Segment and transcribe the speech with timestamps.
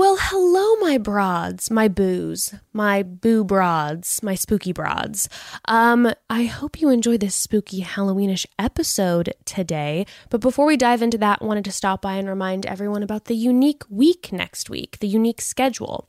[0.00, 5.28] Well, hello, my broads, my boos, my boo broads, my spooky broads.
[5.66, 10.06] Um, I hope you enjoy this spooky Halloweenish episode today.
[10.30, 13.26] But before we dive into that, I wanted to stop by and remind everyone about
[13.26, 16.08] the unique week next week, the unique schedule.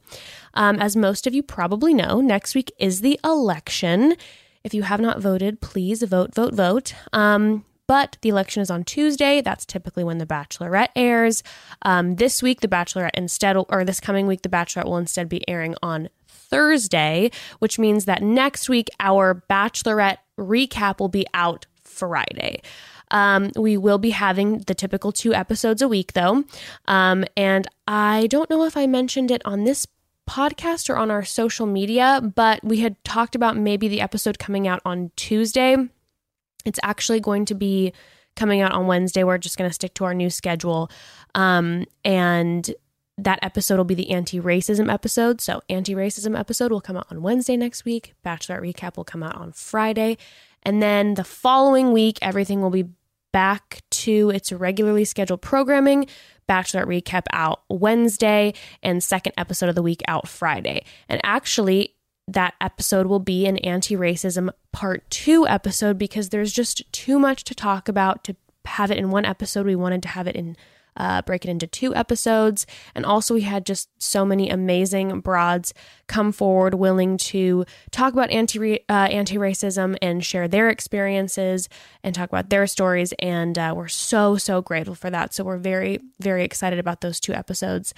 [0.54, 4.16] Um, as most of you probably know, next week is the election.
[4.64, 6.94] If you have not voted, please vote, vote, vote.
[7.12, 9.42] Um, but the election is on Tuesday.
[9.42, 11.44] That's typically when The Bachelorette airs.
[11.82, 15.46] Um, this week, The Bachelorette instead, or this coming week, The Bachelorette will instead be
[15.46, 22.62] airing on Thursday, which means that next week, our Bachelorette recap will be out Friday.
[23.12, 26.46] Um, we will be having the typical two episodes a week, though.
[26.86, 29.86] Um, and I don't know if I mentioned it on this
[30.30, 34.66] podcast or on our social media, but we had talked about maybe the episode coming
[34.66, 35.90] out on Tuesday.
[36.66, 37.94] It's actually going to be
[38.36, 39.24] coming out on Wednesday.
[39.24, 40.90] We're just going to stick to our new schedule.
[41.36, 42.70] Um, and
[43.18, 45.42] that episode will be the anti racism episode.
[45.42, 48.14] So, anti racism episode will come out on Wednesday next week.
[48.26, 50.18] Bachelorette recap will come out on Friday.
[50.64, 52.86] And then the following week, everything will be
[53.32, 56.08] back to its regularly scheduled programming.
[56.50, 58.54] Bachelorette recap out Wednesday
[58.84, 60.84] and second episode of the week out Friday.
[61.08, 61.96] And actually,
[62.34, 67.44] that episode will be an anti racism part two episode because there's just too much
[67.46, 69.66] to talk about to have it in one episode.
[69.66, 70.56] We wanted to have it in.
[70.98, 72.68] Uh, break it into two episodes.
[72.94, 75.74] And also, we had just so many amazing broads
[76.08, 81.70] come forward willing to talk about anti uh, anti racism and share their experiences
[82.04, 83.14] and talk about their stories.
[83.20, 85.34] And uh, we're so, so grateful for that.
[85.34, 87.94] So, we're very, very excited about those two episodes.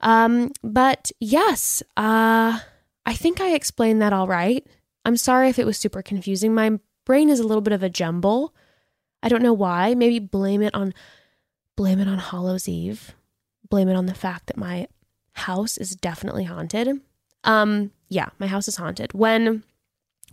[0.00, 2.60] Um, but yes, uh,
[3.08, 4.66] I think I explained that all right.
[5.06, 6.54] I'm sorry if it was super confusing.
[6.54, 8.54] My brain is a little bit of a jumble.
[9.22, 9.94] I don't know why.
[9.94, 10.92] Maybe blame it on
[11.74, 13.14] blame it on Hallows Eve.
[13.70, 14.88] Blame it on the fact that my
[15.32, 17.00] house is definitely haunted.
[17.44, 19.14] Um yeah, my house is haunted.
[19.14, 19.64] When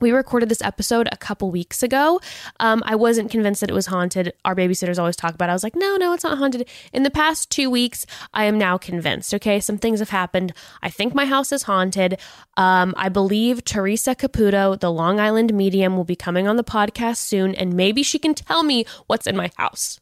[0.01, 2.19] we recorded this episode a couple weeks ago.
[2.59, 4.33] Um, I wasn't convinced that it was haunted.
[4.43, 5.51] Our babysitters always talk about it.
[5.51, 6.67] I was like, no, no, it's not haunted.
[6.91, 9.33] In the past two weeks, I am now convinced.
[9.33, 10.53] Okay, some things have happened.
[10.81, 12.19] I think my house is haunted.
[12.57, 17.17] Um, I believe Teresa Caputo, the Long Island medium, will be coming on the podcast
[17.17, 19.99] soon, and maybe she can tell me what's in my house.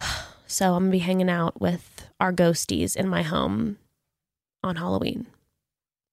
[0.50, 3.76] So I'm gonna be hanging out with our ghosties in my home
[4.64, 5.26] on Halloween.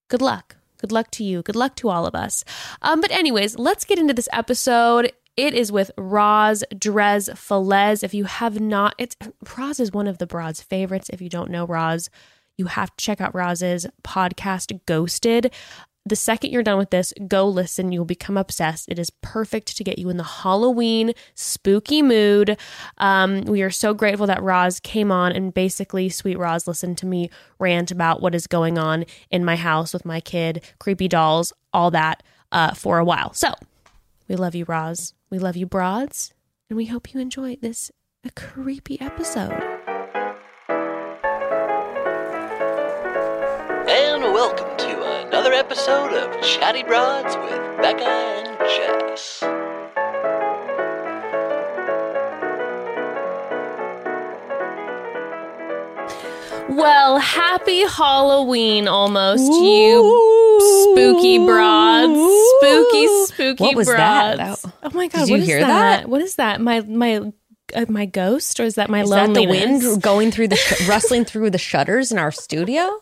[0.10, 0.58] Good luck.
[0.78, 1.42] Good luck to you.
[1.42, 2.44] Good luck to all of us.
[2.82, 5.12] Um, but, anyways, let's get into this episode.
[5.38, 8.04] It is with Roz Drezfalez.
[8.04, 9.18] If you have not, it's
[9.58, 11.10] Roz is one of the broad's favorites.
[11.12, 12.10] If you don't know Roz,
[12.58, 15.52] you have to check out Roz's podcast, Ghosted
[16.06, 17.92] the second you're done with this, go listen.
[17.92, 18.88] You'll become obsessed.
[18.90, 22.58] It is perfect to get you in the Halloween spooky mood.
[23.00, 27.08] Um, we are so grateful that Roz came on and basically, sweet Roz listened to
[27.08, 31.52] me rant about what is going on in my house with my kid, creepy dolls,
[31.74, 32.22] all that
[32.52, 33.34] uh, for a while.
[33.34, 33.54] So
[34.28, 35.14] we love you, Roz.
[35.32, 36.34] We love you, broads.
[36.70, 37.92] And we hope you enjoy this
[38.24, 39.54] a creepy episode.
[43.88, 44.65] And welcome
[45.46, 49.44] another episode of Chatty Broads with Bekah and Jess.
[56.68, 62.20] Well, happy Halloween almost, you spooky broads.
[62.60, 64.38] Spooky, spooky What was broads.
[64.38, 64.62] that?
[64.62, 65.68] That- Oh my god, Did you what is hear that?
[66.02, 66.10] that?
[66.10, 66.62] What is that?
[66.62, 67.32] My my
[67.76, 70.88] uh, my ghost or is that my Is that the wind going through the sh-
[70.88, 73.02] rustling through the shutters in our studio?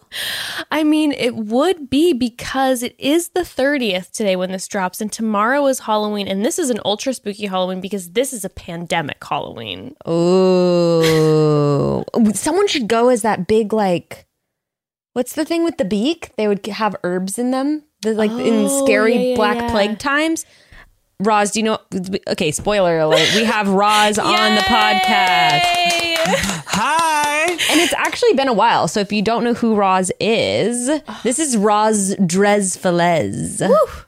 [0.71, 5.11] I mean, it would be because it is the 30th today when this drops, and
[5.11, 9.23] tomorrow is Halloween, and this is an ultra spooky Halloween because this is a pandemic
[9.23, 9.95] Halloween.
[10.05, 12.03] Oh,
[12.33, 14.25] someone should go as that big like,
[15.13, 16.31] what's the thing with the beak?
[16.37, 19.71] They would have herbs in them, the, like in Oh, scary yeah, yeah, Black yeah.
[19.71, 20.45] Plague times.
[21.23, 21.79] Roz, do you know?
[22.27, 23.33] Okay, spoiler alert.
[23.35, 25.61] We have Roz on the podcast.
[26.67, 27.51] Hi.
[27.51, 28.87] And it's actually been a while.
[28.87, 30.87] So if you don't know who Roz is,
[31.23, 33.57] this is Roz Drezfalez.
[33.59, 34.05] The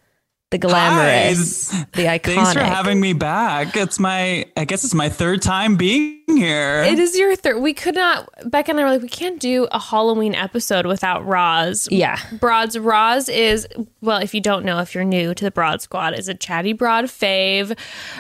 [0.62, 2.36] the glamorous, the iconic.
[2.36, 3.76] Thanks for having me back.
[3.76, 6.84] It's my, I guess it's my third time being here.
[6.84, 7.62] It is your third.
[7.62, 8.30] We could not.
[8.44, 11.88] Bekah and I were like, we can't do a Halloween episode without Roz.
[11.92, 12.20] Yeah.
[12.40, 12.78] Broads.
[12.78, 13.68] Roz is
[14.02, 16.74] well, if you don't know, if you're new to the Broad Squad, is a chatty
[16.74, 17.78] broad fave.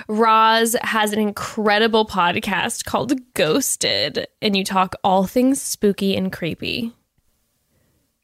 [0.07, 6.91] Roz has an incredible podcast called Ghosted, and you talk all things spooky and creepy.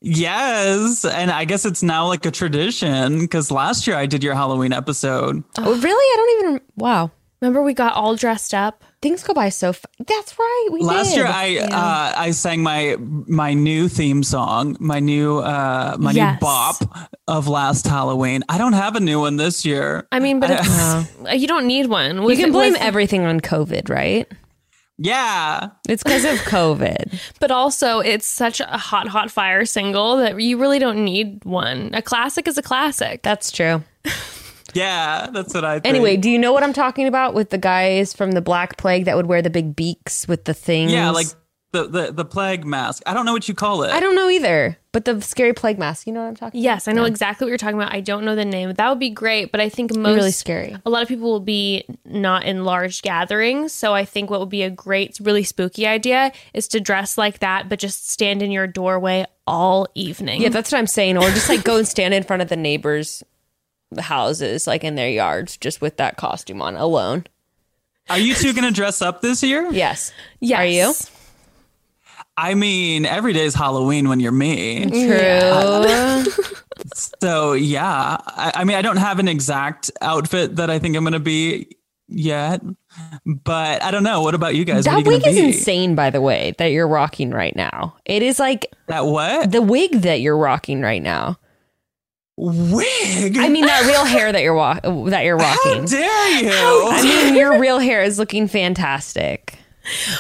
[0.02, 4.34] Yes, and I guess it's now like a tradition because last year I did your
[4.34, 5.44] Halloween episode.
[5.58, 5.86] Oh, really?
[5.86, 6.62] I don't even.
[6.76, 7.12] Wow.
[7.42, 8.84] Remember, we got all dressed up.
[9.02, 9.74] Things go by so.
[9.74, 10.68] Fa- That's right.
[10.72, 11.18] We Last did.
[11.18, 16.36] year I uh, I sang my my new theme song, my new uh, my Yes.
[16.36, 16.76] new bop
[17.28, 18.44] of last Halloween.
[18.48, 20.08] I don't have a new one this year.
[20.12, 22.18] I mean, but it's, you don't need one.
[22.18, 24.32] you With- can blame with- everything on COVID, right?
[25.04, 27.20] Yeah, It's because of COVID.
[27.40, 31.90] But also, it's such a hot, hot fire single that you really don't need one.
[31.94, 33.24] A classic is a classic.
[33.24, 33.84] That's true.
[34.74, 35.80] yeah, that's what I.
[35.80, 35.88] Think.
[35.88, 39.06] Anyway, do you know what I'm talking about with the guys from the Black Plague
[39.06, 40.92] that would wear the big beaks with the things?
[40.92, 41.28] yeah, like
[41.72, 43.02] the, the the plague mask.
[43.06, 43.92] I don't know what you call it.
[43.92, 46.06] I don't know either, but the scary plague mask.
[46.06, 46.62] You know what I'm talking?
[46.62, 47.94] Yes, I know exactly what you're talking about.
[47.94, 48.74] I don't know the name.
[48.74, 50.76] That would be great, but I think most really scary.
[50.86, 54.50] A lot of people will be not in large gatherings, so I think what would
[54.50, 58.52] be a great, really spooky idea is to dress like that, but just stand in
[58.52, 60.42] your doorway all evening.
[60.42, 61.18] Yeah, that's what I'm saying.
[61.18, 63.24] Or just like go and stand in front of the neighbors'
[63.98, 67.26] houses, like in their yards, just with that costume on alone.
[68.10, 69.70] Are you two gonna dress up this year?
[69.72, 70.12] Yes.
[70.42, 70.60] yes.
[70.60, 70.94] Are you?
[72.44, 74.86] I mean, every day is Halloween when you're me.
[74.90, 76.26] True.
[77.20, 81.04] So yeah, I, I mean, I don't have an exact outfit that I think I'm
[81.04, 81.78] gonna be
[82.08, 82.62] yet,
[83.26, 84.22] but I don't know.
[84.22, 84.86] What about you guys?
[84.86, 85.42] that you wig is be?
[85.46, 87.96] insane, by the way, that you're rocking right now.
[88.06, 91.38] It is like That what the wig that you're rocking right now.
[92.38, 93.38] wig?
[93.38, 94.80] I mean, that real hair that you're wa-
[95.10, 95.82] that you're rocking.
[95.82, 96.50] how dare you?
[96.52, 99.58] I mean, your real hair is looking fantastic.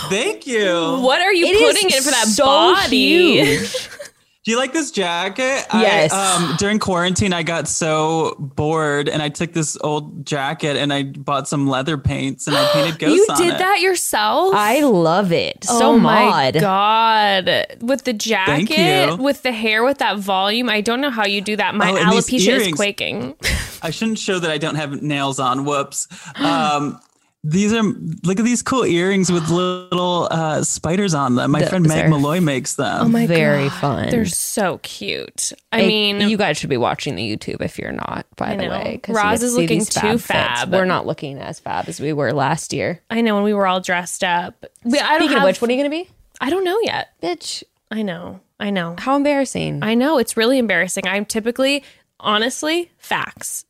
[0.10, 0.98] Thank you.
[1.02, 3.42] What are you It is putting in for that so body?
[3.44, 3.90] huge.
[4.44, 5.68] Do you like this jacket?
[5.72, 6.12] Yes.
[6.12, 10.92] I, um, during quarantine, I got so bored, and I took this old jacket and
[10.92, 13.58] I bought some leather paints and I painted ghosts You on did it.
[13.60, 14.56] that yourself?
[14.56, 15.64] I love it.
[15.66, 16.54] So oh my mod.
[16.56, 17.46] god!
[17.82, 19.16] With the Thank jacket, you.
[19.24, 21.76] with the hair, with that volume, I don't know how you do that.
[21.76, 23.36] My Oh, alopecia is quaking.
[23.84, 25.66] I shouldn't show that I don't have nails on.
[25.66, 26.08] Whoops.
[26.38, 27.00] Um,
[27.44, 31.52] these are look at these cool earrings with little uh, spiders on them.
[31.52, 33.06] My Those friend Meg are- Malloy makes them.
[33.06, 34.10] Oh my Very god, fun.
[34.12, 35.52] They're so cute.
[35.72, 38.26] I It- mean, you guys should be watching the YouTube if you're not.
[38.38, 38.70] By I the know.
[38.70, 40.26] way, 'cause you Roz is looking these too fits.
[40.26, 40.72] fab.
[40.72, 43.02] We're not looking as fab as we were last year.
[43.10, 44.64] I know when we were all dressed up.
[44.84, 46.10] We, I don't Speaking have, of which, what are you gonna be,
[46.40, 47.10] I don't know yet.
[47.24, 47.64] bitch?
[47.90, 48.40] I know.
[48.60, 48.96] I know.
[49.00, 49.80] How embarrassing!
[49.82, 51.08] I know it's really embarrassing.
[51.08, 51.84] I'm typically,
[52.20, 53.66] honestly, facts.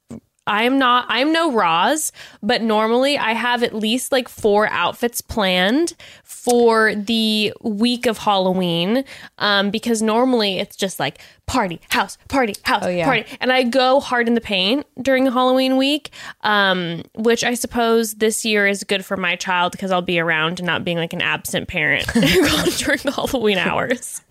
[0.47, 2.11] I am not, I'm no Roz,
[2.41, 5.93] but normally I have at least like four outfits planned
[6.23, 9.05] for the week of Halloween.
[9.37, 13.05] Um, because normally it's just like party, house, party, house, yeah.
[13.05, 13.25] party.
[13.39, 16.09] And I go hard in the paint during the Halloween week,
[16.41, 20.59] um, which I suppose this year is good for my child because I'll be around
[20.59, 24.21] and not being like an absent parent during the Halloween hours.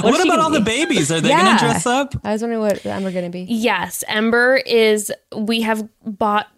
[0.00, 1.10] What she about gonna all the babies?
[1.12, 1.42] Are they Yeah.
[1.42, 2.14] gonna dress up?
[2.24, 3.42] I was wondering what Emma gonna be.
[3.48, 5.12] Yes, Ember is.
[5.36, 6.48] We have bought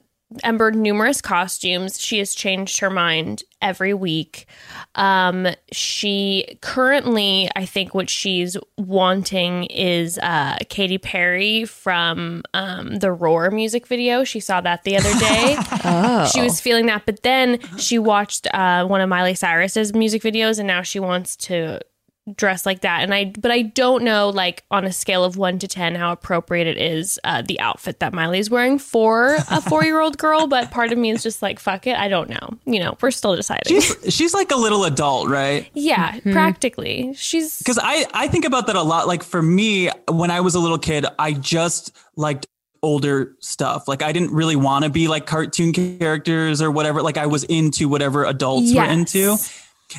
[0.45, 1.99] Ember numerous costumes.
[1.99, 4.47] She has changed her mind every week.
[4.95, 13.11] Um, she currently, I think, what she's wanting is uh, Katy Perry from um, the
[13.11, 14.23] Roar music video.
[14.23, 15.57] She saw that the other day.
[15.85, 20.21] Oh, She was feeling that, but then she watched uh, one of Miley Cyrus's music
[20.23, 21.81] videos, and now she wants to
[22.37, 23.03] dress like that.
[23.03, 26.13] And I, but I don't know, like on a scale of one to ten, how
[26.13, 30.47] appropriate it is uh, the outfit that Miley's wearing for a four-year-old girl.
[30.47, 32.59] But part of me is just like, fuck it, I don't know.
[32.65, 33.81] You know, we're still deciding.
[33.81, 35.69] She's she's like a little adult, right?
[35.75, 39.07] yeah, practically, she's Because I I think about that a lot.
[39.07, 42.47] Like for me, when I was a little kid, I just liked
[42.83, 43.89] older stuff.
[43.89, 47.03] Like I didn't really want to be like cartoon characters or whatever.
[47.03, 49.37] Like I was into whatever adults were into.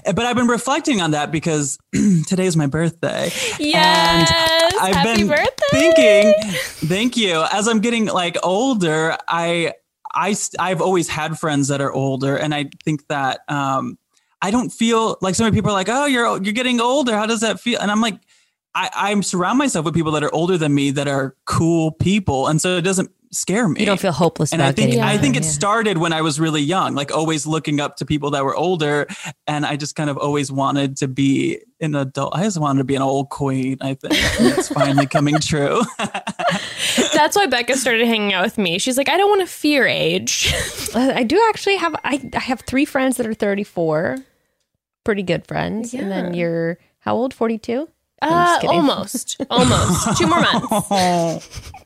[0.06, 1.78] But I've been reflecting on that because
[2.28, 3.32] today is my birthday.
[3.58, 4.30] Yes,
[4.94, 5.52] happy birthday.
[5.72, 6.34] thinking,
[6.88, 7.44] thank you.
[7.52, 9.74] As I'm getting like older, I
[10.14, 13.98] I I've always had friends that are older, and I think that um
[14.42, 17.14] I don't feel like so many people are like, oh, you're you're getting older.
[17.16, 17.80] How does that feel?
[17.80, 18.20] And I'm like,
[18.76, 22.48] I I'm surround myself with people that are older than me that are cool people,
[22.48, 23.80] and so it doesn't scare me.
[23.80, 25.50] you don't feel hopeless And about I think getting I think it yeah.
[25.50, 29.08] started when I was really young, like always looking up to people that were older,
[29.48, 32.36] and I just kind of always wanted to be an adult.
[32.36, 33.78] I just wanted to be an old queen.
[33.82, 35.82] I think it's finally coming true.
[35.98, 38.80] That's why Bekah started hanging out with me.
[38.80, 40.54] She's like, I don't want to fear age.
[40.96, 44.18] Uh, I do actually have I, I have three friends that are 34.
[45.04, 45.94] Pretty good friends.
[45.94, 47.32] And then you're how old?
[47.32, 47.88] 42?
[48.22, 51.50] Uh, almost, almost two more months.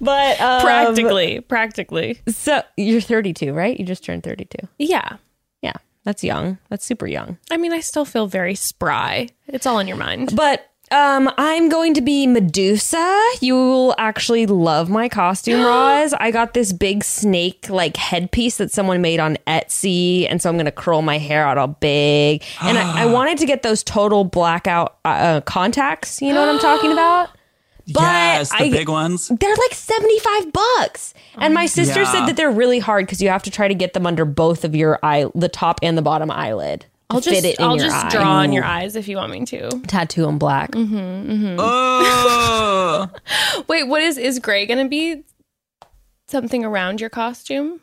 [0.00, 2.20] But um, practically, practically.
[2.28, 3.78] So you're 32, right?
[3.78, 4.66] You just turned 32.
[4.78, 5.16] Yeah.
[5.62, 5.74] Yeah.
[6.04, 6.58] That's young.
[6.68, 7.38] That's super young.
[7.50, 9.28] I mean, I still feel very spry.
[9.46, 10.34] It's all in your mind.
[10.34, 13.20] But um, I'm going to be Medusa.
[13.40, 16.14] You'll actually love my costume, Roz.
[16.14, 20.56] I got this big snake like headpiece that someone made on Etsy, and so I'm
[20.56, 22.42] gonna curl my hair out all big.
[22.62, 26.22] And I, I wanted to get those total blackout uh, contacts.
[26.22, 27.30] You know what I'm talking about?
[27.92, 29.28] But yes, the I- big ones.
[29.28, 31.14] They're like 75 bucks.
[31.36, 32.10] And my sister Yeah.
[32.12, 34.64] said that they're really hard because you have to try to get them under both
[34.64, 36.86] of your eye, the top and the bottom eyelid.
[37.08, 38.08] To I'll just, fit it in I'll your just eye.
[38.10, 39.70] draw on your eyes if you want me to.
[39.86, 40.72] tattoo them black.
[40.72, 41.56] Mm-hmm, mm-hmm.
[41.58, 43.08] Oh,
[43.68, 45.22] Wait, what is is gray going to be?
[46.28, 47.80] Something around your costume?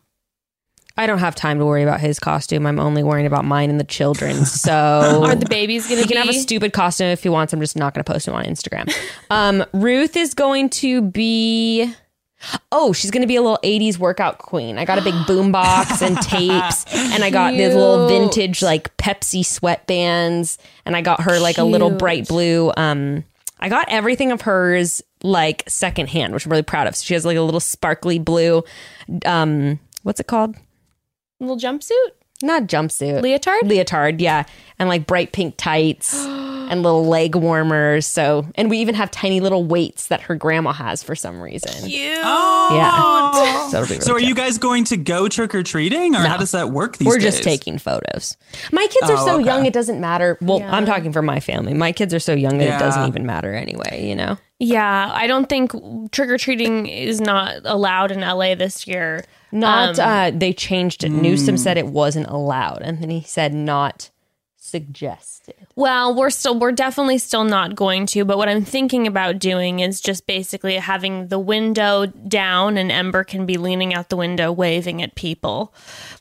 [0.95, 2.67] I don't have time to worry about his costume.
[2.67, 4.45] I'm only worrying about mine and the children.
[4.45, 7.51] So Are the babies going he to can have a stupid costume if he wants.
[7.53, 8.93] I'm just not going to post him on Instagram.
[9.31, 11.93] Um, Ruth is going to be.
[12.71, 14.77] Oh, she's going to be a little 80s workout queen.
[14.77, 19.41] I got a big boombox and tapes, and I got these little vintage like Pepsi
[19.41, 22.71] sweatbands, and I got her like a little bright blue.
[22.75, 23.23] Um,
[23.59, 26.95] I got everything of hers like secondhand, which I'm really proud of.
[26.95, 28.63] So she has like a little sparkly blue.
[29.25, 30.55] Um, what's it called?
[31.39, 32.11] little jumpsuit?
[32.41, 33.21] Not jumpsuit.
[33.21, 33.61] Leotard?
[33.61, 34.43] Leotard, yeah.
[34.79, 38.05] And like bright pink tights and little leg warmers.
[38.05, 41.87] So, and we even have tiny little weights that her grandma has for some reason.
[41.89, 42.17] Cute.
[42.23, 42.69] oh.
[42.75, 43.53] Yeah.
[43.73, 46.51] So, really So are you guys going to go trick or treating, or how does
[46.51, 47.23] that work these We're days?
[47.31, 48.37] just taking photos.
[48.71, 49.45] My kids are Oh, so okay.
[49.45, 50.37] young, it doesn't matter.
[50.41, 50.75] Well, Yeah.
[50.75, 51.73] I'm talking for my family.
[51.73, 52.75] My kids are so young that Yeah.
[52.75, 54.37] it doesn't even matter anyway, you know?
[54.59, 55.71] Yeah, I don't think
[56.11, 59.23] trick or treating is not allowed in LA this year.
[59.53, 61.09] Not, Um, uh, they changed it.
[61.09, 62.81] Newsom said it wasn't allowed.
[62.81, 64.09] And then he said not
[64.57, 65.53] suggested.
[65.75, 69.79] Well, we're still we're definitely still not going to, but what I'm thinking about doing
[69.81, 74.51] is just basically having the window down and Ember can be leaning out the window
[74.51, 75.73] waving at people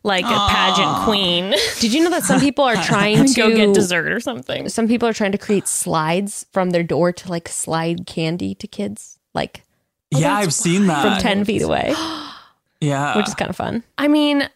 [0.02, 1.54] like a pageant queen.
[1.80, 4.68] Did you know that some people are trying to Go get dessert or something.
[4.68, 8.66] some people are trying to create slides from their door to like slide candy to
[8.66, 9.62] kids, like
[10.10, 11.02] Yeah, I've seen that.
[11.02, 11.94] from 10 feet away,
[12.82, 13.82] Yeah, which is kind of fun.
[13.98, 14.48] I mean,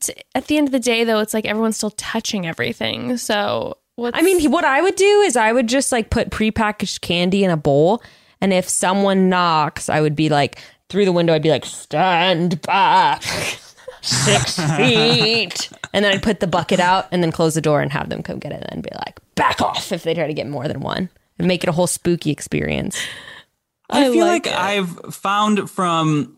[0.00, 3.16] t- at the end of the day though, it's like everyone's still touching everything.
[3.16, 6.30] So what's I mean, he- what I would do is I would just like put
[6.30, 8.02] prepackaged candy in a bowl.
[8.40, 10.58] And if someone knocks, I would be like,
[10.90, 13.22] through the window, I'd be like, stand back
[14.02, 15.70] six feet.
[15.92, 18.22] And then I'd put the bucket out and then close the door and have them
[18.22, 20.80] come get it and be like, back off if they try to get more than
[20.80, 23.00] one and make it a whole spooky experience.
[23.90, 24.54] I, I feel like like.
[24.54, 26.36] I've found from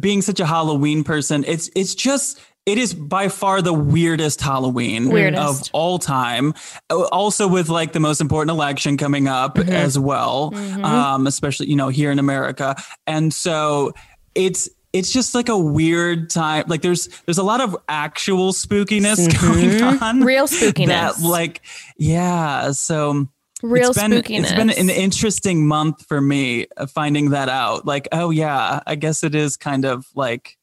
[0.00, 5.08] being such a Halloween person, it's it's just it is by far the weirdest Halloween
[5.08, 5.68] Weirdest.
[5.68, 6.52] of all time.
[6.90, 9.72] Uh, Also with like the most important election coming up Mm-hmm.
[9.72, 10.52] as well,
[10.84, 12.74] um, especially you know here in America,
[13.06, 13.92] and so
[14.34, 16.64] it's it's just like a weird time.
[16.66, 20.22] Like there's there's a lot of actual spookiness going on, Mm-hmm.
[20.24, 20.86] Real spookiness.
[20.88, 21.60] That like
[21.98, 23.28] yeah, so
[23.66, 24.40] real it's been, spookiness.
[24.44, 27.86] It's been an interesting month for me uh, finding that out.
[27.86, 30.56] Like, oh yeah, I guess it is kind of like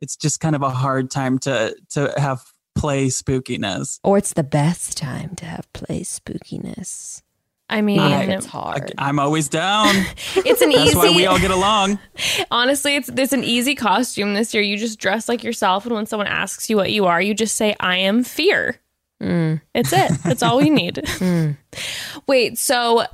[0.00, 2.42] it's just kind of a hard time to to have
[2.74, 3.98] play spookiness.
[4.04, 7.22] Or it's the best time to have play spookiness.
[7.70, 8.94] I mean, I- It's hard.
[8.96, 9.88] I'm always down.
[10.36, 10.94] it's an That's easy.
[10.94, 11.98] That's why we all get along.
[12.50, 14.62] honestly, it's it's an easy costume this year.
[14.62, 17.56] You just dress like yourself, and when someone asks you what you are, you just
[17.56, 18.80] say, "I am fear."
[19.22, 19.60] Mm.
[19.74, 20.10] It's it.
[20.22, 21.02] That's all we need.
[22.26, 23.04] Wait, so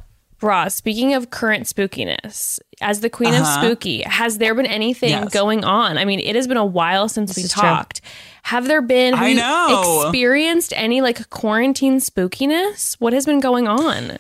[0.43, 3.63] Roz, speaking of current spookiness, as the queen of Uh-huh.
[3.63, 5.33] spooky, has there been anything Yes.
[5.33, 5.97] going on?
[5.97, 7.63] I mean, it has been a while since we is true.
[7.63, 8.01] talked.
[8.43, 9.15] Have there been?
[9.15, 10.03] Have I you know.
[10.03, 12.95] Experienced any like quarantine spookiness?
[13.01, 14.19] What has been going on?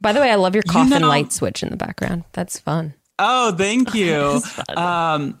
[0.00, 2.24] By the way, I love your You coffin know- light switch in the background.
[2.32, 2.92] That's fun.
[3.18, 4.40] Oh, thank you.
[4.76, 5.38] um,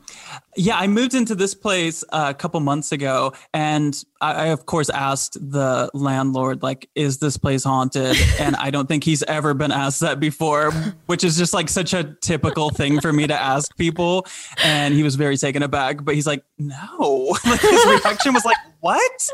[0.56, 4.66] yeah, I moved into this place uh, a couple months ago, and I, I of
[4.66, 9.54] course asked the landlord, like, "Is this place haunted?" And I don't think he's ever
[9.54, 10.70] been asked that before,
[11.06, 14.26] which is just like such a typical thing for me to ask people.
[14.62, 18.56] And he was very taken aback, but he's like, "No." Like, his reaction was like,
[18.80, 19.28] "What?"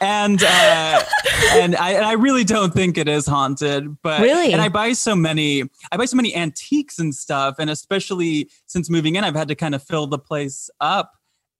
[0.00, 1.04] And uh,
[1.52, 4.52] and I and I really don't think it is haunted, but Really?
[4.52, 8.88] and I buy so many I buy so many antiques and stuff, and especially since
[8.90, 11.12] moving in, I've had to kind of fill the place up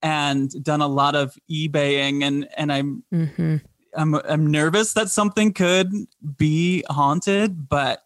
[0.03, 3.57] and done a lot of eBaying, and and I'm Mm-hmm.
[3.95, 5.93] I'm I'm nervous that something could
[6.37, 8.03] be haunted, but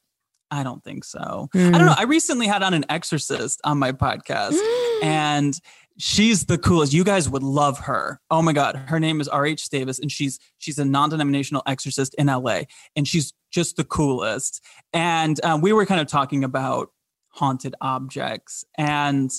[0.50, 1.48] I don't think so.
[1.52, 1.74] Hmm.
[1.74, 1.94] I don't know.
[1.96, 4.58] I recently had on an exorcist on my podcast,
[5.02, 5.58] and
[5.98, 6.92] she's the coolest.
[6.92, 8.20] You guys would love her.
[8.30, 9.68] Oh my god, her name is R.H.
[9.68, 12.66] Davis, and she's she's a non-denominational exorcist in L.A.
[12.94, 14.62] and she's just the coolest.
[14.92, 16.90] And um, we were kind of talking about
[17.30, 19.30] haunted objects, and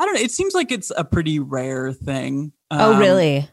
[0.00, 0.20] I don't know.
[0.20, 2.52] It seems like it's a pretty rare thing.
[2.70, 3.48] oh, Um, really?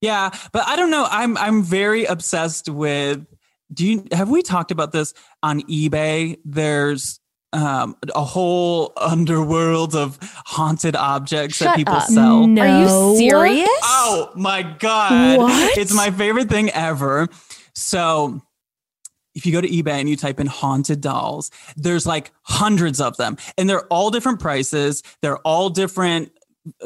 [0.00, 1.06] yeah, but I don't know.
[1.10, 3.26] I'm I'm very obsessed with.
[3.72, 6.36] Do you have we talked about this on eBay?
[6.44, 7.18] There's
[7.54, 12.08] um, a whole underworld of haunted objects that people up.
[12.08, 12.46] sell.
[12.46, 12.62] No.
[12.62, 13.68] Are you serious?
[13.82, 15.38] Oh my god!
[15.38, 15.78] What?
[15.78, 17.28] It's my favorite thing ever.
[17.74, 18.42] So.
[19.36, 23.16] If you go to eBay and you type in haunted dolls, there's like hundreds of
[23.16, 25.02] them, and they're all different prices.
[25.22, 26.30] They're all different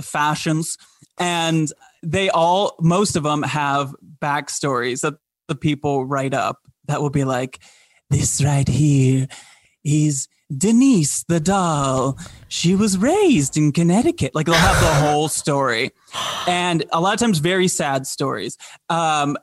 [0.01, 0.79] fashions,
[1.19, 1.71] and
[2.03, 7.25] they all most of them have backstories that the people write up that will be
[7.25, 7.59] like
[8.09, 9.29] this right here
[9.85, 15.91] is denise the doll she was raised in connecticut like they'll have the whole story
[16.47, 18.57] and a lot of times very sad stories
[18.89, 19.37] um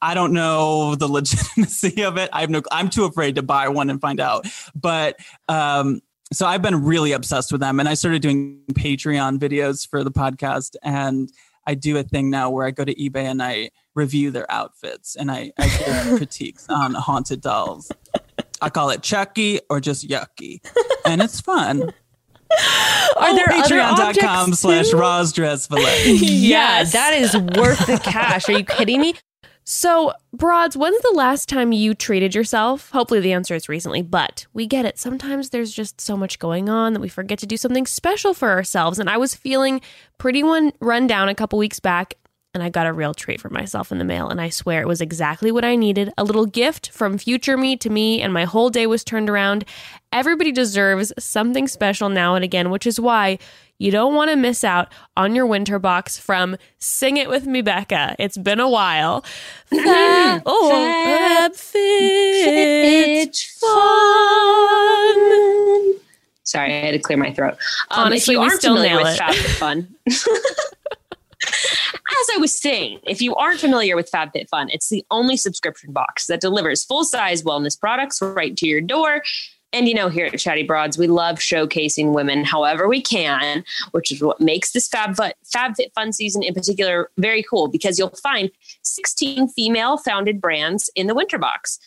[0.00, 2.30] I don't know the legitimacy of it.
[2.32, 2.62] I have no.
[2.72, 4.46] I'm too afraid to buy one and find out.
[4.74, 5.20] But
[5.50, 6.00] um,
[6.32, 10.10] so I've been really obsessed with them, and I started doing Patreon videos for the
[10.10, 11.30] podcast, and
[11.66, 15.16] I do a thing now where I go to eBay and I review their outfits
[15.16, 17.90] and I, I give critiques on haunted dolls.
[18.64, 20.60] I call it Chucky or just Yucky,
[21.04, 21.82] and it's fun.
[23.16, 24.96] Are oh, there other Patreon.com objects slash too?
[24.96, 26.04] Roz Drezfalez.
[26.20, 26.92] Yeah, Yes.
[26.92, 28.48] that is worth the cash.
[28.48, 29.14] Are you kidding me?
[29.66, 32.90] So, Broads, when's the last time you treated yourself?
[32.90, 34.98] Hopefully, the answer is recently, but we get it.
[34.98, 38.50] Sometimes there's just so much going on that we forget to do something special for
[38.50, 38.98] ourselves.
[38.98, 39.80] And I was feeling
[40.18, 42.14] pretty one run down a couple weeks back,
[42.54, 44.28] and I got a real treat for myself in the mail.
[44.28, 47.76] And I swear it was exactly what I needed a little gift from future me
[47.78, 49.64] to me, and my whole day was turned around.
[50.12, 53.38] Everybody deserves something special now and again, which is why
[53.78, 57.60] you don't want to miss out on your winter box from Sing It With Me,
[57.60, 58.14] Bekah.
[58.20, 59.24] It's been a while.
[59.66, 63.74] Fab, oh, Fab Fit Fun.
[66.44, 67.54] Sorry, I had to clear my throat.
[67.90, 69.20] Um, Honestly, if you aren't still familiar with it.
[69.20, 69.88] FabFitFun,
[71.94, 76.26] as I was saying, if you aren't familiar with FabFitFun, it's the only subscription box
[76.26, 79.22] that delivers full-size wellness products right to your door.
[79.72, 84.12] And you know, here at Chatty Broads, we love showcasing women however we can, which
[84.12, 88.50] is what makes this Fab FabFitFun season in particular very cool because you'll find
[88.82, 91.80] 16 female-founded brands in the winter box.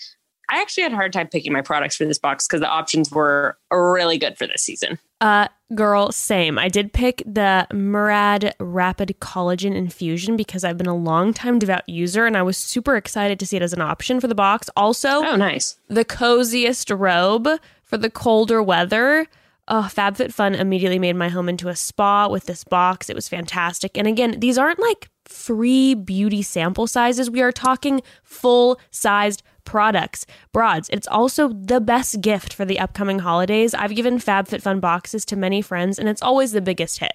[0.50, 3.12] I actually had a hard time picking my products for this box because the options
[3.12, 4.98] were really good for this season.
[5.20, 6.58] Uh, girl, same.
[6.60, 11.88] I did pick the Murad Rapid Collagen Infusion because I've been a long time devout
[11.90, 14.70] user and I was super excited to see it as an option for the box.
[14.78, 15.78] Also, Oh, nice.
[15.90, 17.50] the coziest robe
[17.84, 19.28] for the colder weather.
[19.70, 23.10] Oh, FabFitFun immediately made my home into a spa with this box.
[23.10, 23.98] It was fantastic.
[23.98, 27.30] And again, these aren't like free beauty sample sizes.
[27.30, 30.26] We are talking full sized products.
[30.54, 30.90] Broads.
[30.90, 33.74] It's also the best gift for the upcoming holidays.
[33.74, 37.14] I've given FabFitFun boxes to many friends, and it's always the biggest hit.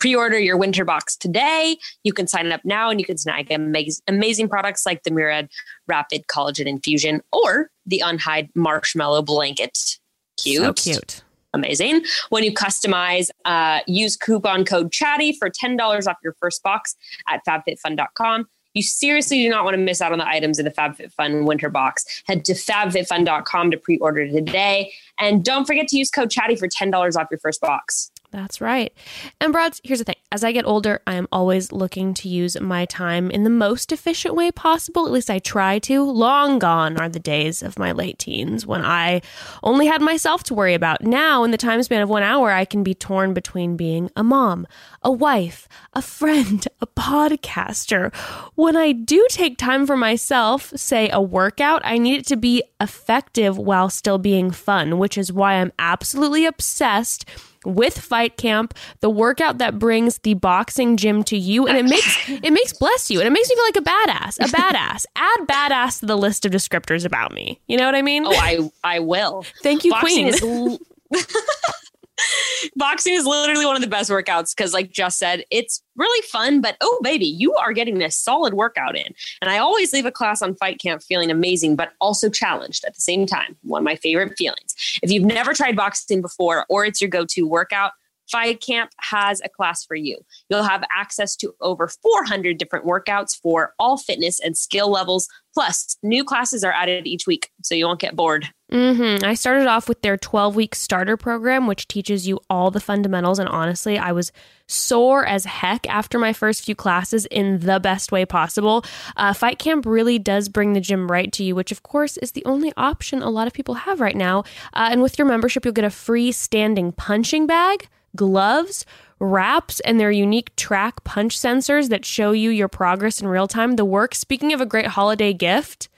[0.00, 1.76] Pre-order your winter box today.
[2.02, 5.50] You can sign up now and you can snag amaz- amazing products like the Murad
[5.86, 9.98] Rapid Collagen Infusion or the Unhide Marshmallow Blanket.
[10.42, 10.62] Cute.
[10.62, 11.22] So cute.
[11.58, 12.02] Amazing.
[12.28, 16.96] When you customize, uh, use coupon code CHATTY for $10 off your first box
[17.28, 18.46] at fabfitfun.com.
[18.74, 21.68] You seriously do not want to miss out on the items in the FabFitFun winter
[21.68, 22.22] box.
[22.26, 24.92] Head to fabfitfun.com to pre-order today.
[25.18, 28.12] And don't forget to use code CHATTY for $10 off your first box.
[28.30, 28.92] That's right.
[29.40, 30.16] And Broads, here's the thing.
[30.30, 33.90] As I get older, I am always looking to use my time in the most
[33.90, 35.06] efficient way possible.
[35.06, 36.02] At least I try to.
[36.02, 39.22] Long gone are the days of my late teens when I
[39.62, 41.02] only had myself to worry about.
[41.02, 44.22] Now, in the time span of one hour, I can be torn between being a
[44.22, 44.66] mom,
[45.02, 48.14] a wife, a friend, a podcaster.
[48.56, 52.62] When I do take time for myself, say a workout, I need it to be
[52.78, 57.24] effective while still being fun, which is why I'm absolutely obsessed
[57.64, 62.28] with Fight Camp, the workout that brings the boxing gym to you, and it makes
[62.28, 65.06] it makes bless you, and it makes me feel like a badass, a badass.
[65.16, 67.60] Add badass to the list of descriptors about me.
[67.66, 68.26] You know what I mean?
[68.26, 69.44] Oh, I I will.
[69.62, 70.78] Thank you, boxing Queen.
[71.12, 71.24] is
[72.76, 76.60] boxing is literally one of the best workouts because like just said it's really fun
[76.60, 80.10] but oh baby you are getting this solid workout in and i always leave a
[80.10, 83.84] class on fight camp feeling amazing but also challenged at the same time one of
[83.84, 84.67] my favorite feelings
[85.02, 87.92] if you've never tried boxing before or it's your go-to workout
[88.30, 90.18] Fight Camp has a class for you.
[90.48, 95.28] You'll have access to over 400 different workouts for all fitness and skill levels.
[95.54, 98.48] Plus, new classes are added each week, so you won't get bored.
[98.70, 99.24] Mm-hmm.
[99.24, 103.38] I started off with their 12 week starter program, which teaches you all the fundamentals.
[103.38, 104.30] And honestly, I was
[104.66, 108.84] sore as heck after my first few classes in the best way possible.
[109.16, 112.32] Uh, Fight Camp really does bring the gym right to you, which of course is
[112.32, 114.40] the only option a lot of people have right now.
[114.74, 118.84] Uh, and with your membership, you'll get a free standing punching bag, gloves,
[119.20, 123.76] wraps and their unique track punch sensors that show you your progress in real time.
[123.76, 125.88] The work, speaking of a great holiday gift,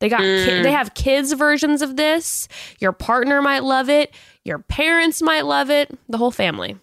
[0.00, 0.62] they got ki- hmm.
[0.62, 2.48] they have kids versions of this.
[2.78, 4.14] Your partner might love it.
[4.44, 5.90] Your parents might love it.
[6.08, 6.76] The whole family.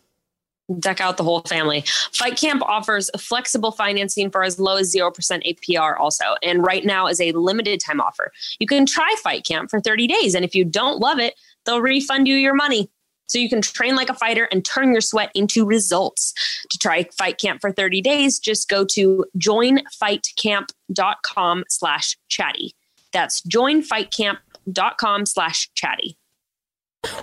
[0.80, 1.86] Deck out the whole family.
[2.12, 6.26] Fight Camp offers flexible financing for as low as 0% APR also.
[6.44, 8.34] And right now is a limited time offer.
[8.60, 10.36] You can try Fight Camp for 30 days.
[10.36, 12.90] And if you don't love it, they'll refund you your money.
[13.28, 16.34] So you can train like a fighter and turn your sweat into results.
[16.72, 22.74] To try Fight Camp for 30 days, just go to joinfightcamp.com slash chatty.
[23.14, 26.18] That's joinfightcamp.com slash chatty.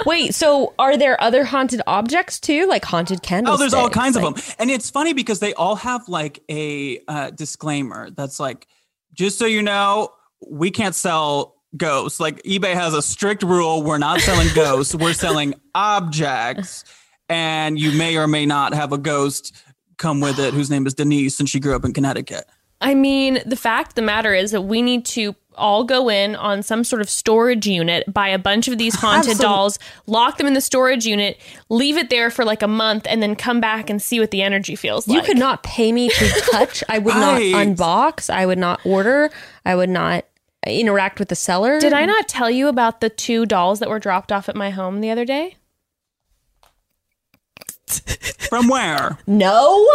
[0.06, 3.56] Wait, so are there other haunted objects too, like haunted candles?
[3.56, 7.00] Oh, there's all kinds of them, and it's funny because they all have like a
[7.08, 8.66] uh, disclaimer that's like,
[9.12, 10.10] just so you know,
[10.48, 12.20] we can't sell ghosts.
[12.20, 14.94] Like eBay has a strict rule: we're not selling ghosts.
[14.94, 16.84] we're selling objects,
[17.28, 19.52] and you may or may not have a ghost
[19.96, 22.44] come with it, whose name is Denise, and she grew up in Connecticut.
[22.80, 26.34] I mean, the fact of the matter is that we need to all go in
[26.34, 30.36] on some sort of storage unit, buy a bunch of these haunted Absolute- dolls, lock
[30.36, 33.60] them in the storage unit, leave it there for like a month, and then come
[33.60, 35.26] back and see what the energy feels You like.
[35.26, 36.82] could not pay me to touch.
[36.88, 37.52] I would Right.
[37.52, 38.28] not unbox.
[38.28, 39.30] I would not order.
[39.64, 40.24] I would not
[40.66, 41.80] interact with the seller.
[41.80, 44.70] Did I not tell you about the two dolls that were dropped off at my
[44.70, 45.56] home the other day?
[48.48, 49.18] From where?
[49.26, 49.86] No.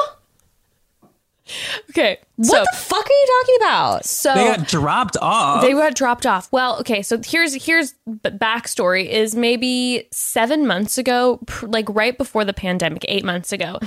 [1.89, 2.19] Okay.
[2.36, 4.05] What so, the fuck are you talking about?
[4.05, 5.62] so They got dropped off.
[5.62, 6.51] They got dropped off.
[6.51, 12.45] Well, okay, so here's here's b- backstory is maybe seven months ago, like right before
[12.45, 13.79] the pandemic, eight months ago.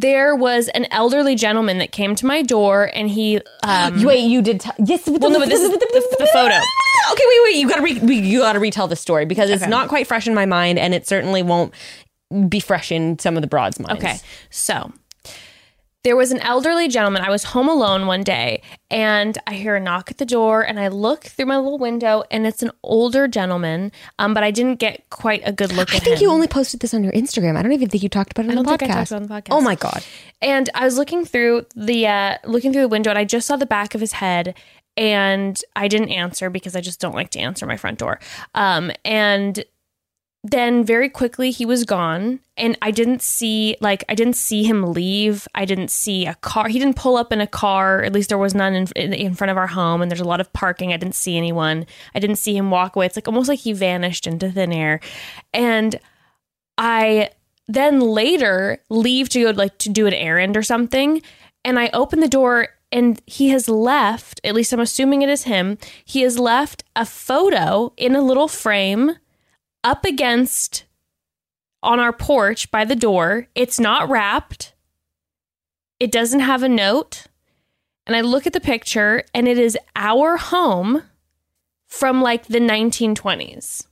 [0.00, 4.42] There was an elderly gentleman that came to my door, and he um, Wait, you
[4.42, 4.60] did.
[4.60, 5.08] T- yes.
[5.08, 6.54] Well, no, but this is the- the photo.
[7.12, 7.56] Okay, wait, wait.
[7.56, 10.44] You gotta re- you gotta retell the story because it's not quite fresh in my
[10.46, 11.72] mind, and it certainly won't
[12.48, 14.02] be fresh in some of the broads' minds.
[14.04, 14.16] Okay.
[14.50, 14.92] So
[16.08, 17.20] there was an elderly gentleman.
[17.20, 20.80] I was home alone one day and I hear a knock at the door and
[20.80, 23.92] I look through my little window and it's an older gentleman.
[24.18, 26.22] Um, but I didn't get quite a good look I at think him.
[26.22, 27.58] you only posted this on your Instagram.
[27.58, 28.78] I don't even think you talked about it on the podcast.
[28.78, 29.48] talked about it on the podcast.
[29.50, 30.02] Oh my god.
[30.40, 33.56] And I was looking through the uh, looking through the window, and I just saw
[33.56, 34.54] the back of his head,
[34.96, 38.18] and I didn't answer because I just don't like to answer my front door.
[38.54, 39.62] Um, and
[40.44, 44.92] then very quickly he was gone, and I didn't see like I didn't see him
[44.92, 45.48] leave.
[45.54, 46.68] I didn't see a car.
[46.68, 48.02] He didn't pull up in a car.
[48.02, 50.40] At least there was none in, in, front of our home, and there's a lot
[50.40, 50.92] of parking.
[50.92, 51.86] I didn't see anyone.
[52.14, 53.06] I didn't see him walk away.
[53.06, 55.00] It's like almost like he vanished into thin air,
[55.52, 55.98] and
[56.76, 57.30] I
[57.66, 61.20] then later leave to go like to do an errand or something
[61.64, 65.44] and I open the door and he has left, at least I'm assuming it is
[65.44, 69.16] him, he has left a photo in a little frame
[69.88, 70.84] up against
[71.82, 73.48] on our porch by the door.
[73.54, 74.74] It's not wrapped.
[75.98, 77.24] It doesn't have a note.
[78.06, 81.04] And I look at the picture and it is our home
[81.86, 83.86] from like the 1920s.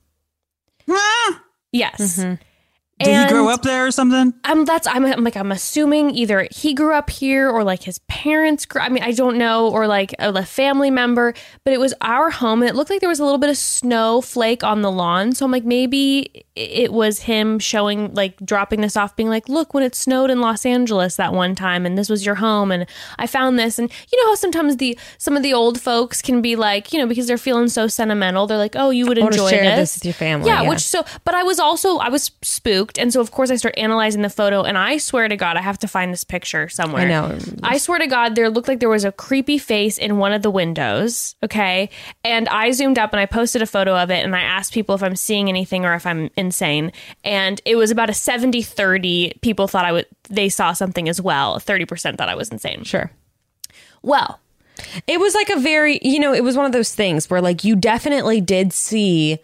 [0.89, 1.43] Ah!
[1.73, 2.23] Yes.
[2.99, 4.33] Did he grow up there or something?
[4.45, 7.99] I'm that's I'm, I'm like I'm assuming either he grew up here or like his
[8.09, 8.81] parents grew.
[8.81, 12.31] I mean I don't know or like a, a family member, but it was our
[12.31, 15.33] home and it looked like there was a little bit of snowflake on the lawn.
[15.33, 19.75] So I'm like maybe it was him showing like dropping this off, being like, look
[19.75, 22.87] when it snowed in Los Angeles that one time and this was your home and
[23.19, 26.41] I found this and you know how sometimes the some of the old folks can
[26.41, 29.23] be like you know because they're feeling so sentimental they're like oh you would I
[29.23, 29.93] wanna enjoy share this.
[29.93, 30.69] this with your family, yeah, yeah.
[30.69, 32.31] which so but i was also i was
[32.87, 35.57] spooked and so of course i start analyzing the photo and i swear to god
[35.57, 37.03] i have to find this picture somewhere.
[37.03, 37.39] I know.
[37.63, 40.43] i swear to god there looked like there was a creepy face in one of
[40.43, 41.91] the windows okay?
[42.25, 44.95] And i zoomed up and i posted a photo of it and i asked people
[44.95, 46.93] if i'm seeing anything or if i'm insane.
[47.25, 51.21] And it was about a 70 30 people thought i would they saw something as
[51.21, 51.59] well.
[51.59, 52.85] 30% thought i was insane.
[52.85, 53.11] Sure.
[54.03, 54.41] well
[55.07, 57.65] It was like a very, you know, it was one of those things where like
[57.65, 59.39] you definitely did see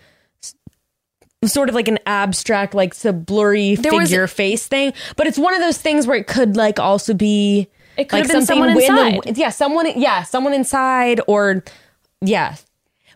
[1.44, 4.92] sort of like an abstract, like some blurry There was- figure face thing.
[5.16, 8.22] But it's one of those things where it could like also be It could like
[8.26, 9.36] have been someone in the- inside.
[9.36, 11.64] yeah, someone yeah, someone inside or
[12.20, 12.56] yeah.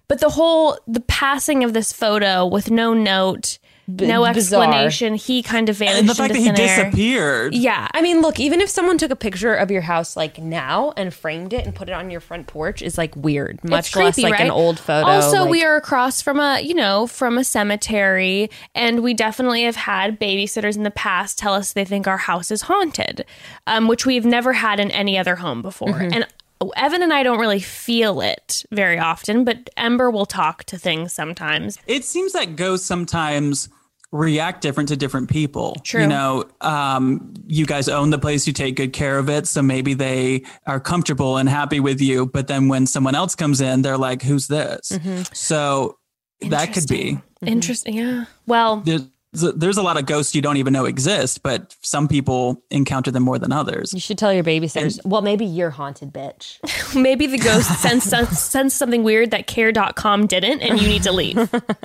[0.08, 3.58] But the whole the passing of this photo with no note
[3.94, 4.62] b- no bizarre.
[4.64, 5.14] explanation.
[5.14, 6.84] He kind of vanished and the fact that he thin air.
[6.84, 7.54] disappeared.
[7.54, 10.92] Yeah, I mean, look, even if someone took a picture of your house like now
[10.96, 13.96] and framed it and put it on your front porch is like weird, much it's
[13.96, 14.46] less creepy, like right?
[14.46, 15.08] an old photo.
[15.08, 19.62] Also, like- we are across from a, you know, from a cemetery, and we definitely
[19.64, 23.24] have had babysitters in the past tell us they think our house is haunted,
[23.66, 25.88] um, which we've never had in any other home before.
[25.88, 26.12] Mm-hmm.
[26.12, 26.26] And
[26.74, 31.12] Evan and I don't really feel it very often, but Ember will talk to things
[31.12, 31.78] sometimes.
[31.86, 33.68] It seems that ghosts sometimes
[34.16, 35.76] react different to different people.
[35.84, 36.02] True.
[36.02, 39.46] You know, um, you guys own the place, you take good care of it.
[39.46, 42.26] So maybe they are comfortable and happy with you.
[42.26, 44.92] But then when someone else comes in, they're like, who's this?
[44.92, 45.22] Mm-hmm.
[45.32, 45.98] So
[46.42, 47.20] that could be.
[47.42, 47.94] Interesting.
[47.94, 48.24] Yeah.
[48.46, 49.06] Well, There's,
[49.40, 53.22] there's a lot of ghosts you don't even know exist, but some people encounter them
[53.22, 53.92] more than others.
[53.92, 55.04] you should tell your babysitters.
[55.04, 56.58] well, maybe you're haunted, bitch.
[57.00, 58.08] maybe the ghost sensed,
[58.50, 61.36] sensed something weird that care.com didn't, and you need to leave.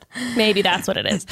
[0.36, 1.26] maybe that's what it is.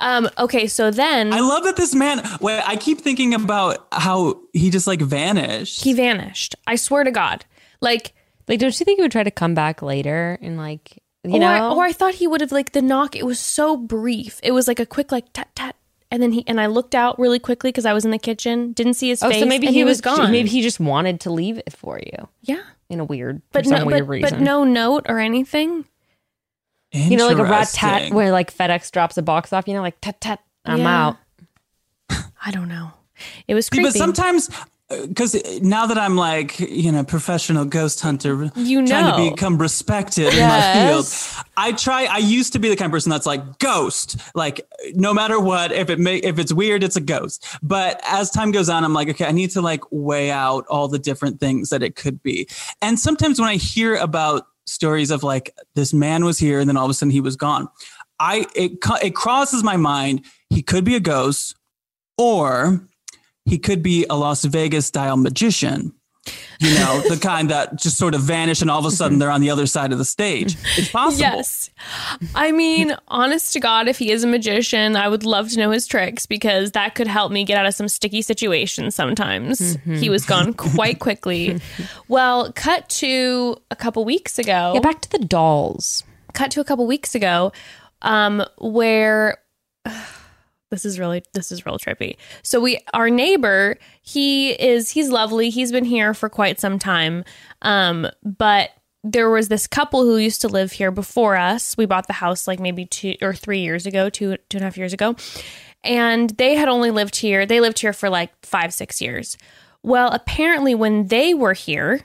[0.00, 0.66] Um, okay.
[0.66, 1.32] So then.
[1.32, 2.22] I love that this man.
[2.40, 5.82] Wait, I keep thinking about how he just like vanished.
[5.82, 6.54] he vanished.
[6.66, 7.44] I swear to God.
[7.80, 8.14] Like,
[8.48, 11.38] Like, don't you think he would try to come back later and like you or,
[11.40, 11.76] know?
[11.76, 13.16] or I thought he would have like the knock.
[13.16, 14.40] It was so brief.
[14.42, 15.76] It was like a quick like tat tat,
[16.10, 18.72] and then he and I looked out really quickly because I was in the kitchen,
[18.72, 19.40] didn't see his oh, face.
[19.40, 20.30] so maybe and he, was, gone.
[20.30, 23.70] Maybe he just wanted to leave it for you yeah, in a weird, but for
[23.70, 24.38] some no, weird but, reason.
[24.38, 25.84] but no note or anything.
[26.92, 29.66] you know, like a rat tat where like FedEx drops a box off.
[29.66, 30.40] You know, like tat tat.
[30.64, 31.06] I'm Yeah.
[31.06, 31.16] out.
[32.44, 32.90] I don't know.
[33.48, 33.84] It was See, creepy.
[33.90, 34.50] but sometimes,
[34.90, 40.34] because now that I'm like, you know, professional ghost hunter, You trying to become respected
[40.34, 41.06] in my field,
[41.56, 42.04] I try.
[42.04, 44.60] I used to be the kind of person that's like ghost, like
[44.94, 47.46] no matter what, if it may, if it's weird, it's a ghost.
[47.62, 50.86] But as time goes on, I'm like, okay, I need to like weigh out all
[50.88, 52.46] the different things that it could be.
[52.82, 56.76] And sometimes when I hear about stories of like this man was here and then
[56.76, 57.68] all of a sudden he was gone,
[58.20, 60.26] I it it crosses my mind.
[60.50, 61.56] He could be a ghost,
[62.18, 62.86] or
[63.44, 65.92] he could be a Las Vegas style magician.
[66.58, 69.30] You know, the kind that just sort of vanish and all of a sudden they're
[69.30, 70.56] on the other side of the stage.
[70.78, 71.20] It's possible.
[71.20, 71.68] Yes.
[72.34, 75.70] I mean, honest to God, if he is a magician, I would love to know
[75.70, 79.76] his tricks because that could help me get out of some sticky situations sometimes.
[79.84, 81.60] He was gone quite quickly.
[82.08, 84.72] well, cut to a couple weeks ago.
[84.74, 86.04] Yeah, back to the dolls.
[86.32, 87.52] cut to a couple weeks ago
[88.02, 89.38] um where
[90.74, 92.16] this is really this is real trippy.
[92.42, 95.50] So we our neighbor he is he's lovely.
[95.50, 97.24] He's been here for quite some time.
[97.62, 98.70] Um but
[99.04, 101.76] there was this couple who used to live here before us.
[101.76, 104.64] We bought the house like maybe two or three years ago two two and a
[104.64, 105.14] half years ago.
[105.84, 109.38] And they had only lived here they lived here for like five six years.
[109.84, 112.00] Well apparently when they were here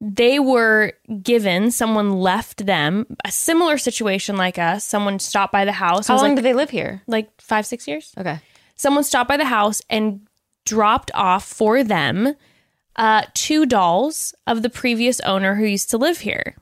[0.00, 5.72] they were given someone left them a similar situation like us someone stopped by the
[5.72, 7.02] house How long like, did they live here?
[7.08, 8.38] like five six years Okay.
[8.76, 10.20] someone stopped by the house and
[10.64, 12.34] dropped off for them
[12.96, 16.56] uh, two dolls of the previous owner who used to live here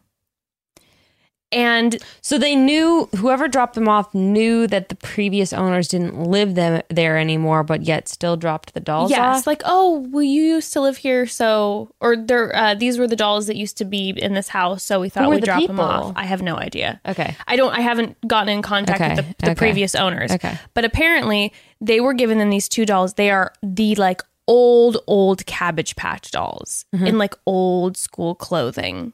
[1.57, 6.55] and So they knew whoever dropped them off knew that the previous owners didn't live
[6.55, 9.17] them there anymore, but yet still dropped the dolls off.
[9.19, 9.47] yes off.
[9.47, 13.17] like oh well you used to live here so or there uh, these were the
[13.17, 15.81] dolls that used to be in this house so we thought we'd the drop them
[15.81, 17.35] off i have no idea Okay.
[17.49, 17.73] I don't.
[17.73, 20.31] I haven't gotten in contact Okay, with the, the okay, previous owners.
[20.33, 20.59] okay.
[20.75, 23.15] But apparently, they were given them these two dolls.
[23.15, 27.07] They are the like old, old Cabbage Patch dolls Mm-hmm.
[27.07, 29.13] in like old school clothing.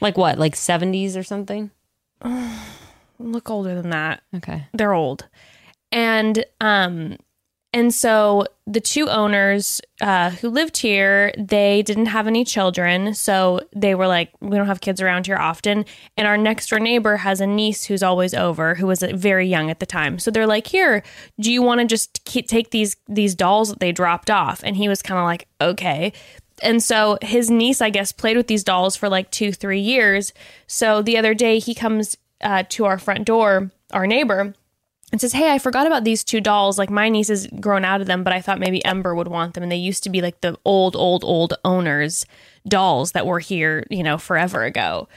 [0.00, 0.38] Like what?
[0.38, 1.70] Like 70s or something?
[3.18, 4.22] Look older than that.
[4.34, 4.66] Okay.
[4.72, 5.26] They're old,
[5.92, 7.16] and um,
[7.72, 13.60] and so the two owners uh, who lived here, they didn't have any children, so
[13.74, 15.84] they were like, we don't have kids around here often.
[16.16, 19.46] And our next door neighbor has a niece who's always over, who was uh, very
[19.46, 20.18] young at the time.
[20.18, 21.04] So they're like, here,
[21.38, 24.62] do you want to just keep, take these these dolls that they dropped off?
[24.64, 26.12] And he was kind of like, okay.
[26.62, 30.32] And so his niece, I guess, played with these dolls for like two, three years.
[30.66, 34.54] So the other day, he comes uh, to our front door, our neighbor,
[35.12, 36.78] and says, Hey, I forgot about these two dolls.
[36.78, 39.54] Like, my niece has grown out of them, but I thought maybe Ember would want
[39.54, 39.62] them.
[39.62, 42.26] And they used to be like the old, old, old owners'
[42.68, 45.08] dolls that were here, you know, forever ago.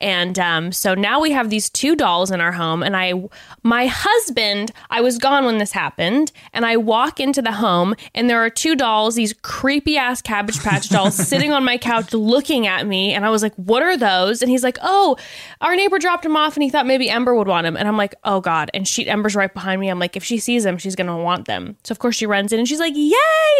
[0.00, 2.82] And um, so now we have these two dolls in our home.
[2.82, 3.14] And I,
[3.62, 6.32] my husband, I was gone when this happened.
[6.52, 10.60] And I walk into the home, and there are two dolls, these creepy ass Cabbage
[10.60, 13.14] Patch dolls, sitting on my couch looking at me.
[13.14, 14.42] And I was like, What are those?
[14.42, 15.16] And he's like, Oh,
[15.62, 17.76] our neighbor dropped them off, and he thought maybe Ember would want them.
[17.76, 18.70] And I'm like, Oh God.
[18.74, 19.88] And she, Ember's right behind me.
[19.88, 21.76] I'm like, If she sees them, she's going to want them.
[21.84, 23.12] So of course she runs in, and she's like, Yay,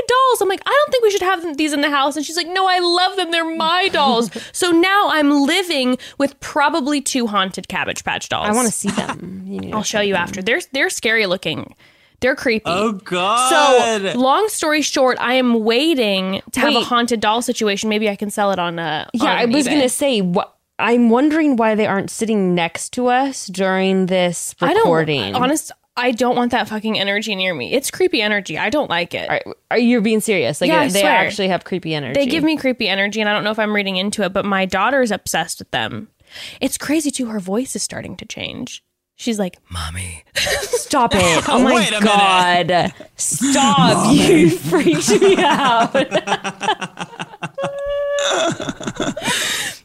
[0.09, 0.41] dolls.
[0.43, 2.17] I'm like, I don't think we should have them, these in the house.
[2.17, 3.31] And she's like, No, I love them.
[3.31, 4.31] They're my dolls.
[4.53, 8.49] so now I'm living with with probably two haunted Cabbage Patch dolls.
[8.49, 9.43] I want to see them.
[9.47, 10.43] You need to I'll show you after.
[10.43, 11.75] They're they're scary looking.
[12.21, 12.65] They're creepy.
[12.67, 14.01] Oh God.
[14.03, 17.91] So, long story short, I am waiting to have a haunted doll situation.
[17.91, 19.71] Maybe I can sell it on uh Yeah, on I was eBay.
[19.73, 20.55] gonna say what.
[20.79, 25.33] I'm wondering why they aren't sitting next to us during this I recording.
[25.33, 25.73] don't honest.
[25.99, 27.73] I don't want that fucking energy near me.
[27.73, 28.59] It's creepy energy.
[28.59, 29.31] I don't like it.
[29.31, 30.61] Are, are you being serious?
[30.61, 31.13] Like Yeah, I they swear.
[31.13, 32.13] actually have creepy energy.
[32.21, 34.45] They give me creepy energy, and I don't know if I'm reading into it, but
[34.45, 36.09] my daughter is obsessed with them.
[36.61, 37.27] It's crazy too.
[37.27, 38.83] Her voice is starting to change.
[39.17, 41.45] She's like, "Mommy." Stop it!
[41.49, 42.05] Oh my Wait a minute.
[42.05, 42.93] god!
[43.17, 44.15] Stop!
[44.15, 45.93] you freaked me out.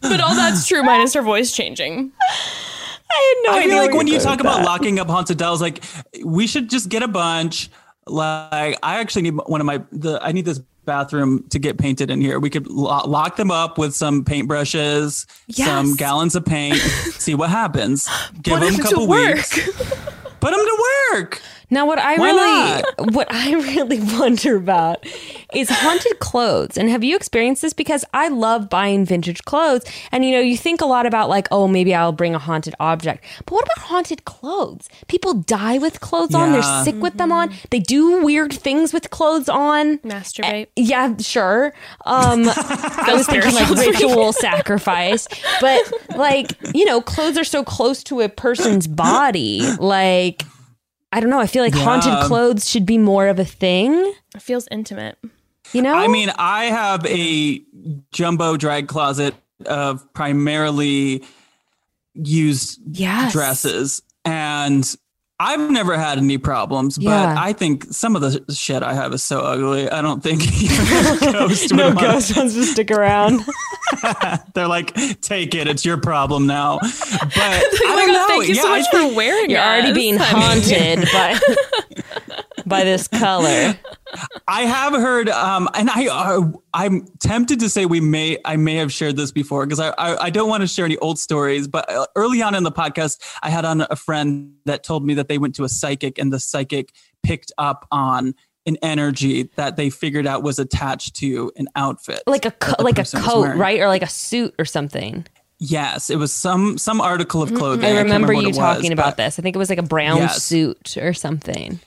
[0.02, 2.12] But all that's true, minus her voice changing.
[2.20, 3.70] I had no I idea.
[3.74, 4.66] feel like when you talk about that.
[4.66, 5.84] locking up haunted dolls, like
[6.26, 7.70] we should just get a bunch.
[8.08, 12.10] Like I actually need one of my the I need this bathroom to get painted
[12.10, 12.40] in here.
[12.40, 16.78] We could lo- lock them up with some paintbrushes, some gallons of paint,
[17.18, 18.10] see what happens.
[18.42, 19.54] Give Put them a couple weeks.
[20.40, 21.42] Put them to work.
[21.72, 25.06] Now, what I Why really, what I really wonder about
[25.54, 26.78] is haunted clothes.
[26.78, 27.74] And have you experienced this?
[27.74, 31.48] Because I love buying vintage clothes, and you know, you think a lot about like,
[31.50, 33.24] oh, maybe I'll bring a haunted object.
[33.46, 34.90] But what about haunted clothes?
[35.08, 36.52] People die with clothes on.
[36.52, 36.84] They're Yeah.
[36.84, 37.52] sick with them on.
[37.70, 40.00] They do weird things with clothes on.
[40.00, 40.68] Masturbate.
[40.76, 41.74] Yeah, sure.
[42.06, 45.28] Um, I was thinking like ritual sacrifice,
[45.62, 45.82] but
[46.16, 49.62] like you know, clothes are so close to a person's body.
[49.80, 50.44] Like,
[51.12, 51.40] I don't know.
[51.40, 51.84] I feel like Yeah.
[51.84, 53.94] haunted clothes should be more of a thing.
[54.36, 55.18] It feels intimate.
[55.74, 55.94] You know?
[55.94, 57.62] I mean, I have a
[58.12, 61.24] jumbo drag closet of primarily
[62.14, 63.32] used Yes.
[63.32, 64.90] dresses, and
[65.40, 66.98] I've never had any problems.
[66.98, 67.36] But Yeah.
[67.38, 69.90] I think some of the shit I have is so ugly.
[69.90, 70.42] I don't think
[71.22, 73.42] ghost no would ghost wants to stick around.
[74.54, 75.68] They're like, take it.
[75.68, 76.80] It's your problem now.
[76.80, 76.90] But
[77.36, 78.28] I oh my don't god, know.
[78.28, 79.66] thank you so Yeah, I much think- for wearing You're us.
[79.68, 81.40] already being haunted by
[82.66, 83.78] by this color.
[84.48, 88.76] I have heard, um, and I, uh, I'm tempted to say we may, I may
[88.76, 91.68] have shared this before because I, I, I don't want to share any old stories.
[91.68, 95.14] But uh, early on in the podcast, I had on a friend that told me
[95.16, 99.76] that they went to a psychic, and the psychic picked up on an energy that
[99.76, 103.80] they figured out was attached to an outfit, Like a co- like a coat, right?
[103.80, 105.26] Or like a suit or something.
[105.60, 107.86] Yes, it was some some article of clothing.
[107.86, 109.38] I remember what you it was, talking about this.
[109.38, 110.44] I think it was like a brown Yes.
[110.44, 111.80] suit or something.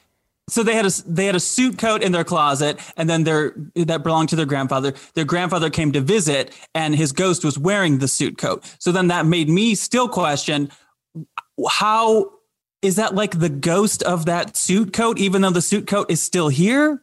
[0.49, 3.55] so they had a they had a suit coat in their closet and then their
[3.77, 7.99] that belonged to their grandfather their grandfather came to visit and his ghost was wearing
[7.99, 10.71] the suit coat so then that made me still question
[11.69, 12.31] how
[12.85, 16.23] is that like the ghost of that suit coat even though the suit coat is
[16.23, 17.01] still here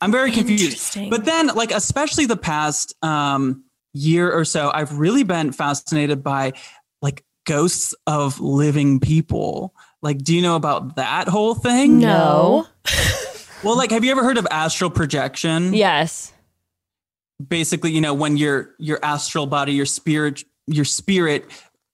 [0.00, 3.64] i'm very confused but then like especially the past um
[3.94, 6.52] year or so i've really been fascinated by
[7.00, 12.66] like ghosts of living people like do you know about that whole thing No.
[13.62, 15.74] well, like, have you ever heard of astral projection?
[15.74, 16.32] Yes.
[17.46, 21.50] Basically, you know, when your your astral body, your spirit, your spirit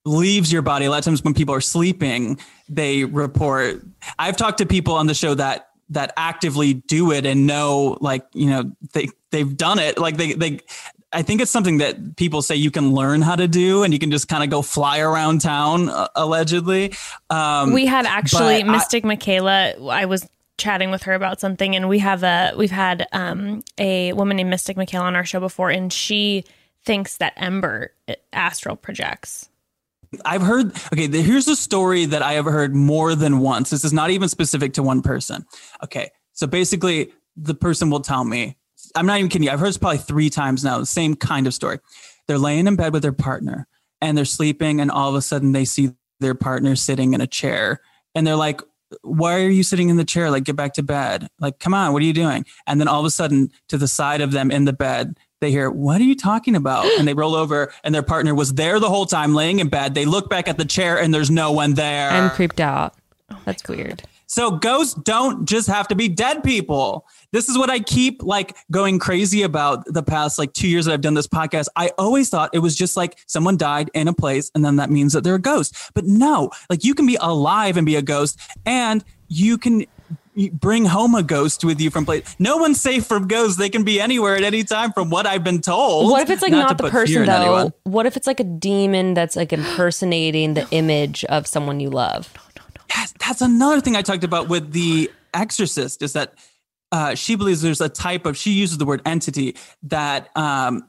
[0.07, 0.87] leaves your body.
[0.87, 2.39] A lot of times when people are sleeping,
[2.69, 3.83] they report.
[4.19, 8.27] I've talked to people on the show that that actively do it and know, like,
[8.33, 9.99] you know, they they've done it.
[9.99, 10.61] Like they they.
[11.13, 13.99] I think it's something that people say you can learn how to do, and you
[13.99, 16.95] can just kind of go fly around town, uh, allegedly.
[17.31, 19.75] Um, we had actually but I- Mystic Michaela.
[19.89, 24.13] I was chatting with her about something, and we have a we've had um, a
[24.15, 26.45] woman named Mystic Michaela on our show before, and she
[26.85, 29.49] thinks that Ember uh, astral projects.
[30.25, 33.71] I've heard, okay, the, here's a story that I have heard more than once.
[33.71, 35.45] This is not even specific to one person.
[35.85, 38.57] Okay, so basically, the person will tell me,
[38.95, 41.47] I'm not even kidding you, I've heard this probably three times now, the same kind
[41.47, 41.79] of story.
[42.27, 43.67] They're laying in bed with their partner
[44.01, 47.27] and they're sleeping, and all of a sudden they see their partner sitting in a
[47.27, 47.81] chair
[48.15, 48.61] and they're like,
[49.03, 50.31] why are you sitting in the chair?
[50.31, 51.29] Like, get back to bed.
[51.41, 52.45] Like, come on, what are you doing?
[52.67, 55.51] And then all of a sudden, to the side of them in the bed, they
[55.51, 56.87] hear, What are you talking about?
[56.99, 59.95] And they roll over, and their partner was there the whole time, laying in bed.
[59.95, 62.11] They look back at the chair, and there's no one there.
[62.11, 62.95] I'm creeped out.
[63.31, 64.03] Oh That's weird.
[64.29, 67.07] So ghosts don't just have to be dead people.
[67.33, 70.93] This is what I keep like going crazy about the past like two years that
[70.93, 71.69] I've done this podcast.
[71.77, 74.91] I always thought it was just like someone died in a place and then that
[74.91, 75.77] means that they're a ghost.
[75.95, 79.87] But no, like you can be alive and be a ghost and you can
[80.53, 82.37] bring home a ghost with you from place.
[82.39, 83.57] No one's safe from ghosts.
[83.57, 86.11] They can be anywhere at any time from what I've been told.
[86.11, 87.33] What if it's like to not, the person though?
[87.33, 87.73] anyone.
[87.85, 92.33] What if it's like a demon that's like impersonating the image of someone you love?
[92.95, 96.35] Yes, that's another thing I talked about with the Exorcist is that
[96.93, 100.89] uh, she believes there's a type of she uses the word entity that um,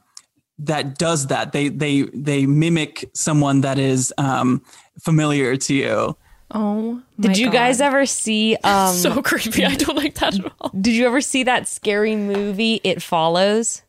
[0.58, 1.52] that does that.
[1.52, 4.62] They they they mimic someone that is um,
[5.00, 6.16] familiar to you.
[6.54, 7.52] Oh, Did you God.
[7.52, 9.64] guys ever see um So creepy.
[9.64, 10.70] I don't like that at all.
[10.70, 13.82] did you ever see that scary movie It Follows?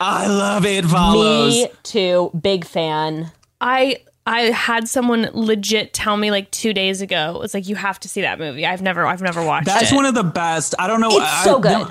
[0.00, 1.54] I love it follows.
[1.54, 3.32] Me too, big fan.
[3.60, 3.98] I
[4.28, 7.40] I had someone legit tell me like two days ago.
[7.42, 8.66] It's like you have to see that movie.
[8.66, 9.94] I've never I've never watched That's it.
[9.94, 10.74] one of the best.
[10.78, 11.08] I don't know.
[11.08, 11.86] It's I- so good.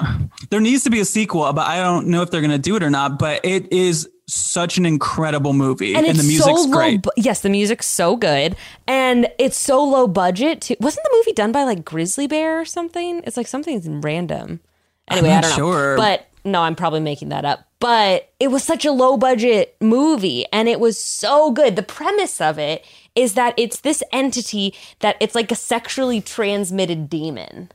[0.51, 2.75] There, needs to be a sequel, but I don't know if they're going to do
[2.75, 3.17] it or not.
[3.19, 7.05] But it is such an incredible movie, and, And, the music's so great.
[7.05, 7.11] low.
[7.15, 8.55] Bu- yes, the music's so good,
[8.88, 10.61] and it's so low budget.
[10.61, 10.75] Too.
[10.79, 13.21] Wasn't the movie done by like Grizzly Bear or something?
[13.25, 14.59] It's like something random.
[15.09, 15.55] Anyway, not I don't know.
[15.55, 15.97] sure.
[15.97, 17.66] But no, I'm probably making that up.
[17.80, 21.75] But it was such a low budget movie, and it was so good.
[21.75, 22.84] The premise of it
[23.15, 27.71] is that it's this entity that it's like a sexually transmitted demon.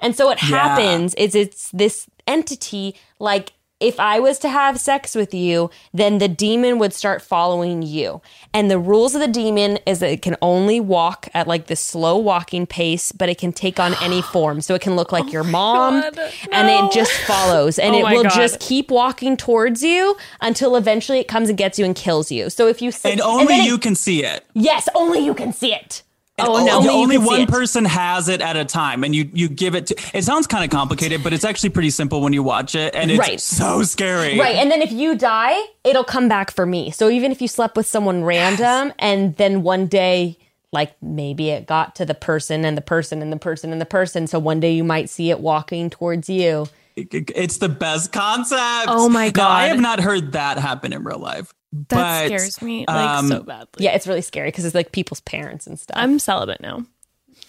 [0.00, 5.14] And so what happens is it's this entity like if I was to have sex
[5.14, 8.20] with you, then the demon would start following you.
[8.52, 11.80] And the rules of the demon is that it can only walk at like this
[11.80, 14.60] slow walking pace, but it can take on any form.
[14.60, 16.18] So it can look like oh your mom God,
[16.50, 18.32] and it just follows and Oh it will God.
[18.34, 22.50] just keep walking towards you until eventually it comes and gets you and kills you.
[22.50, 24.44] So if you sit, and only it- you can see it.
[24.54, 26.02] yes, only you can see it.
[26.38, 26.76] And Oh, no.
[26.78, 29.48] Only, Only you can see one person has it at a time, and you you
[29.48, 29.96] give it to.
[30.14, 33.10] It sounds kind of complicated, but it's actually pretty simple when you watch it, and
[33.10, 33.40] it's Right.
[33.40, 34.38] so scary.
[34.38, 34.56] Right.
[34.56, 36.90] And then if you die, it'll come back for me.
[36.90, 40.38] So even if you slept with someone random and then one day,
[40.72, 43.86] like maybe it got to the person and the person and the person and the
[43.86, 44.26] person.
[44.26, 46.66] So one day you might see it walking towards you.
[46.96, 48.86] It's the best concept.
[48.88, 51.52] Oh my Now, I have not heard that happen in real life.
[51.72, 53.84] That but, scares me like um, so badly.
[53.84, 55.96] Yeah, it's really scary because it's like people's parents and stuff.
[55.98, 56.86] I'm celibate now.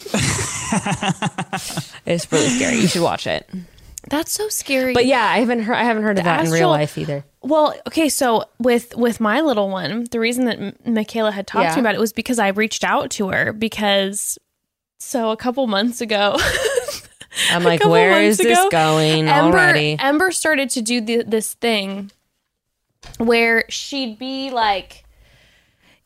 [2.05, 2.77] it's really scary.
[2.77, 3.49] You should watch it.
[4.09, 4.93] That's so scary.
[4.93, 7.23] But yeah, I haven't heard I haven't heard of that in real life either.
[7.41, 11.69] Well, okay, so with with my little one, the reason that M- Michaela had talked
[11.69, 14.37] to me about it was because I reached out to her because
[14.99, 16.37] so a couple months ago,
[17.51, 19.97] I'm like, where is where months is this going Ember already?
[19.99, 22.11] Ember started to do the, this thing
[23.17, 25.05] where she'd be like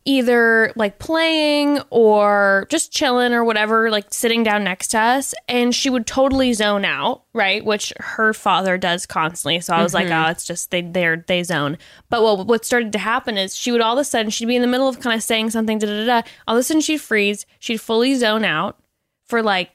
[0.05, 5.73] either like playing or just chilling or whatever, like sitting down next to us, and
[5.73, 7.63] she would totally zone out, right?
[7.63, 9.61] Which her father does constantly.
[9.61, 10.25] So I was like, mm-hmm.
[10.25, 11.77] oh, it's just they they're they zone.
[12.09, 14.55] But what what started to happen is she would all of a sudden she'd be
[14.55, 16.05] in the middle of kind of saying something, da da.
[16.05, 16.27] da.
[16.47, 18.79] All of a sudden she'd freeze, she'd fully zone out
[19.25, 19.71] for like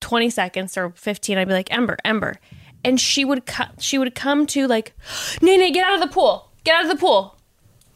[0.00, 2.34] 20 seconds or 15 i'd be like ember ember
[2.84, 3.42] and she would
[3.78, 4.94] she would come to like
[5.42, 7.36] nene get out of the pool get out of the pool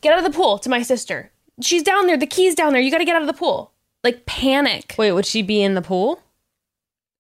[0.01, 1.31] get out of the pool to my sister
[1.63, 3.73] she's down there the key's down there you got to get out of the pool
[4.05, 6.23] like panic Wait, would she be in the pool?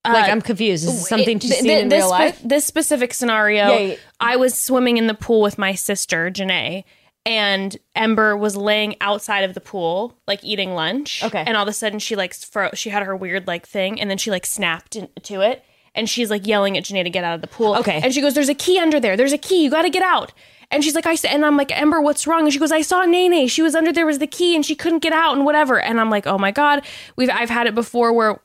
[0.06, 0.84] Like Uh, I'm confused.
[0.88, 2.40] Is this something she's th- seen in this real spe- life?
[2.44, 3.94] this specific scenario Yeah, yeah.
[4.20, 6.84] i was swimming in the pool with my sister janae
[7.26, 11.42] and ember was laying outside of the pool like eating lunch Okay.
[11.46, 14.08] and all of a sudden she like fro- she had her weird like thing and
[14.08, 15.64] then she like snapped into it
[15.94, 17.74] and she's like yelling at janae to get out of the pool.
[17.76, 18.00] Okay.
[18.02, 19.16] and she goes there's a key under there.
[19.16, 19.64] There's a key.
[19.64, 20.32] You got to get out.
[20.70, 22.42] And she's like i and i'm like ember what's wrong?
[22.42, 23.48] And she goes i saw nene.
[23.48, 25.80] She was under there was the key and she couldn't get out and whatever.
[25.80, 26.84] And i'm like oh my god.
[27.16, 28.40] We've i've had it before where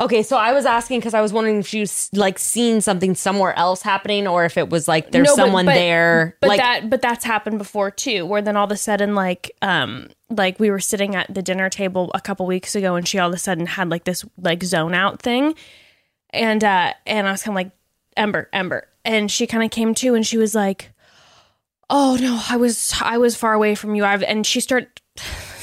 [0.00, 3.56] Okay, so I was asking because I was wondering if she's like seen something somewhere
[3.56, 6.36] else happening, or if it was like there's No, but- someone but- there.
[6.40, 9.52] But like, that but that's happened before too, where then all of a sudden like
[9.62, 13.18] um like we were sitting at the dinner table a couple weeks ago and she
[13.20, 15.54] all of a sudden had like this like zone out thing.
[16.36, 17.70] And uh and I was kinda like,
[18.16, 18.88] Ember, Ember.
[19.04, 20.92] And she kind of came to and she was like,
[21.88, 24.04] Oh no, I was I was far away from you.
[24.04, 25.00] I've and she start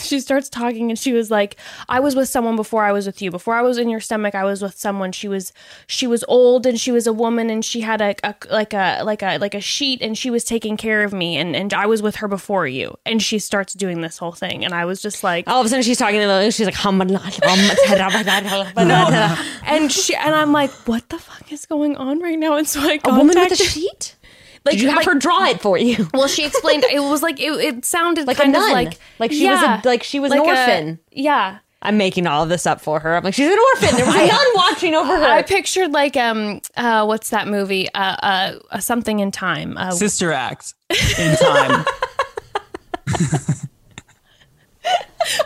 [0.04, 1.56] she starts talking and she was like
[1.90, 3.32] i was with someone before i was with you.
[3.32, 5.12] Before i was in your stomach i was with someone.
[5.12, 5.54] She was
[5.88, 9.02] she was old and she was a woman and she had a, a like a
[9.04, 11.86] like a like a sheet and she was taking care of me and and i
[11.86, 12.98] was with her before you.
[13.06, 14.66] And she starts doing this whole thing.
[14.66, 16.76] And i was just like all of a sudden she's talking to the she's like
[19.66, 22.56] and she and i'm like what the fuck is going on right now?
[22.56, 24.16] And so i a woman with a sheet.
[24.66, 26.08] Like Did you have like- her draw it for you?
[26.14, 29.32] well she explained it was like it, it sounded Like a kind of like Like
[29.32, 31.00] she was a- like she was an like a- orphan.
[31.12, 33.18] yeah I'm making all of this up for her.
[33.18, 33.98] I'm like, she's an orphan.
[33.98, 35.26] There was a nun watching over her.
[35.26, 39.92] I pictured like um uh what's that movie uh uh, uh something in time uh
[39.92, 40.74] Sister Act
[41.20, 41.86] in time.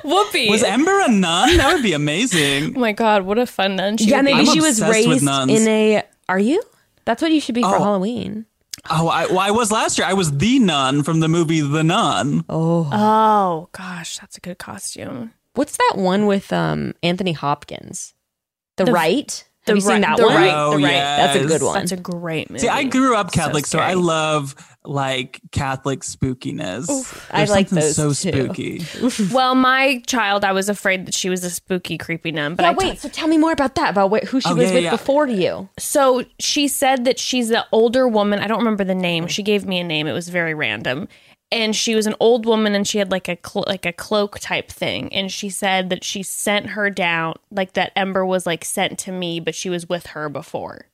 [0.04, 1.58] Whoopi Was Ember a nun?
[1.58, 2.76] That would be amazing.
[2.76, 5.08] oh my god what a fun nun she yeah, would maybe I'm she was obsessed
[5.08, 5.52] with raised nuns.
[5.62, 6.04] in a.
[6.30, 6.62] Are you?
[7.06, 7.80] That's what you should be for Oh.
[7.84, 8.46] Halloween.
[8.90, 10.08] Oh, I, well, I was last year.
[10.08, 12.46] I was the nun from the movie The Nun.
[12.50, 18.14] oh oh gosh that's a good costume What's that one with um Anthony Hopkins?
[18.76, 19.44] The, right.
[19.68, 20.36] The Have you seen that the one?
[20.36, 20.92] right- Oh, the right.
[20.94, 21.76] That's a good one.
[21.76, 22.62] That's a great movie.
[22.62, 24.56] See, I grew up Catholic, so, I love
[24.86, 26.88] like Catholic spookiness.
[27.32, 28.54] I like something those so too.
[28.54, 28.84] spooky.
[29.34, 32.56] Well, my child, I was afraid that she was a spooky, creepy nun.
[32.56, 33.00] But yeah, I wait.
[33.00, 33.92] so tell me more about that.
[33.92, 34.92] About wh- who she Oh, was yeah, with yeah.
[34.92, 35.68] before you.
[35.78, 38.40] so she said that she's the older woman.
[38.40, 39.28] I don't remember the name.
[39.28, 40.08] She gave me a name.
[40.08, 41.08] It was very random.
[41.52, 44.40] And she was an old woman, and she had like a clo- like a cloak
[44.40, 45.14] type thing.
[45.14, 49.12] And she said that she sent her down, like that Ember was like sent to
[49.12, 50.88] me, but she was with her before.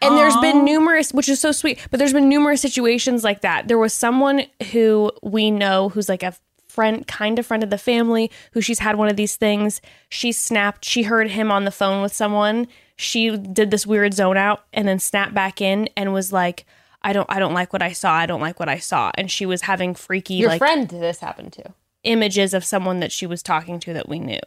[0.00, 3.68] And there's been numerous, which is so sweet, but there's been numerous situations like that.
[3.68, 6.34] There was someone who we know who's like a
[6.66, 9.80] friend, kind of friend of the family, who she's had one of these things.
[10.08, 12.68] She snapped, she heard him on the phone with someone.
[12.96, 16.66] She did this weird zone out and then snapped back in and was like,
[17.06, 18.12] I don't I don't like what I saw.
[18.12, 19.12] I don't like what I saw.
[19.16, 21.72] And she was having freaky Your like friend this happened to.
[22.02, 24.40] images of someone that she was talking to that we knew.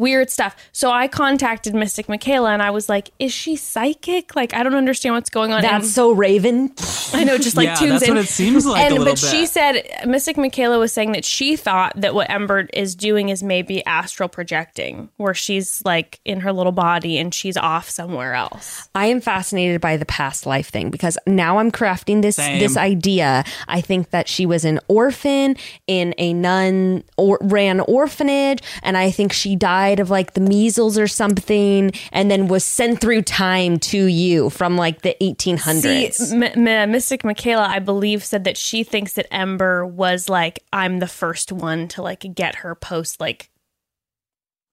[0.00, 0.56] Weird stuff.
[0.72, 4.34] So I contacted Mystic Michaela and I was like, "Is she psychic?
[4.34, 6.72] Like, I don't understand what's going on." That's And so Raven.
[7.12, 8.14] I know, just like yeah, tunes that's in.
[8.14, 9.18] what it seems like and a but bit.
[9.18, 13.42] she said Mystic Michaela was saying that she thought that what Ember is doing is
[13.42, 18.88] maybe astral projecting, where she's like in her little body and she's off somewhere else.
[18.94, 22.58] I am fascinated by the past life thing because now I'm crafting this Same.
[22.58, 23.44] this idea.
[23.68, 29.10] I think that she was an orphan in a nun or ran orphanage, and I
[29.10, 33.78] think she died of like the measles or something, and then was sent through time
[33.78, 36.12] to you from like the 1800s.
[36.12, 40.60] See, M- M- Mystic Michaela, I believe, said that she thinks that Ember was like,
[40.72, 43.50] I'm the first one to like get her post like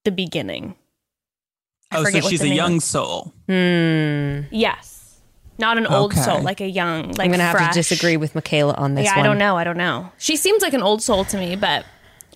[0.05, 0.75] the beginning.
[1.91, 2.83] I oh, so she's a young is.
[2.83, 3.33] soul.
[3.47, 4.41] Hmm.
[4.51, 5.21] Yes,
[5.57, 6.21] not an old Okay.
[6.21, 7.13] soul, like a young.
[7.13, 9.25] Like I'm gonna have to disagree with Michaela on this Yeah, one.
[9.25, 9.55] I don't know.
[9.57, 10.11] I don't know.
[10.17, 11.85] She seems like an old soul to me, but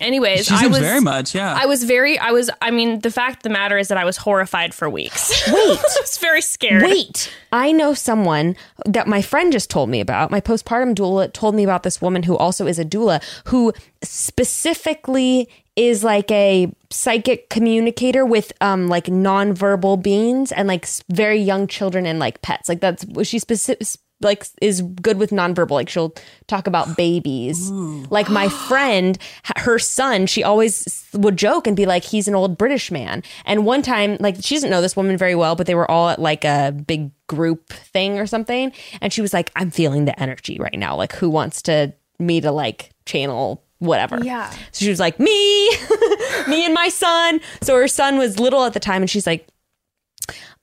[0.01, 1.57] anyways, She I was very much, yeah.
[1.57, 2.17] I was very.
[2.19, 2.49] I was.
[2.61, 5.29] I mean, the fact of the matter is that I was horrified for weeks.
[5.51, 5.79] Wait.
[5.97, 6.83] it's very scared.
[6.83, 10.31] Wait, I know someone that my friend just told me about.
[10.31, 13.73] My postpartum doula told me about this woman who also is a doula who
[14.03, 21.67] specifically is like a psychic communicator with um like nonverbal beings and like very young
[21.67, 22.67] children and like pets.
[22.67, 23.87] Like that's what she specific
[24.21, 25.71] like is good with nonverbal.
[25.71, 26.13] Like she'll
[26.47, 27.69] talk about babies.
[27.69, 29.17] Like my friend
[29.57, 33.23] her son she always would joke and be like he's an old british man.
[33.45, 36.09] And one time like she doesn't know this woman very well but they were all
[36.09, 38.71] at like a big group thing or something.
[39.01, 40.95] And she was like i'm feeling the energy right now.
[40.95, 44.19] Like who wants to me to like channel whatever?
[44.23, 44.49] Yeah.
[44.71, 45.69] so she was like me
[46.47, 47.41] me and my son.
[47.61, 49.47] So her son was little at the time and she's like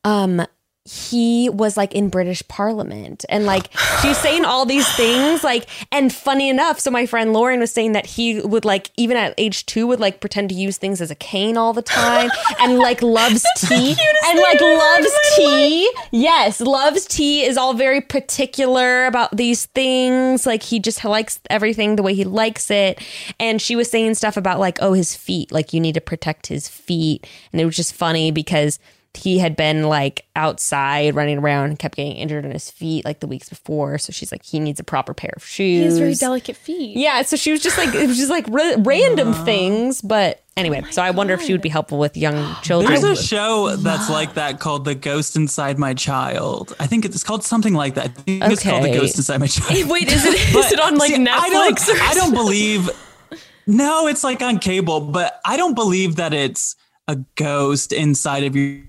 [0.04, 0.46] um
[0.88, 3.24] he was like in British Parliament.
[3.28, 3.70] And like
[4.00, 7.92] she's saying all these things like and funny enough so my friend Lauren was saying
[7.92, 11.10] that he would like even at age 2 would like pretend to use things as
[11.10, 12.30] a cane all the time
[12.60, 13.94] and like loves tea
[14.26, 15.92] and like loves tea.
[16.10, 20.46] Yes loves tea is all very particular about these things.
[20.46, 23.02] Like he just likes everything the way he likes it.
[23.38, 25.52] And she was saying stuff about like oh his feet.
[25.52, 27.26] Like you need to protect his feet.
[27.52, 28.78] And it was just funny because
[29.18, 33.20] he had been like outside running around and kept getting injured on his feet like
[33.20, 33.98] the weeks before.
[33.98, 35.80] So she's like, he needs a proper pair of shoes.
[35.80, 36.96] He has very delicate feet.
[36.96, 37.22] Yeah.
[37.22, 40.00] So she was just like, it was just like ra- random things.
[40.00, 42.92] But anyway, oh so I wonder if she would be helpful with young children.
[42.92, 46.74] There's a show that's like that called The Ghost Inside My Child.
[46.78, 48.06] I think it's called something like that.
[48.06, 49.88] I think it's called The Ghost Inside My Child.
[49.90, 52.34] Wait, is it is But, it on like see, I Netflix don't, or I don't
[52.34, 52.90] believe.
[53.66, 56.74] No, it's like on cable, but I don't believe that it's
[57.08, 58.82] a ghost inside of your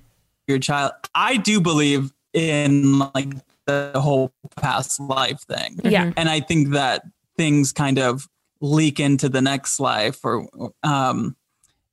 [0.49, 0.91] your child.
[1.15, 3.33] I do believe in like
[3.65, 5.79] the whole past life thing.
[5.83, 6.11] Yeah.
[6.17, 7.03] and I think that
[7.37, 8.27] things kind of
[8.61, 10.47] leak into the next life, or
[10.83, 11.35] um,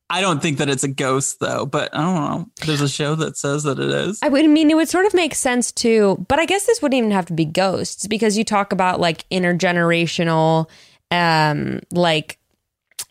[0.08, 1.66] I don't think that it's a ghost though.
[1.66, 2.46] But I don't know.
[2.64, 4.18] There's a show that says that it is.
[4.22, 6.82] I would I mean it would sort of make sense too, but I guess this
[6.82, 10.68] wouldn't even have to be ghosts because you talk about like intergenerational,
[11.10, 12.38] um, like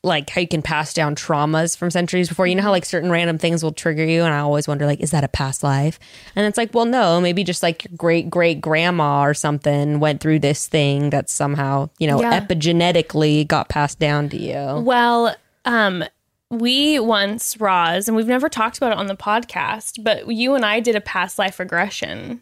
[0.06, 2.48] like how you can pass down traumas from centuries before.
[2.48, 5.02] You know how like certain random things will trigger you, and I always wonder like,
[5.02, 6.00] is that a past life?
[6.36, 10.22] And it's like, well, no, maybe just like your great great grandma or something went
[10.22, 12.40] through this thing that somehow you know Yeah.
[12.40, 14.82] epigenetically got passed down to you.
[14.86, 15.36] Well,
[15.66, 16.04] um,
[16.52, 20.64] we once, Roz, and we've never talked about it on the podcast, but you and
[20.64, 22.40] I did a past life regression.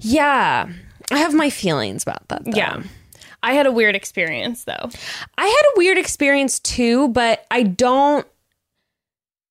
[0.00, 0.68] Yeah,
[1.10, 2.44] I have my feelings about that.
[2.44, 2.52] though.
[2.54, 2.82] Yeah.
[3.42, 4.90] I had a weird experience though.
[5.38, 8.26] I had a weird experience too, but I don't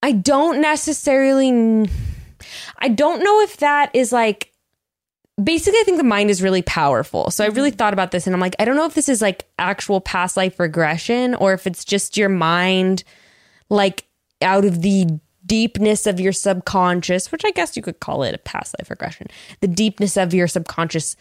[0.02, 1.90] I don't necessarily
[2.78, 4.52] I don't know if that is like
[5.42, 7.32] basically I think the mind is really powerful.
[7.32, 7.78] So I really mm-hmm.
[7.78, 10.38] thought about this and I'm like I don't know if this is like actual past
[10.38, 13.04] life regression or if it's just your mind
[13.70, 14.06] like
[14.42, 18.38] out of the deepness of your subconscious, which I guess you could call it a
[18.38, 19.28] past life regression,
[19.62, 21.16] the deepness of your subconscious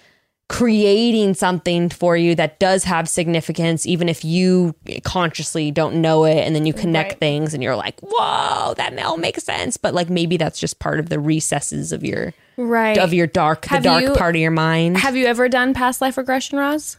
[0.48, 4.74] creating something for you that does have significance, even if you
[5.04, 6.38] consciously don't know it.
[6.38, 7.18] And then you connect Right.
[7.20, 9.76] things and you're like, whoa, that all makes sense.
[9.76, 12.98] But like maybe that's just part of the recesses of your Right.
[12.98, 14.96] of your dark, Have the dark you- part of your mind.
[14.98, 16.96] Have you ever done past life regression, Roz?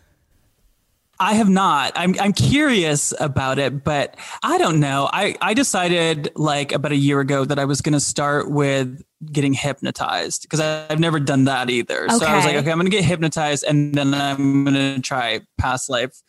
[1.21, 1.91] I have not.
[1.95, 5.09] I'm I'm curious about it, but I don't know.
[5.11, 9.01] I I decided like about a year ago that I was going to start with
[9.31, 12.05] getting hypnotized because I've never done that either.
[12.05, 12.15] Okay.
[12.15, 12.71] So I was like, Okay.
[12.71, 16.21] I'm going to get hypnotized and then I'm going to try past life.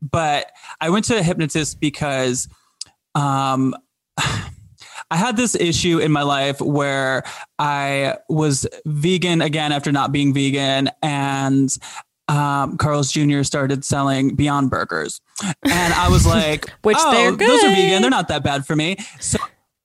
[0.00, 2.46] But I went to a hypnotist because
[3.16, 3.74] um
[5.10, 7.24] I had this issue in my life where
[7.58, 11.74] I was vegan again after not being vegan, and
[12.28, 13.42] um, Carl's Jr.
[13.42, 17.48] started selling Beyond Burgers, and I was like, Which oh, they're good.
[17.48, 19.38] those are vegan; they're not that bad for me." So.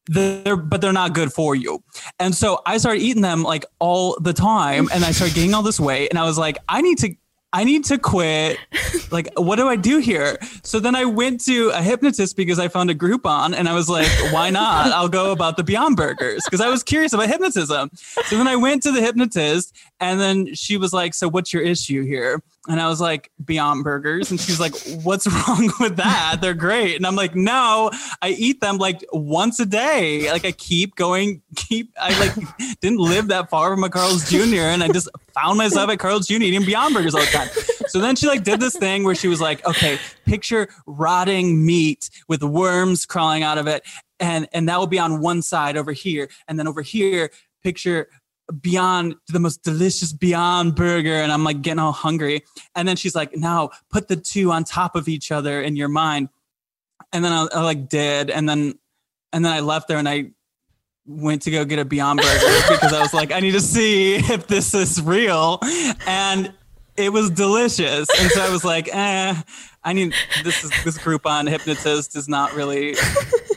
[0.07, 1.81] They're, but they're not good for you.
[2.19, 5.63] And so I started eating them like all the time and I started gaining all
[5.63, 7.15] this weight and I was like, I need to
[7.53, 8.57] I need to quit.
[9.11, 10.39] Like, what do I do here?
[10.63, 13.87] So then I went to a hypnotist because I found a Groupon and I was
[13.87, 14.87] like, why not?
[14.87, 17.91] I'll go about the Beyond Burgers because I was curious about hypnotism.
[17.93, 21.61] So then I went to the hypnotist and then she was like, so what's your
[21.61, 22.41] issue here?
[22.67, 24.31] And I was like, Beyond Burgers.
[24.31, 24.73] And she's like,
[25.03, 26.37] what's wrong with that?
[26.41, 26.95] They're great.
[26.95, 27.91] And I'm like, no,
[28.21, 30.31] I eat them like once a day.
[30.31, 34.71] Like I keep going, keep, I like didn't live that far from a Carl's Jr.
[34.71, 36.35] And I just found myself at Carl's Jr.
[36.35, 37.49] eating Beyond Burgers all the time.
[37.87, 42.09] So then she like did this thing where she was like, okay, picture rotting meat
[42.27, 43.83] with worms crawling out of it.
[44.19, 46.29] And, and that will be on one side over here.
[46.47, 47.29] And then over here,
[47.63, 48.07] picture
[48.61, 52.43] beyond the most delicious beyond burger and i'm like getting all hungry
[52.75, 55.87] and then she's like now put the two on top of each other in your
[55.87, 56.27] mind
[57.13, 58.77] and then i, I like did and then
[59.31, 60.31] and then i left there and i
[61.05, 64.15] went to go get a beyond burger because i was like i need to see
[64.15, 65.59] if this is real.
[66.07, 66.53] And
[66.95, 68.07] it was delicious.
[68.19, 69.35] And so i was like eh
[69.83, 72.95] i need this is this groupon hypnotist is not really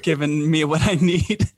[0.03, 1.51] giving me what i need.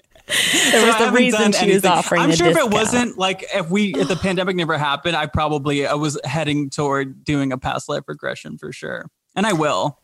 [0.70, 3.70] There was I the reason she was offering I'm sure if it wasn't like if
[3.70, 7.88] we if the pandemic never happened, I probably I was heading toward doing a past
[7.88, 9.98] life regression for sure, and I will.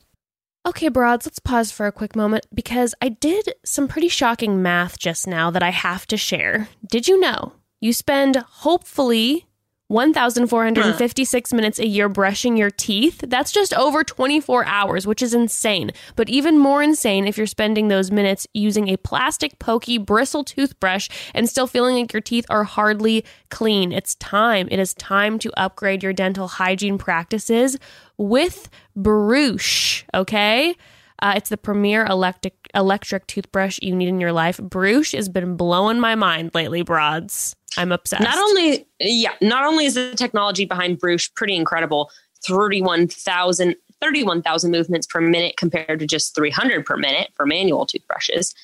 [0.67, 4.99] Okay, broads, let's pause for a quick moment because I did some pretty shocking math
[4.99, 6.69] just now that I have to share.
[6.89, 7.53] Did you know
[7.83, 9.47] you spend hopefully
[9.89, 13.23] 1,456 minutes a year brushing your teeth?
[13.29, 15.91] That's just over 24 hours, which is insane.
[16.17, 21.11] But even more insane if you're spending those minutes using a plastic, pokey, bristle toothbrush
[21.35, 23.93] and still feeling like your teeth are hardly clean.
[23.93, 24.67] It's time.
[24.71, 27.77] It is time to upgrade your dental hygiene practices
[28.19, 30.75] with Bruush, okay?
[31.21, 34.59] Uh, it's the premier electric electric toothbrush you need in your life.
[34.59, 37.55] Bruush has been blowing my mind lately, broads.
[37.77, 38.23] I'm obsessed.
[38.23, 42.11] Not only, yeah, not only is the technology behind Bruce pretty incredible,
[42.47, 48.55] 31,000 31,000 movements per minute compared to just 300 per minute for manual toothbrushes.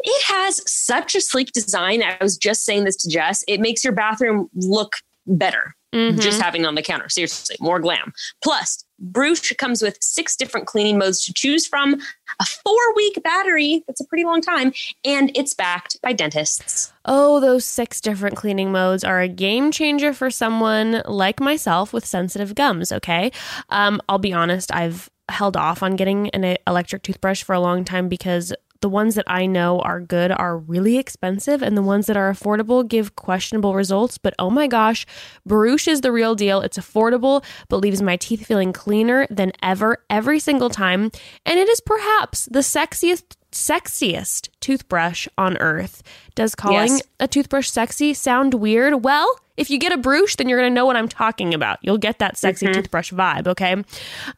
[0.00, 2.02] It has such a sleek design.
[2.02, 3.44] I was just saying this to Jess.
[3.46, 4.96] It makes your bathroom look
[5.26, 6.20] better Mhm.
[6.20, 7.08] just having on the counter.
[7.08, 8.12] Seriously, more glam.
[8.42, 11.94] Plus, Bruce comes with six different cleaning modes to choose from,
[12.40, 13.84] a four week battery.
[13.86, 14.72] That's a pretty long time.
[15.04, 16.92] And it's backed by dentists.
[17.04, 22.04] Oh, those six different cleaning modes are a game changer for someone like myself with
[22.04, 23.30] sensitive gums, okay?
[23.70, 27.84] Um, I'll be honest, I've held off on getting an electric toothbrush for a long
[27.84, 32.06] time because the ones that I know are good are really expensive, and the ones
[32.06, 34.18] that are affordable give questionable results.
[34.18, 35.06] But oh my gosh,
[35.48, 36.60] Bruush is the real deal.
[36.60, 41.10] It's affordable, but leaves my teeth feeling cleaner than ever every single time.
[41.44, 46.02] And it is perhaps the sexiest sexiest toothbrush on earth.
[46.34, 47.02] Does calling Yes.
[47.20, 49.02] a toothbrush sexy sound weird?
[49.04, 51.78] Well, if you get a brush, then you're going to know what I'm talking about.
[51.82, 53.82] You'll get that sexy toothbrush vibe, okay?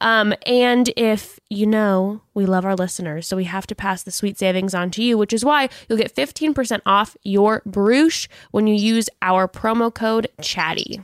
[0.00, 4.10] Um, and if you know, we love our listeners, so we have to pass the
[4.10, 8.66] sweet savings on to you, which is why you'll get 15% off your brush when
[8.66, 11.02] you use our promo code CHATTY.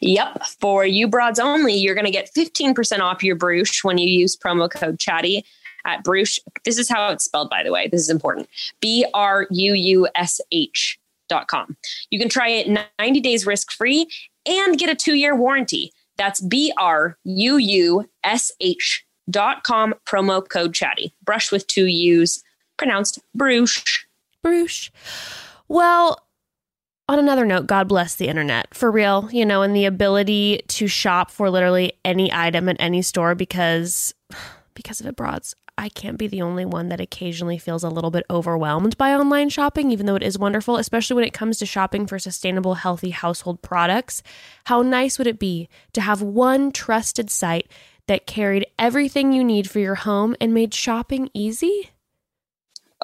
[0.00, 0.44] Yep.
[0.60, 4.36] For you broads only, you're going to get 15% off your Bruce when you use
[4.36, 5.44] promo code chatty
[5.86, 6.38] at Bruce.
[6.64, 7.88] This is how it's spelled, by the way.
[7.88, 8.48] This is important.
[8.80, 11.76] B R U U S H dot com.
[12.10, 14.08] You can try it 90 days risk free
[14.46, 15.92] and get a two year warranty.
[16.16, 21.14] That's B R U U S H dot com promo code chatty.
[21.24, 22.42] Brush with two U's,
[22.76, 23.82] pronounced Bruce.
[24.42, 24.90] Bruce.
[25.68, 26.22] Well,
[27.08, 30.88] on another note, God bless the internet for real, you know, and the ability to
[30.88, 34.14] shop for literally any item at any store because
[34.74, 35.16] because of it.
[35.78, 39.50] I can't be the only one that occasionally feels a little bit overwhelmed by online
[39.50, 43.10] shopping, even though it is wonderful, especially when it comes to shopping for sustainable, healthy
[43.10, 44.22] household products.
[44.64, 47.70] How nice would it be to have one trusted site
[48.06, 51.90] that carried everything you need for your home and made shopping easy?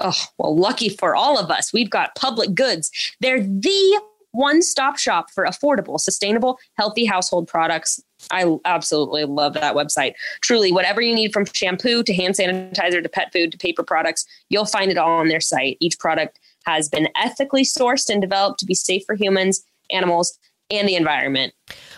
[0.00, 2.90] Oh, well, lucky for all of us, we've got public goods.
[3.20, 4.02] They're the
[4.32, 8.02] one stop shop for affordable, sustainable, healthy household products.
[8.30, 10.14] I absolutely love that website.
[10.40, 14.26] Truly, whatever you need from shampoo to hand sanitizer to pet food to paper products,
[14.48, 15.76] you'll find it all on their site.
[15.80, 20.38] Each product has been ethically sourced and developed to be safe for humans, animals,
[20.70, 21.52] and the environment.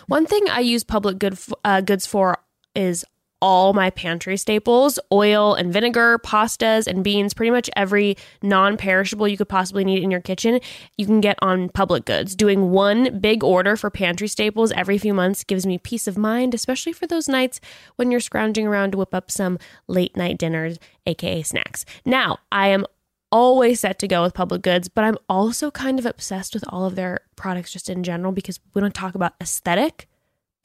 [0.07, 2.39] One thing I use public good uh, goods for
[2.75, 3.05] is
[3.41, 9.27] all my pantry staples oil and vinegar, pastas and beans, pretty much every non perishable
[9.27, 10.59] you could possibly need in your kitchen,
[10.97, 12.35] you can get on public goods.
[12.35, 16.53] Doing one big order for pantry staples every few months gives me peace of mind,
[16.53, 17.59] especially for those nights
[17.95, 21.85] when you're scrounging around to whip up some late night dinners, aka snacks.
[22.05, 22.85] Now, I am
[23.31, 26.85] always set to go with public goods, but I'm also kind of obsessed with all
[26.85, 30.07] of their products just in general because we don't talk about aesthetic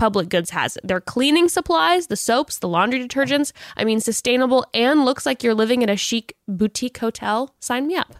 [0.00, 0.78] Public Goods has.
[0.82, 3.52] Their cleaning supplies, the soaps, the laundry detergents.
[3.76, 7.54] I mean, sustainable and looks like you're living at a chic boutique hotel.
[7.60, 8.14] Sign me up.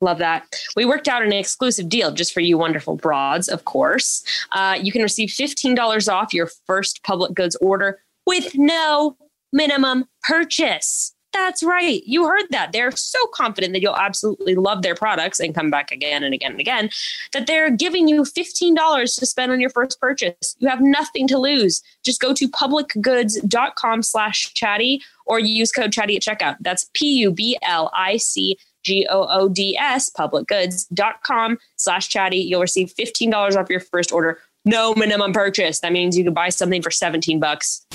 [0.00, 0.44] Love that.
[0.74, 4.24] We worked out an exclusive deal just for you wonderful broads, of course.
[4.50, 9.16] Uh, you can receive $15 off your first public goods order with no
[9.52, 11.13] minimum purchase.
[11.34, 12.00] That's right.
[12.06, 12.70] You heard that.
[12.70, 16.52] They're so confident that you'll absolutely love their products and come back again and again
[16.52, 16.90] and again
[17.32, 20.54] that they're giving you $15 to spend on your first purchase.
[20.60, 21.82] You have nothing to lose.
[22.04, 26.56] Just go to publicgoods.com slash chatty or use code chatty at checkout.
[26.60, 32.36] That's P-U-B-L-I-C G-O-O-D-S, publicgoods.com slash chatty.
[32.36, 34.38] You'll receive $15 off your first order.
[34.64, 35.80] No minimum purchase.
[35.80, 37.86] That means you can buy something for 17 bucks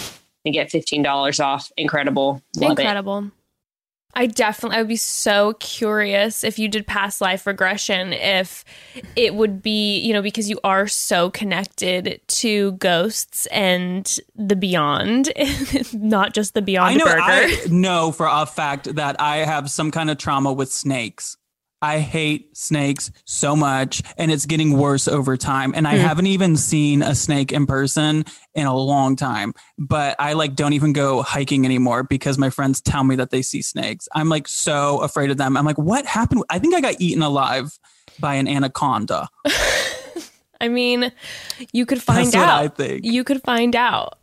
[0.45, 1.71] and get $15 off.
[1.77, 2.41] Incredible.
[2.55, 3.25] Love Incredible.
[3.25, 3.31] It.
[4.15, 8.65] I definitely I would be so curious if you did past life regression if
[9.15, 15.31] it would be, you know, because you are so connected to ghosts and the beyond,
[15.93, 17.21] not just the beyond I know, burger.
[17.21, 21.37] I know for a fact that I have some kind of trauma with snakes.
[21.81, 25.73] I hate snakes so much and it's getting worse over time.
[25.75, 26.01] And I Hmm.
[26.05, 29.53] haven't even seen a snake in person in a long time.
[29.77, 33.41] But I like don't even go hiking anymore because my friends tell me that they
[33.41, 34.07] see snakes.
[34.13, 35.55] I'm like so afraid of them.
[35.55, 36.43] I'm like, what happened?
[36.49, 37.77] I think I got eaten alive
[38.19, 39.29] by an anaconda.
[40.61, 41.13] I mean,
[41.71, 42.61] you could find That's what out.
[42.61, 43.05] I think.
[43.05, 44.15] You could find out.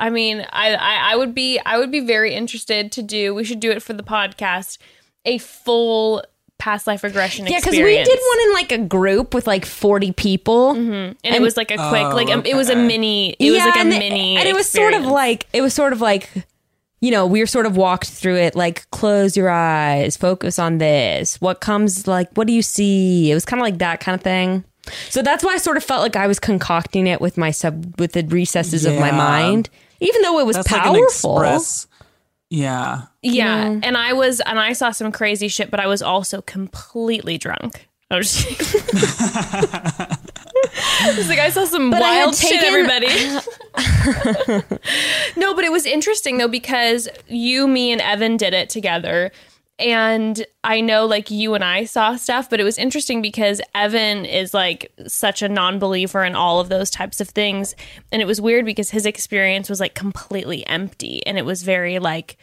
[0.00, 3.34] I mean, I, I I would be I would be very interested to do.
[3.34, 4.78] We should do it for the podcast.
[5.24, 6.22] A full
[6.58, 10.12] past life regression Yeah, because we did one in like a group with like 40
[10.12, 10.72] people.
[10.72, 13.36] and, it was like a quick, Oh, like um, it was a mini.
[13.38, 15.92] It was like a and, mini, and it was sort of like it was sort
[15.92, 16.30] of like
[17.00, 20.78] you know we were sort of walked through it like close your eyes focus on
[20.78, 21.40] this.
[21.40, 23.30] What comes like what do you see?
[23.30, 24.64] It was kind of like that kind of thing.
[25.10, 28.00] So that's why i sort of felt like i was concocting it with my sub
[28.00, 29.68] with the recesses of my mind
[30.00, 31.42] even though it was That's like an powerful.
[31.42, 31.86] express.
[32.50, 33.02] Yeah.
[33.22, 33.78] yeah.
[33.82, 37.86] And I was, and I saw some crazy shit, but I was also completely drunk.
[38.10, 38.74] I was just
[41.28, 43.06] like, I saw some But I had wild shit, everybody.
[45.36, 49.30] no, but it was interesting though because you, me, and Evan did it together.
[49.78, 54.24] And I know like you and I saw stuff, but it was interesting because Evan
[54.24, 57.76] is like such a non believer in all of those types of things.
[58.10, 61.24] And it was weird because his experience was like completely empty.
[61.26, 62.38] And it was very like,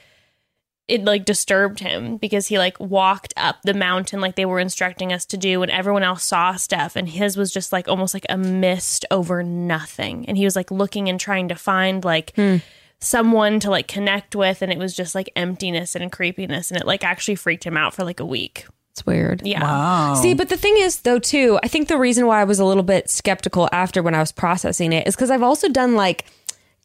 [0.88, 5.12] it like disturbed him because he like walked up the mountain like they were instructing
[5.12, 8.26] us to do and everyone else saw stuff and his was just like almost like
[8.30, 12.58] a mist over nothing and he was like looking and trying to find like hmm.
[13.00, 16.88] Someone to like connect with and it was just like emptiness and creepiness and it
[16.88, 20.14] like actually freaked him out for like a week it's weird yeah Wow.
[20.16, 22.66] See, but the thing is, though, too, I think the reason why I was a
[22.66, 26.26] little bit skeptical after when I was processing it is because I've also done like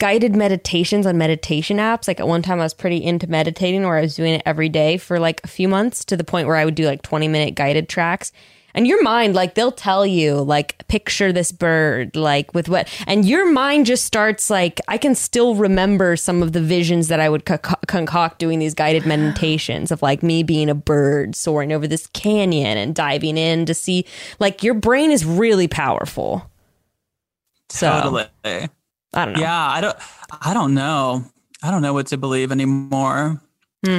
[0.00, 2.08] guided meditations on meditation apps.
[2.08, 4.68] Like at one time, I was pretty into meditating where I was doing it every
[4.68, 7.28] day for like a few months to the point where I would do like 20
[7.28, 8.32] minute guided tracks.
[8.74, 13.24] And your mind, like, they'll tell you, like, picture this bird, like, with what, and
[13.24, 17.28] your mind just starts, like, I can still remember some of the visions that I
[17.28, 21.86] would co- concoct doing these guided meditations of, like, me being a bird soaring over
[21.86, 24.04] this canyon and diving in to see,
[24.38, 26.50] like, your brain is really powerful.
[27.68, 28.68] So, Totally.
[29.12, 29.40] I don't know.
[29.40, 29.96] Yeah, I don't
[30.40, 31.24] I don't know.
[31.62, 33.40] I don't know what to believe anymore.
[33.84, 33.98] Hmm.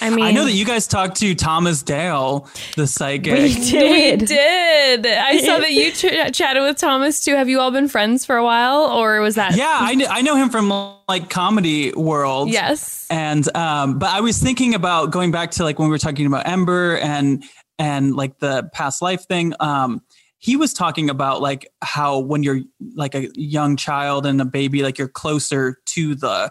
[0.00, 3.32] I mean, I know that you guys talked to Thomas Dale, the psychic.
[3.32, 4.20] We did.
[4.20, 5.06] We did.
[5.06, 7.34] I saw that you ch- chatted with Thomas too.
[7.34, 9.56] Have you all been friends for a while, or was that?
[9.56, 10.68] Yeah, I, kn- I know him from
[11.08, 12.50] like comedy world.
[12.50, 13.06] Yes.
[13.10, 16.26] And um, but I was thinking about going back to like when we were talking
[16.26, 17.44] about Ember and
[17.78, 19.54] and like the past life thing.
[19.60, 20.02] Um,
[20.38, 22.60] he was talking about like how when you're
[22.94, 26.50] like a young child and a baby, like you're closer to the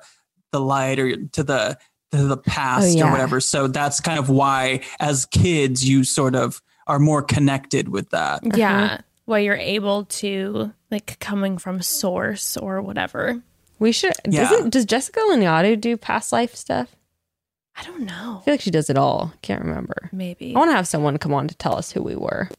[0.52, 1.78] the light or to the to
[2.24, 3.08] the past Oh, yeah.
[3.08, 3.40] or whatever.
[3.40, 8.44] So that's kind of why as kids you sort of are more connected with that.
[8.46, 8.58] Uh-huh.
[8.58, 9.02] Yeah.
[9.26, 13.42] Well, you're able to like coming from source or whatever.
[13.80, 14.14] We should.
[14.28, 14.50] Yeah.
[14.50, 16.96] Doesn't does Jessica Lanyadoo do past life stuff?
[17.76, 18.38] I don't know.
[18.42, 19.34] I feel like she does it all.
[19.42, 20.10] Can't remember.
[20.14, 20.56] Maybe.
[20.56, 22.50] I want to have someone come on to tell us who we were.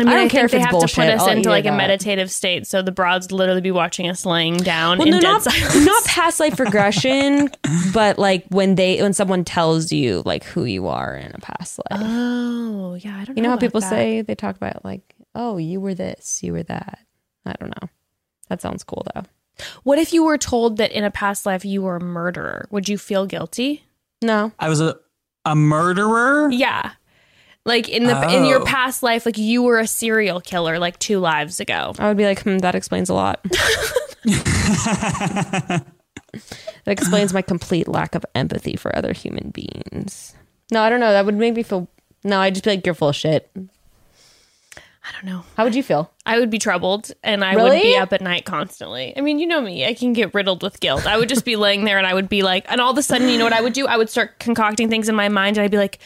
[0.00, 0.90] I mean, I I, don't care think if they it's have bullshit.
[0.94, 3.72] to put us I'll into like it a meditative state, so the broads literally be
[3.72, 5.84] watching us laying down Well, in no, dead not silence.
[5.86, 7.50] not past life regression,
[7.92, 11.80] but like when they when someone tells you like who you are in a past
[11.90, 12.00] life.
[12.00, 13.18] Oh, yeah.
[13.18, 13.36] I don't.
[13.36, 13.90] you know how about people that.
[13.90, 17.00] say they talk about like, oh, you were this, you were that.
[17.44, 17.88] I don't know.
[18.50, 19.22] That sounds cool though.
[19.82, 22.68] What if you were told that in a past life you were a murderer?
[22.70, 23.84] Would you feel guilty?
[24.22, 24.96] No, I was a
[25.44, 26.50] a murderer.
[26.52, 26.92] Yeah.
[27.68, 28.64] Like in the in your Oh.
[28.64, 31.92] past life, like you were a serial killer like two lives ago.
[31.98, 33.40] I would be like, hmm, that explains a lot.
[34.24, 35.84] that
[36.86, 40.34] explains my complete lack of empathy for other human beings.
[40.72, 41.12] No, I don't know.
[41.12, 41.88] That would make me feel.
[42.24, 43.50] No, I'd just be like, you're full of shit.
[43.56, 45.44] I don't know.
[45.56, 46.10] How would you feel?
[46.26, 49.14] I would be troubled and I would be up at night constantly.
[49.16, 49.86] I mean, you know me.
[49.86, 51.06] I can get riddled with guilt.
[51.06, 53.02] I would just be laying there and I would be like, and all of a
[53.02, 53.86] sudden, you know what I would do?
[53.86, 55.98] I would start concocting things in my mind and I'd be like,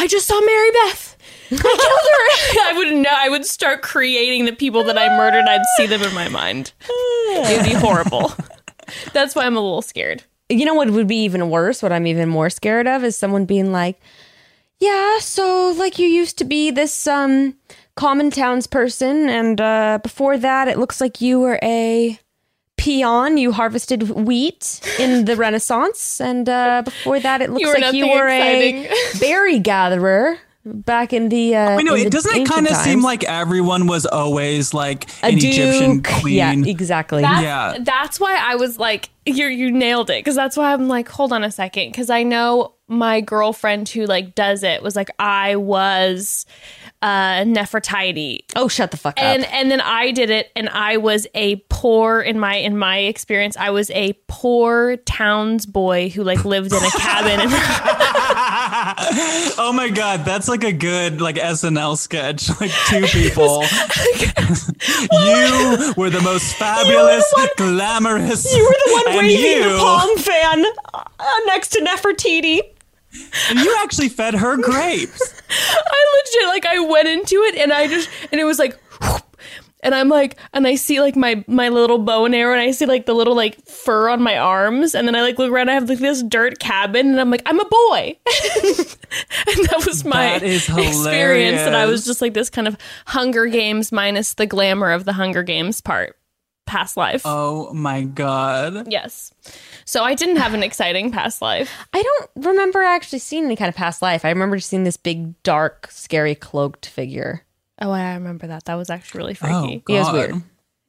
[0.00, 1.16] I just saw Mary Beth.
[1.52, 2.60] I killed her.
[2.70, 3.10] I would know.
[3.14, 5.44] I would start creating the people that I murdered.
[5.46, 6.72] I'd see them in my mind.
[6.88, 8.32] It would be horrible.
[9.12, 10.24] That's why I'm a little scared.
[10.48, 11.82] You know what would be even worse?
[11.82, 14.00] What I'm even more scared of is someone being like,
[14.78, 17.56] "Yeah, so like you used to be this um
[17.94, 22.18] common townsperson, and uh, before that, it looks like you were a
[22.80, 23.36] peon.
[23.36, 28.08] You harvested wheat in the Renaissance, and uh, before that, it looks were like you
[28.08, 32.48] were exciting." a berry gatherer back in the." Uh, I know it the doesn't it
[32.48, 36.34] kind of seem like everyone was always like a an Egyptian queen.
[36.34, 37.22] Yeah, exactly.
[37.22, 37.76] That's, Yeah.
[37.80, 40.24] That's why I was like, you you nailed it.
[40.24, 41.92] Cause that's why I'm like, hold on a second.
[41.92, 46.46] Cause I know my girlfriend who like does it was like, I was
[47.02, 48.40] uh Nefertiti.
[48.56, 49.24] oh, shut the fuck up.
[49.24, 52.98] And and then I did it and I was a poor in my in my
[52.98, 57.50] experience, I was a poor towns boy who like lived in a cabin and
[59.58, 62.48] oh my god, that's like a good like SNL sketch.
[62.60, 63.62] Like two people.
[65.12, 67.24] you were the most fabulous,
[67.56, 68.54] glamorous.
[68.54, 71.04] You were the one and waving the you- palm fan uh,
[71.46, 72.60] next to Nefertiti.
[73.48, 75.42] And you actually fed her grapes.
[75.50, 79.36] I legit like I went into it and I just and it was like whoop,
[79.82, 82.70] and I'm like and I see like my my little bow and arrow and I
[82.70, 84.94] see like the little like fur on my arms.
[84.94, 87.42] And then I like look around I have like this dirt cabin and I'm like
[87.46, 88.18] I'm a boy.
[89.46, 93.46] And that was my That experience and I was just like this kind of Hunger
[93.46, 96.16] Games minus the glamour of the Hunger Games part
[96.66, 97.22] past life.
[97.24, 98.86] Oh my god.
[98.88, 99.32] yes
[99.90, 103.68] so I didn't have an exciting past life I don't remember actually seeing any kind
[103.68, 104.24] of past life.
[104.24, 107.44] I remember just seeing this big, dark, scary, cloaked figure.
[107.80, 109.54] oh I remember that that was actually really freaky.
[109.54, 109.94] Oh freaky god.
[109.94, 110.42] It was weird.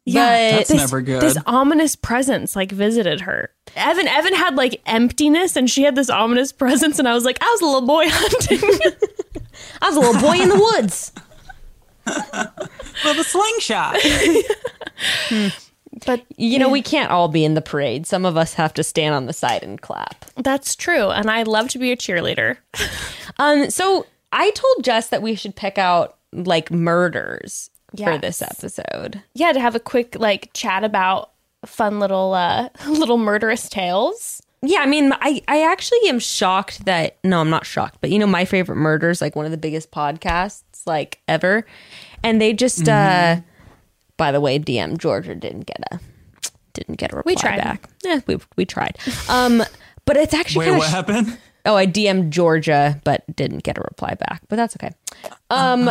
[0.03, 1.21] Yeah, That's this, never good.
[1.21, 3.51] This ominous presence like visited her.
[3.75, 7.37] Evan Evan had like emptiness and she had this ominous presence and I was like,
[7.41, 8.93] I was a little boy hunting.
[9.81, 11.11] I was a little boy in the woods.
[12.05, 13.97] With a slingshot.
[15.29, 15.47] Hmm.
[16.05, 18.05] But You know, we can't all be in the parade.
[18.07, 20.25] Some of us have to stand on the side and clap.
[20.37, 21.09] that's true.
[21.09, 22.57] And I love to be a cheerleader.
[23.37, 29.21] Um, so I told Jess that we should pick out like murders for this episode.
[29.33, 31.31] Yeah, to have a quick like chat about
[31.65, 34.41] fun little uh little murderous tales.
[34.63, 38.19] Yeah, I mean, I, I actually am shocked that no, I'm not shocked, but you
[38.19, 41.65] know, my favorite murder is like one of the biggest podcasts like ever,
[42.23, 43.41] and they just uh,
[44.21, 45.99] by the way, DM Georgia didn't get a
[46.73, 47.57] didn't get a reply tried.
[47.57, 47.89] back.
[48.03, 48.99] Yeah, we we tried.
[49.27, 49.63] Um,
[50.05, 51.37] but it's actually Wait, what of happened?
[51.65, 54.43] oh, I DM'd Georgia, but didn't get a reply back.
[54.47, 54.91] But that's okay.
[55.49, 55.85] Um,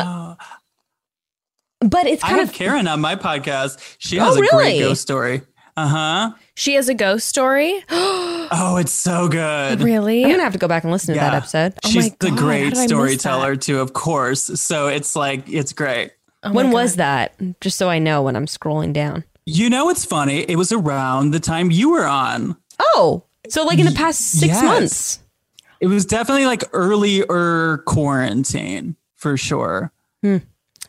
[1.81, 3.97] but it's I kind have of Karen on my podcast.
[3.99, 4.57] She Oh, has a really?
[4.57, 5.43] great ghost story.
[5.76, 6.33] Uh huh.
[6.55, 7.85] She has a ghost story.
[8.53, 9.81] Oh, it's so good.
[9.81, 10.24] really?
[10.24, 11.37] I'm gonna have to go back and listen to that Yeah.
[11.39, 11.72] episode.
[11.85, 14.43] Oh She's my the God, how great did I miss storyteller too, of course.
[14.61, 16.11] So it's like it's great.
[16.43, 17.34] Oh when was that?
[17.61, 19.24] Just so I know when I'm scrolling down.
[19.47, 20.41] You know what's funny?
[20.43, 22.57] It was around the time you were on.
[22.78, 24.62] Oh, so like in the past six yes.
[24.64, 25.18] months.
[25.80, 29.93] It was definitely like earlier quarantine for sure.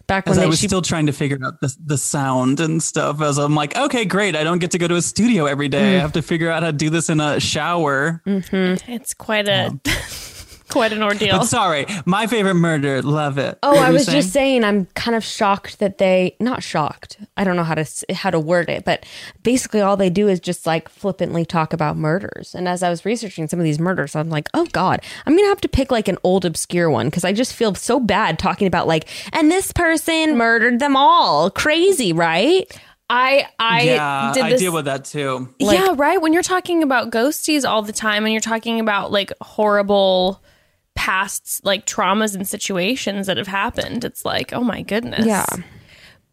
[0.08, 3.22] Back when I was she, still trying to figure out the, the sound and stuff.
[3.22, 4.36] As I'm like, okay, great.
[4.36, 5.96] I don't get to go to a studio every day.
[5.96, 6.02] I Mm.
[6.02, 8.22] have to figure out how to do this in a shower.
[8.26, 9.80] It's quite a
[10.72, 11.40] quite an ordeal.
[11.40, 13.02] But sorry, my favorite murder.
[13.02, 13.60] Love it.
[13.62, 16.64] Oh, What I were you was just saying I'm kind of shocked that they not
[16.64, 17.18] shocked.
[17.38, 19.06] I don't know how to how to word it, but
[19.44, 22.56] basically all they do is just like flippantly talk about murders.
[22.56, 25.46] And as I was researching some of these murders, I'm like, "Oh god, I'm going
[25.46, 28.40] to have to pick like an old obscure one because I just feel so bad
[28.40, 31.50] talking about like and this person murdered them all.
[31.52, 32.72] Crazy, right?
[33.10, 34.62] I I yeah, did I this.
[34.62, 35.54] deal with that too.
[35.60, 36.22] yeah, right.
[36.22, 40.42] When you're talking about ghosties all the time, and you're talking about like horrible
[40.96, 45.26] past like traumas and situations that have happened, it's like, oh my goodness.
[45.26, 45.46] Yeah.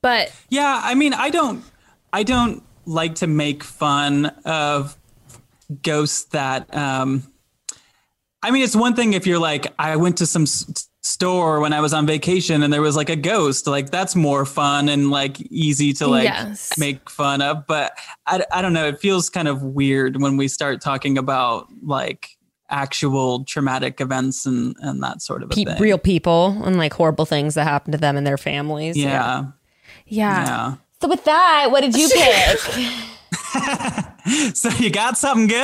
[0.03, 1.65] But Yeah, I mean, I don't,
[2.13, 4.97] I don't like to make fun of
[5.83, 6.75] ghosts that.
[6.75, 7.31] um
[8.41, 11.73] I mean, it's one thing if you're like, I went to some s- store when
[11.73, 13.67] I was on vacation and there was like a ghost.
[13.67, 16.79] Like that's more fun and like easy to like Yes.
[16.79, 17.67] make fun of.
[17.67, 18.87] But I, I don't know.
[18.87, 22.38] It feels kind of weird when we start talking about like
[22.71, 25.81] actual traumatic events and and that sort of a Pe- thing.
[25.81, 28.97] real people and like horrible things that happen to them and their families.
[28.97, 29.47] yeah,
[30.07, 30.45] yeah.
[30.45, 30.75] yeah.
[31.01, 34.05] So with that, what did you pick?
[34.55, 35.57] So you got something good?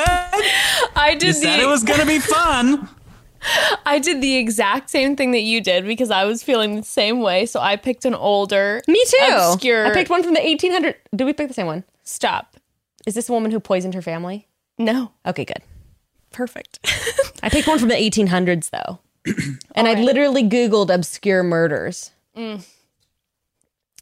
[0.96, 1.22] I did.
[1.28, 2.88] You did said it was gonna be fun.
[3.84, 7.20] I did the exact same thing that you did because I was feeling the same
[7.20, 7.44] way.
[7.44, 9.18] So I picked an older, Me too.
[9.34, 9.84] obscure.
[9.86, 10.94] I picked one from the 1800.
[11.14, 11.84] Did we pick the same one?
[12.04, 12.56] Stop.
[13.06, 14.48] Is this a woman who poisoned her family?
[14.78, 15.12] No.
[15.26, 15.58] Okay, good.
[16.34, 16.80] Perfect.
[17.42, 18.98] I picked one from the 1800s though.
[19.74, 22.10] and I literally Googled obscure murders.
[22.36, 22.66] Mm.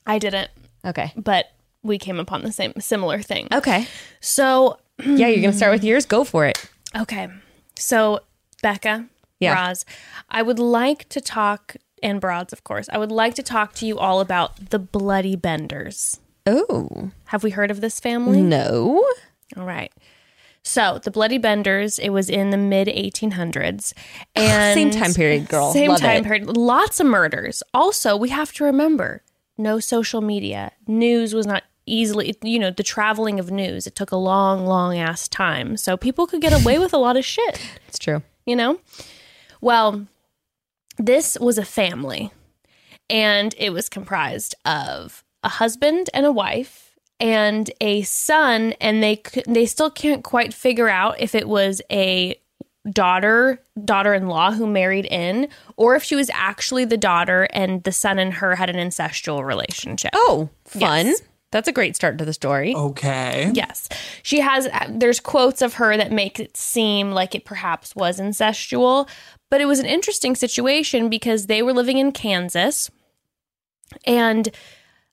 [0.06, 0.50] I didn't,
[0.84, 1.12] Okay.
[1.16, 1.46] but
[1.82, 3.46] we came upon the same similar thing.
[3.52, 3.86] Okay.
[4.20, 5.88] So Yeah, you're going to start with hmm.
[5.88, 6.06] yours.
[6.06, 6.68] Go for it.
[6.96, 7.28] Okay.
[7.76, 8.20] So,
[8.64, 9.08] Bekah,
[9.38, 9.54] Yeah.
[9.54, 9.84] Roz,
[10.28, 13.86] I would like to talk, and Broads, of course, I would like to talk to
[13.86, 16.18] you all about the Bloody Benders.
[16.46, 18.42] Oh, Have we heard of this family?
[18.42, 19.04] no.
[19.56, 19.92] All right.
[20.64, 23.92] So, the Bloody Benders, it was in the mid 1800s.
[24.36, 25.72] And Same time period, girl.
[25.72, 26.24] Same Love time it.
[26.24, 26.56] period.
[26.56, 27.62] Lots of murders.
[27.74, 29.22] Also, we have to remember
[29.58, 30.72] no social media.
[30.86, 33.86] News was not easily, you know, the traveling of news.
[33.86, 35.76] It took a long, long ass time.
[35.76, 37.60] So, people could get away with a lot of shit.
[37.88, 38.22] It's true.
[38.46, 38.78] you know?
[39.60, 40.06] Well,
[40.98, 42.32] this was a family,
[43.08, 46.81] and it was comprised of a husband and a wife
[47.22, 52.38] and a son, and they they still can't quite figure out if it was a
[52.90, 58.18] daughter daughter-in-law who married in or if she was actually the daughter and the son
[58.18, 60.10] and her had an incestual relationship.
[60.14, 61.06] Oh, fun.
[61.06, 61.22] Yes.
[61.52, 62.74] That's a great start to the story.
[62.74, 63.52] Okay.
[63.54, 63.88] Yes.
[64.22, 69.08] She has, there's quotes of her that make it seem like it perhaps was incestual,
[69.48, 72.90] but it was an interesting situation because they were living in Kansas
[74.06, 74.48] and,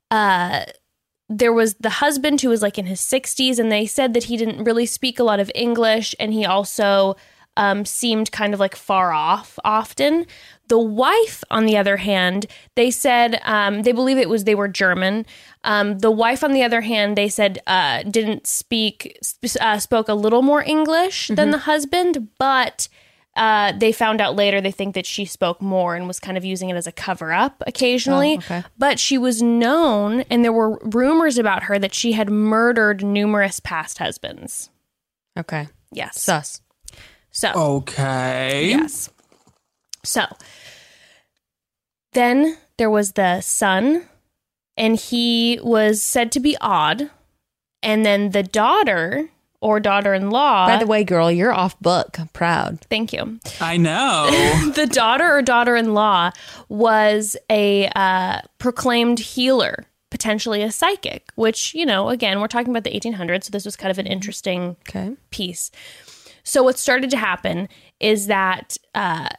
[0.10, 0.64] uh,
[1.30, 4.36] there was the husband who was like in his 60s, and they said that he
[4.36, 7.16] didn't really speak a lot of English, and he also
[7.56, 10.26] um, seemed kind of like far off often.
[10.70, 14.68] The wife, on the other hand, they said um, they believe it was they were
[14.68, 15.26] German.
[15.64, 20.08] Um, the wife, on the other hand, they said uh, didn't speak sp- uh, spoke
[20.08, 22.88] a little more English than the husband, but
[23.40, 26.44] uh, they found out later they think that she spoke more and was kind of
[26.44, 28.34] using it as a cover up occasionally.
[28.34, 28.64] Oh, okay.
[28.78, 33.60] But she was known, and there were rumors about her that she had murdered numerous
[33.60, 34.70] past husbands.
[35.38, 35.68] Okay.
[35.92, 36.22] Yes.
[36.22, 36.62] Sus.
[37.32, 38.70] So, Okay.
[38.70, 39.10] yes.
[40.04, 40.26] So,
[42.14, 44.06] then there was the son,
[44.76, 47.10] and he was said to be odd.
[47.82, 49.30] And then the daughter
[49.62, 50.68] or daughter in law.
[50.68, 52.20] By the way, girl, you're off book.
[52.20, 52.80] I'm proud.
[52.89, 53.39] thank you.
[53.60, 54.30] I know.
[54.76, 56.32] the daughter or daughter-in-law
[56.70, 62.84] was a uh, proclaimed healer potentially a psychic which you know again we're talking about
[62.84, 65.12] the 1800s so this was kind of an interesting Okay.
[65.30, 65.70] piece
[66.43, 69.30] so what started to happen is that uh,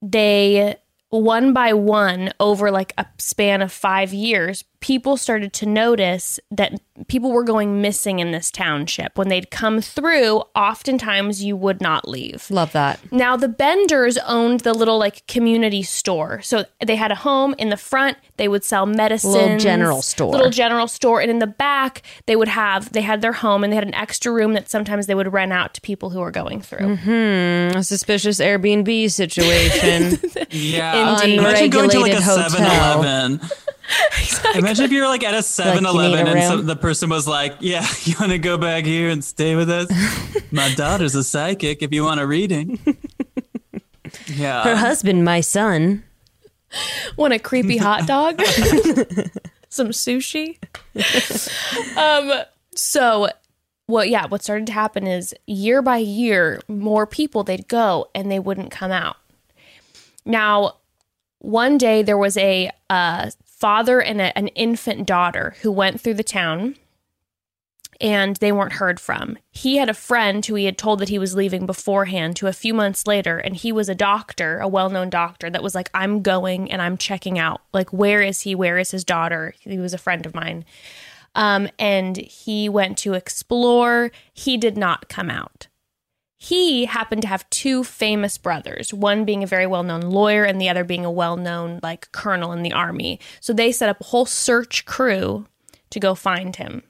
[0.00, 0.76] they
[1.08, 6.78] one by one over like a span of five years people started to notice that
[7.06, 12.06] people were going missing in this township when they'd come through oftentimes you would not
[12.06, 13.00] leave Love that.
[13.12, 16.42] now the Benders owned the little like community store.
[16.42, 19.30] So they had a home in the front, they would sell medicine.
[19.30, 20.32] Little general store.
[20.32, 21.20] Little general store.
[21.20, 23.94] And in the back, they would have they had their home and they had an
[23.94, 26.96] extra room that sometimes they would rent out to people who were going through.
[26.96, 27.78] Mm-hmm.
[27.78, 30.18] A suspicious Airbnb situation.
[30.50, 31.20] Yeah.
[31.22, 31.38] Indeed.
[31.38, 33.02] Imagine going to like a Unregulated hotel.
[33.02, 33.40] 7
[34.44, 34.58] Eleven.
[34.58, 36.42] Imagine if you're like at a 7 need a Eleven and room.
[36.42, 39.70] some, the person was like, Yeah, you want to go back here and stay with
[39.70, 39.90] us?
[40.52, 42.78] My daughter's a psychic if you want a reading.
[44.26, 44.62] Yeah.
[44.64, 46.04] Her husband, my son.
[47.16, 48.42] Want a creepy hot dog?
[49.70, 50.58] Some sushi?
[51.96, 52.42] um,
[52.74, 53.30] so
[53.86, 58.30] what yeah, what started to happen is year by year, more people they'd go and
[58.30, 59.16] they wouldn't come out.
[60.26, 60.76] Now,
[61.38, 63.30] one day there was a uh,
[63.62, 66.74] father and a, an infant daughter who went through the town
[68.00, 69.38] and they weren't heard from.
[69.52, 72.52] He had a friend who he had told that he was leaving beforehand to a
[72.52, 75.88] few months later, and he was a doctor, a well known doctor, that was like,
[75.94, 77.60] I'm going and I'm checking out.
[77.72, 78.56] Like, where is he?
[78.56, 79.54] Where is his daughter?
[79.60, 80.64] He was a friend of mine.
[81.36, 84.10] Um, and he went to explore.
[84.32, 85.68] He did not come out.
[86.44, 90.60] He happened to have two famous brothers, one being a very well known lawyer and
[90.60, 93.20] the other being a well known, like, colonel in the army.
[93.38, 95.46] So they set up a whole search crew
[95.90, 96.82] to go find him.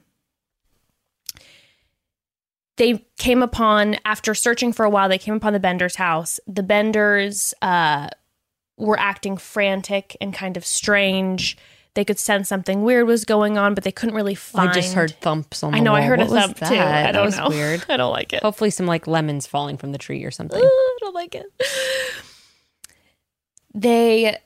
[2.77, 6.39] They came upon after searching for a while they came upon the benders house.
[6.47, 8.09] The benders uh,
[8.79, 11.57] were acting frantic and kind of strange
[11.95, 14.93] they could sense something weird was going on but they couldn't really find I just
[14.93, 17.07] heard thumps on the i know i heard What a thump too that?
[17.07, 17.85] i don't was know weird.
[17.89, 20.61] i don't like it Hopefully some like lemons falling from the tree or something.
[20.61, 21.45] I don't like it.
[23.75, 24.37] They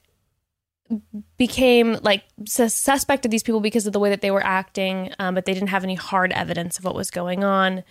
[1.38, 5.36] became like sus- suspected these people because of the way that they were acting, um,
[5.36, 7.84] but they didn't have any hard evidence of what was going on.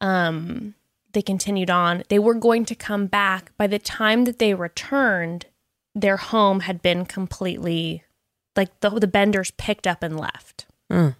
[0.00, 0.74] Um,
[1.12, 2.02] they continued on.
[2.08, 3.52] They were going to come back.
[3.56, 5.46] By the time that they returned,
[5.94, 8.02] their home had been completely
[8.56, 10.66] like the the benders picked up and left.
[10.90, 11.14] Mm.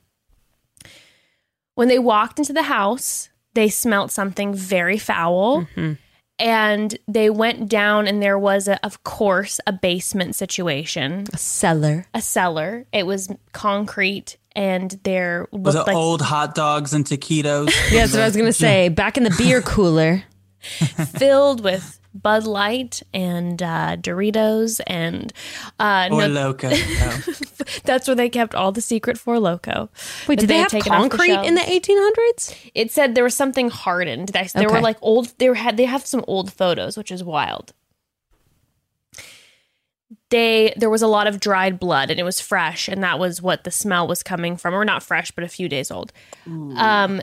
[1.74, 5.66] When they walked into the house, they smelt something very foul
[6.38, 12.06] and they went down and there was a, of course a basement situation A cellar.
[12.14, 17.04] a cellar it was concrete and there Was looked it like old hot dogs and
[17.04, 17.70] taquitos?
[17.92, 18.88] Yeah, that's what I was gonna say.
[18.88, 20.24] Back in the beer cooler.
[20.60, 25.32] filled with bud light and uh, doritos and
[25.78, 26.68] uh, Or no, loco.
[27.00, 27.16] No.
[27.84, 29.88] that's where they kept all the secret Four Loko.
[30.26, 32.70] Wait, that did they had have taken off the concrete in the 1800s?
[32.74, 34.30] it said there was something hardened.
[34.30, 37.72] That- there were like old they had they have some old photos which is wild.
[40.30, 43.42] They there was a lot of dried blood and it was fresh and that was
[43.42, 44.74] what the smell was coming from.
[44.74, 46.12] Or not fresh but a few days old.
[46.46, 47.20] Um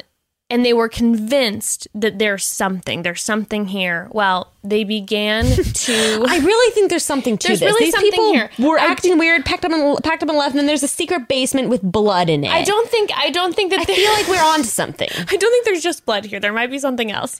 [0.49, 6.37] and they were convinced that there's something there's something here well they began to I
[6.39, 7.67] really think there's something to There's this.
[7.73, 8.49] really These something people here.
[8.59, 11.27] were acting weird, packed up and packed up and left, and then there's a secret
[11.29, 12.51] basement with blood in it.
[12.51, 15.07] i don't think i don't think that I they- feel like we're on to something.
[15.13, 16.39] I don't think there's just blood here.
[16.39, 17.39] There might be something else.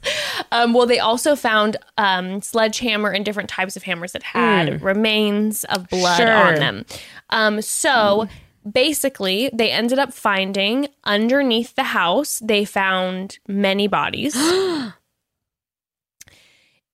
[0.52, 5.64] Um, well, they also found um, sledgehammer and different types of hammers that had remains
[5.66, 6.32] of blood Sure.
[6.32, 6.86] on them.
[7.30, 8.28] Um, so
[8.70, 14.36] basically, they ended up finding underneath the house, they found many bodies.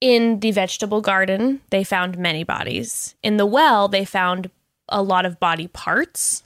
[0.01, 3.15] In the vegetable garden, they found many bodies.
[3.23, 4.51] In the well, they found
[4.89, 6.43] a lot of body parts.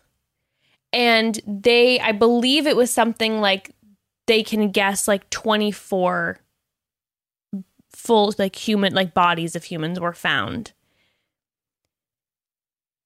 [0.93, 3.71] And they, I believe it was something like
[4.27, 6.39] they can guess like 24
[7.89, 10.71] full like human like bodies of humans were found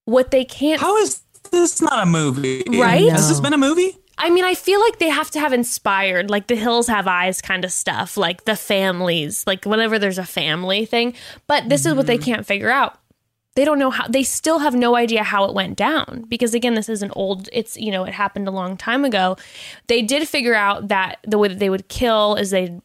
[0.06, 2.64] what they can't How is this is not a movie?
[2.68, 3.10] Right?
[3.10, 3.44] Has this No.
[3.44, 3.98] been a movie?
[4.18, 7.42] i mean i feel like they have to have inspired like the hills have eyes
[7.42, 11.14] kind of stuff like the families like whenever there's a family thing
[11.48, 12.24] but this is what they mm.
[12.24, 13.00] can't figure out
[13.56, 16.76] they don't know how they still have no idea how it went down because again
[16.76, 19.36] this is an old it's you know it happened a long time ago
[19.88, 22.82] they did figure out that the way that they would kill is they'd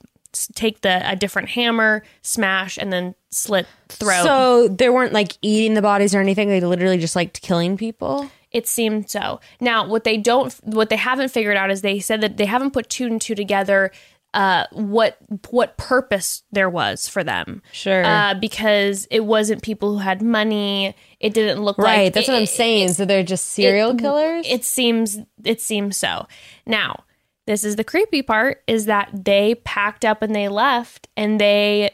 [0.55, 5.75] take the a different hammer smash and then slit throat So they weren't like eating
[5.75, 6.49] the bodies or anything.
[6.49, 8.31] They literally just liked killing people.
[8.57, 9.41] It seemed so.
[9.61, 12.73] Now, what they don't, what they haven't figured out is they said that they haven't
[12.73, 13.91] put two and two together.
[14.35, 15.17] Uh, what
[15.51, 17.63] what purpose there was for them?
[17.73, 18.05] Sure.
[18.05, 20.95] Uh, because it wasn't people who had money.
[21.21, 22.13] It didn't look like right.
[22.13, 22.93] That's what I'm it- saying.
[22.95, 24.45] So they're just serial it- killers.
[24.49, 26.27] It seems it seems so.
[26.67, 27.05] Now,
[27.47, 31.93] this is the creepy part is that they packed up and they left and they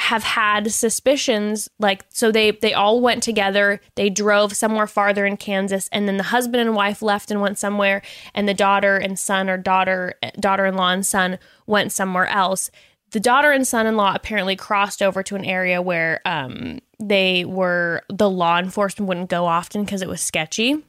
[0.00, 5.36] have had suspicions like so they they all went together they drove somewhere farther in
[5.36, 8.02] Kansas and then the husband and wife left and went somewhere
[8.34, 12.70] and the daughter and son or daughter daughter-in-law and son went somewhere else
[13.12, 18.30] the daughter and son-in-law apparently crossed over to an area where um they were the
[18.30, 20.82] law enforcement wouldn't go often because it was sketchy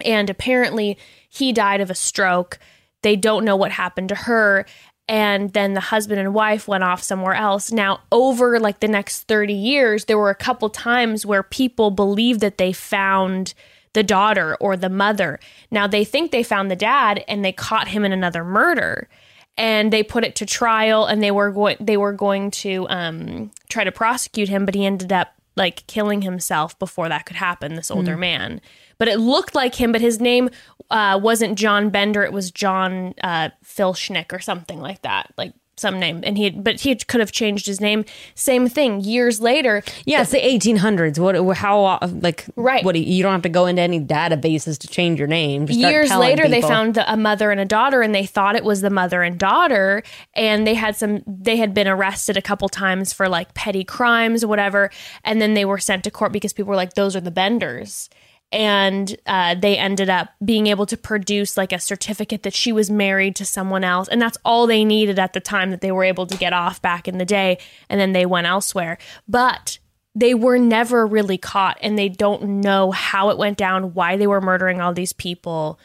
[0.00, 0.98] and apparently
[1.28, 2.58] he died of a stroke.
[3.02, 4.66] They don't know what happened to her.
[5.06, 7.70] And then the husband and wife went off somewhere else.
[7.70, 12.40] Now, over like the next 30 years, there were a couple times where people believed
[12.40, 13.52] that they found
[13.92, 15.38] the daughter or the mother.
[15.70, 19.08] Now, they think they found the dad and they caught him in another murder.
[19.56, 23.50] and they put it to trial and they were going they were going to um,
[23.68, 27.74] try to prosecute him but he ended up like killing himself before that could happen
[27.74, 28.60] this older man.
[28.98, 30.50] But it looked like him but his name
[30.90, 35.32] uh, wasn't john bender it was john uh, philshnick or something like that.
[35.36, 39.00] Like some name and he had, but he could have changed his name same thing
[39.00, 41.18] years later Yeah, it's the 1800s.
[41.18, 41.56] What?
[41.56, 41.84] How?
[41.84, 42.84] uh, Like, Right.
[42.84, 42.96] What?
[42.96, 45.66] You don't have to go into any databases to change your name.
[45.66, 48.64] Just years later they found the, a mother and a daughter and they thought it
[48.64, 50.02] was the mother and daughter
[50.34, 54.44] and they had some they had been arrested a couple times for like petty crimes
[54.44, 54.90] or whatever
[55.24, 58.08] and then they were sent to court because people were like those are the benders
[58.54, 62.88] and uh, they ended up being able to produce like a certificate that she was
[62.88, 64.06] married to someone else.
[64.06, 66.80] And that's all they needed at the time that they were able to get off
[66.80, 67.58] back in the day.
[67.88, 68.96] And then they went elsewhere.
[69.26, 69.80] But
[70.14, 71.78] they were never really caught.
[71.82, 75.80] And they don't know how it went down why they were murdering all these people.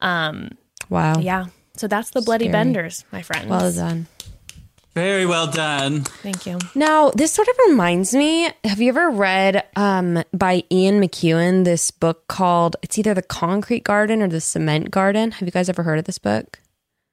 [0.00, 0.52] Um
[0.88, 1.18] Wow.
[1.18, 1.46] yeah.
[1.76, 2.52] So that's the bloody Scary.
[2.52, 4.06] benders my friend Well done.
[4.94, 6.02] Very well done.
[6.02, 8.48] thank you Now, this sort of reminds me.
[8.62, 12.76] Have you ever read um, by Ian McEwan this book called?
[12.82, 15.32] It's either the Concrete Garden or the Cement Garden.
[15.32, 16.60] Have you guys ever heard of this book?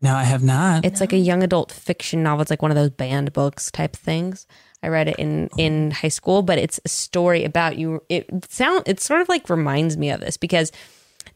[0.02, 0.86] No, I have not.
[0.86, 2.42] It's like a young adult fiction novel.
[2.42, 4.48] It's like one of those banned books type things.
[4.84, 8.02] I read it in in high school, but it's a story about you.
[8.10, 10.72] It sound it sort of like reminds me of this because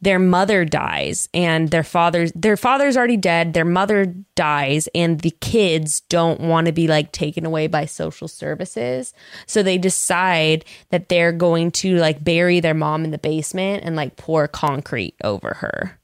[0.06, 3.54] their mother dies and their father's their father's already dead.
[3.54, 4.06] Their mother
[4.36, 9.16] dies and the kids don't want to be like taken away by social services.
[9.48, 13.96] So they decide that they're going to like bury their mom in the basement and
[13.96, 16.00] like pour concrete over her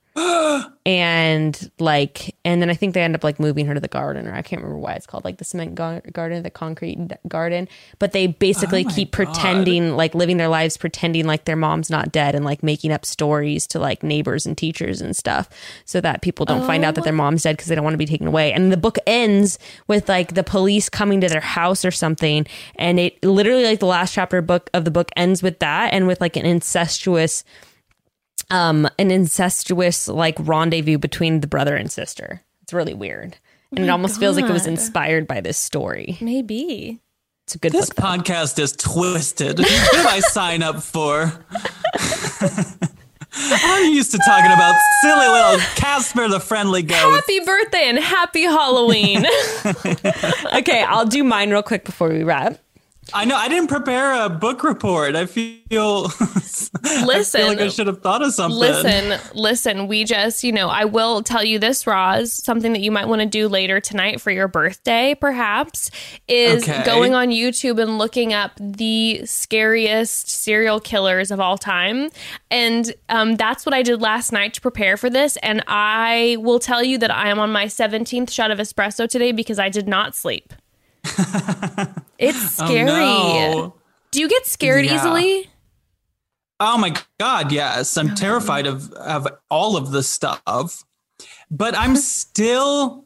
[0.85, 4.27] and like and then i think they end up like moving her to the garden
[4.27, 7.15] or i can't remember why it's called like the cement gar- garden the concrete d-
[7.27, 7.67] garden.
[7.99, 9.25] But they basically Oh keep God.
[9.25, 13.05] pretending like living their lives pretending like their mom's not dead and like making up
[13.05, 15.49] stories to like neighbors and teachers and stuff
[15.85, 17.17] so that people don't find out that their oh.
[17.17, 18.51] mom's dead because they don't want to be taken away.
[18.51, 22.45] And the book ends with like the police coming to their house or something.
[22.75, 26.07] And it literally like the last chapter book of the book ends with that and
[26.07, 27.43] with like an incestuous
[28.51, 32.41] um an incestuous like rendezvous between the brother and sister.
[32.63, 33.37] It's really weird.
[33.71, 36.17] And it almost feels like it was inspired by this story.
[36.19, 36.99] maybe
[37.45, 38.05] It's a good this book.
[38.05, 39.59] podcast is twisted.
[39.59, 41.31] what did I sign up for?
[43.33, 46.99] I'm used to talking about silly little Casper the Friendly Ghost.
[47.01, 49.25] happy birthday and happy halloween
[50.53, 52.57] okay, I'll do mine real quick before we wrap.
[53.13, 55.15] I know I didn't prepare a book report.
[55.15, 56.69] I feel, listen.
[56.85, 58.59] I feel like I should have thought of something.
[58.59, 62.91] Listen, listen, we just, you know, I will tell you this, Roz, something that you
[62.91, 65.91] might want to do later tonight for your birthday, perhaps,
[66.27, 66.83] is Okay.
[66.85, 72.09] going on YouTube and looking up the scariest serial killers of all time.
[72.49, 75.37] And um, that's what I did last night to prepare for this.
[75.37, 79.31] And I will tell you that I am on my 17th shot of espresso today
[79.31, 80.53] because I did not sleep.
[82.17, 82.85] it's Oh, scary.
[82.85, 83.75] no.
[84.11, 84.95] Do you get scared Yeah.
[84.95, 85.49] easily?
[86.59, 87.97] Oh my god, yes.
[87.97, 90.83] I'm terrified of of all of the stuff.
[91.49, 93.05] But I'm still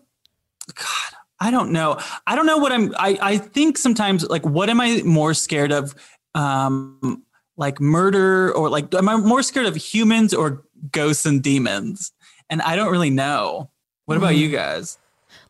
[0.74, 1.98] God, I don't know.
[2.28, 5.72] I don't know what I'm I I think sometimes like what am I more scared
[5.72, 5.96] of
[6.34, 7.24] um
[7.56, 12.12] like murder or like am I more scared of humans or ghosts and demons?
[12.50, 13.70] And I don't really know.
[14.06, 14.98] What about you guys?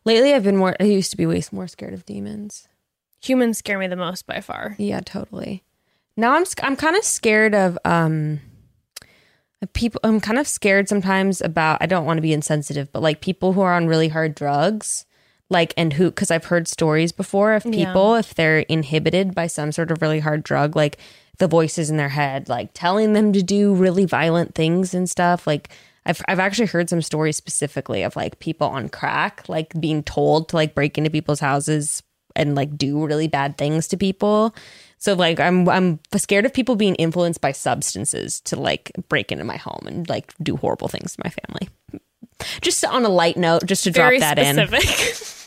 [0.06, 2.68] Lately I've been more I used to be way more scared of demons.
[3.22, 4.76] Humans scare me the most by far.
[4.78, 5.64] Yeah, totally.
[6.16, 8.40] Now I'm I'm kind of scared of um
[9.60, 13.02] of people I'm kind of scared sometimes about I don't want to be insensitive, but
[13.02, 15.06] like people who are on really hard drugs,
[15.50, 17.86] like and who cuz I've heard stories before of Yeah.
[17.86, 20.98] people if they're inhibited by some sort of really hard drug like
[21.38, 25.46] the voices in their head like telling them to do really violent things and stuff
[25.46, 25.68] like
[26.06, 30.48] I've, I've actually heard some stories specifically of like people on crack like being told
[30.50, 32.02] to like break into people's houses
[32.36, 34.54] and like do really bad things to people.
[34.98, 39.44] So like I'm I'm scared of people being influenced by substances to like break into
[39.44, 41.68] my home and like do horrible things to my family.
[42.60, 44.68] Just on a light note, just to Very drop that in.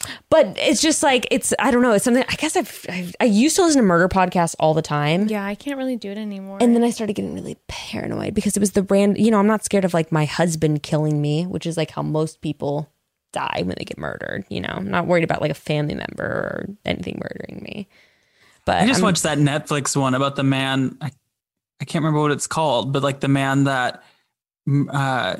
[0.00, 0.24] specific.
[0.30, 1.92] But it's just like it's I don't know.
[1.92, 4.82] It's something I guess I've, I've I used to listen to murder podcasts all the
[4.82, 5.28] time.
[5.28, 6.58] yeah, I can't really do it anymore.
[6.60, 9.46] And then I started getting really paranoid because it was the brand, you know, I'm
[9.46, 12.90] not scared of like my husband killing me, which is like how most people
[13.32, 14.44] die when they get murdered.
[14.48, 17.88] You know, I'm not worried about like a family member or anything murdering me.
[18.64, 20.96] But I just I'm- watched that Netflix one about the man.
[21.00, 21.10] I,
[21.80, 24.02] I can't remember what it's called, but like the man that,
[24.68, 25.36] mm, uh,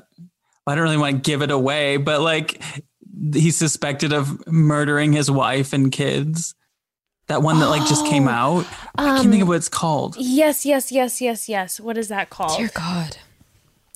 [0.67, 2.63] I don't really want to give it away, but like
[3.33, 6.55] he's suspected of murdering his wife and kids.
[7.29, 8.67] That one that like just came Oh, out.
[8.99, 10.17] I can't think of um, what it's called.
[10.19, 11.79] yes, yes, yes, yes, yes.
[11.79, 12.59] What is that called?
[12.59, 13.19] Dear God.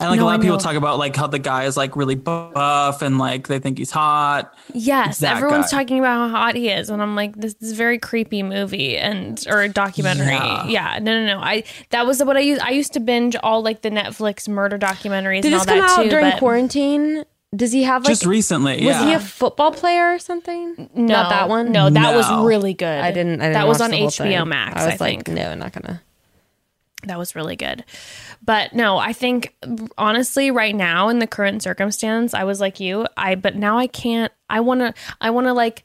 [0.01, 1.95] And like No, a lot of people talk about like how the guy is like
[1.97, 4.53] really buff and like they think he's hot.
[4.73, 5.79] Yes, That everyone's guy.
[5.83, 8.97] talking about how hot he is, and I'm like, this is a very creepy movie
[8.99, 10.33] and or a documentary.
[10.35, 10.67] Yeah.
[10.67, 11.41] Yeah, no, no, no.
[11.41, 12.61] I that was what I used.
[12.61, 15.79] I used to binge all like the Netflix murder documentaries Did and this all come
[15.79, 16.11] that out too.
[16.11, 17.25] during but quarantine?
[17.55, 18.11] Does he have like?
[18.13, 18.77] Just recently.
[18.77, 19.07] was yeah.
[19.07, 20.91] he a football player or something?
[20.95, 21.73] no, Not that one.
[21.73, 22.17] No, that No.
[22.17, 22.87] was really good.
[23.01, 23.41] I didn't.
[23.41, 24.49] I didn't that was on HBO thing.
[24.49, 24.77] Max.
[24.77, 26.03] I I, was like, think no, not gonna.
[27.05, 27.85] that was really good.
[28.43, 29.55] But no, I think
[29.97, 33.07] honestly, right now in the current circumstance, I was like you.
[33.17, 34.33] I but now I can't.
[34.51, 34.95] I want to.
[35.21, 35.83] I want to like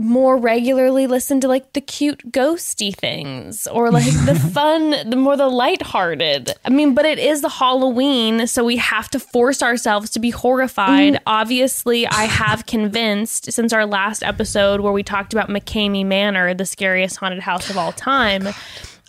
[0.00, 5.36] more regularly listen to like the cute ghosty things or like the fun the more
[5.36, 10.10] the lighthearted i mean but it is the halloween so we have to force ourselves
[10.10, 11.22] to be horrified mm-hmm.
[11.26, 16.66] obviously i have convinced since our last episode where we talked about McKamey Manor the
[16.66, 18.48] scariest haunted house of all time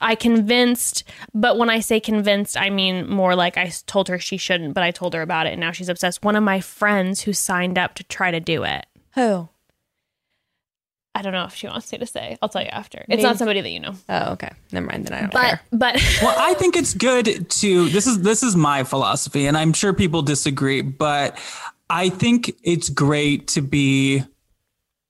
[0.03, 1.03] I convinced,
[1.33, 4.81] but when I say convinced, I mean more like I told her she shouldn't, but
[4.81, 6.23] I told her about it and now she's obsessed.
[6.23, 8.87] One of my friends who signed up to try to do it.
[9.13, 9.50] Who?
[11.13, 12.37] I don't know if she wants me to say.
[12.41, 12.99] I'll tell you after.
[12.99, 13.23] It's Maybe.
[13.23, 13.93] not somebody that you know.
[14.07, 14.49] Oh, okay.
[14.71, 15.05] Never mind.
[15.05, 15.61] Then I don't But care.
[15.71, 19.73] but well, I think it's good to this is this is my philosophy, and I'm
[19.73, 21.37] sure people disagree, but
[21.89, 24.23] I think it's great to be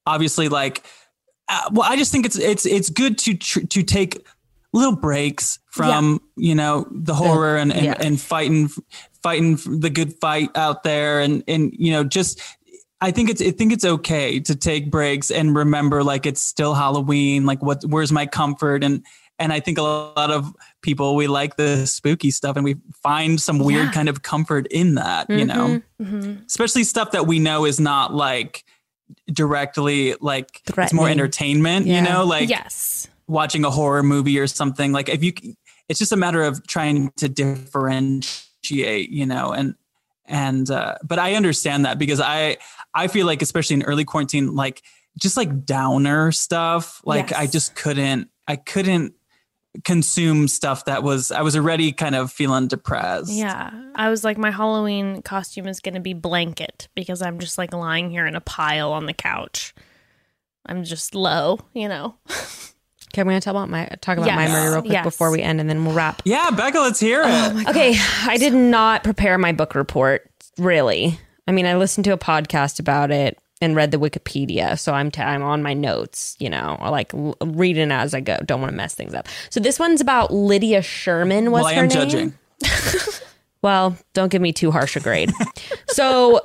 [0.06, 0.84] obviously like.
[1.48, 4.26] Uh, well, I just think it's it's it's good to tr- to take
[4.72, 7.94] little breaks from you know the horror and and, yeah.
[8.00, 8.70] and fighting
[9.22, 12.40] fighting the good fight out there and and you know just
[13.02, 16.72] I think it's I think it's okay to take breaks and remember like it's still
[16.74, 17.44] Halloween.
[17.44, 19.04] Like what where's my comfort and
[19.38, 23.40] and I think a lot of people we like the spooky stuff and we find
[23.40, 23.92] some weird Yeah.
[23.92, 25.82] kind of comfort in that, you know.
[26.00, 26.46] Mhm.
[26.46, 28.62] Especially stuff that we know is not like
[29.32, 31.96] directly like it's more entertainment, Yeah.
[31.96, 33.08] you know, like yes.
[33.26, 35.32] watching a horror movie or something like if you
[35.88, 39.74] it's just a matter of trying to differentiate you know and
[40.26, 42.56] and uh but i understand that because i
[42.94, 44.82] i feel like especially in early quarantine like
[45.18, 49.14] just like downer stuff like i just couldn't i couldn't
[49.84, 53.70] consume stuff that was i was already kind of feeling depressed Yeah.
[53.94, 57.74] I was like, my Halloween costume is going to be blanket because I'm just like
[57.74, 59.74] lying here in a pile on the couch.
[60.64, 62.14] I'm just low, you know.
[63.12, 64.50] Okay, I'm gonna tell about my talk about my Yes.
[64.50, 65.04] murder real quick Yes.
[65.04, 66.22] before we end, and then we'll wrap.
[66.24, 67.94] yeah Bekah let's hear it Oh Okay,
[68.24, 70.30] I did not prepare my book report.
[70.56, 74.92] Really, I mean, I listened to a podcast about it and read the Wikipedia, so
[74.92, 76.36] I'm t- I'm on my notes.
[76.38, 78.38] You know, or like l- reading as I go.
[78.44, 79.28] Don't want to mess things up.
[79.50, 81.50] So this one's about Lydia Sherman.
[81.50, 81.90] Was well i her name?
[81.90, 82.34] judging
[83.62, 85.32] Well, don't give me too harsh a grade.
[85.88, 86.40] so,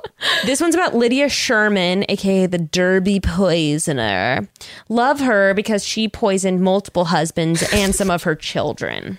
[0.46, 4.48] this one's about Lydia Sherman, aka the Derby Poisoner.
[4.88, 9.18] Love her because she poisoned multiple husbands and some of her children.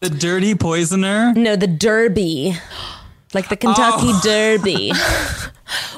[0.00, 2.56] the dirty poisoner No, the Derby.
[3.32, 4.92] Like the Kentucky Derby.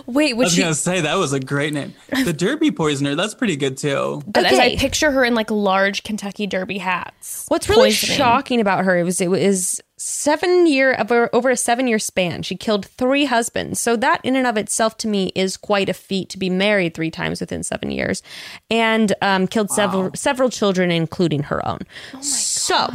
[0.06, 0.60] Wait, i would was she?
[0.60, 1.94] gonna say that was a great name
[2.26, 6.02] the derby poisoner that's pretty good too But as I picture her in like large
[6.02, 7.46] Kentucky Derby hats.
[7.48, 8.16] What's really poisoning.
[8.18, 12.42] shocking about her was it was seven year over over a seven year span.
[12.42, 13.80] She killed three husbands.
[13.80, 16.94] So that in and of itself to me is quite a feat to be married
[16.94, 18.22] three times within seven years,
[18.70, 21.80] and um, killed several several children, including her own.
[22.20, 22.90] so,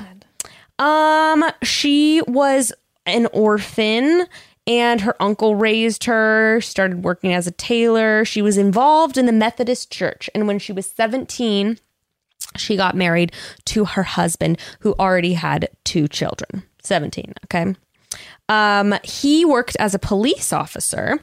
[0.79, 2.71] um, she was
[3.07, 4.25] an orphan.
[4.67, 8.25] And her uncle raised her, started working as a tailor.
[8.25, 10.29] She was involved in the Methodist Church.
[10.35, 11.79] And when she was 17,
[12.55, 13.31] she got married
[13.65, 17.75] to her husband who already had two children 17 okay
[18.49, 21.19] um, he worked as a police officer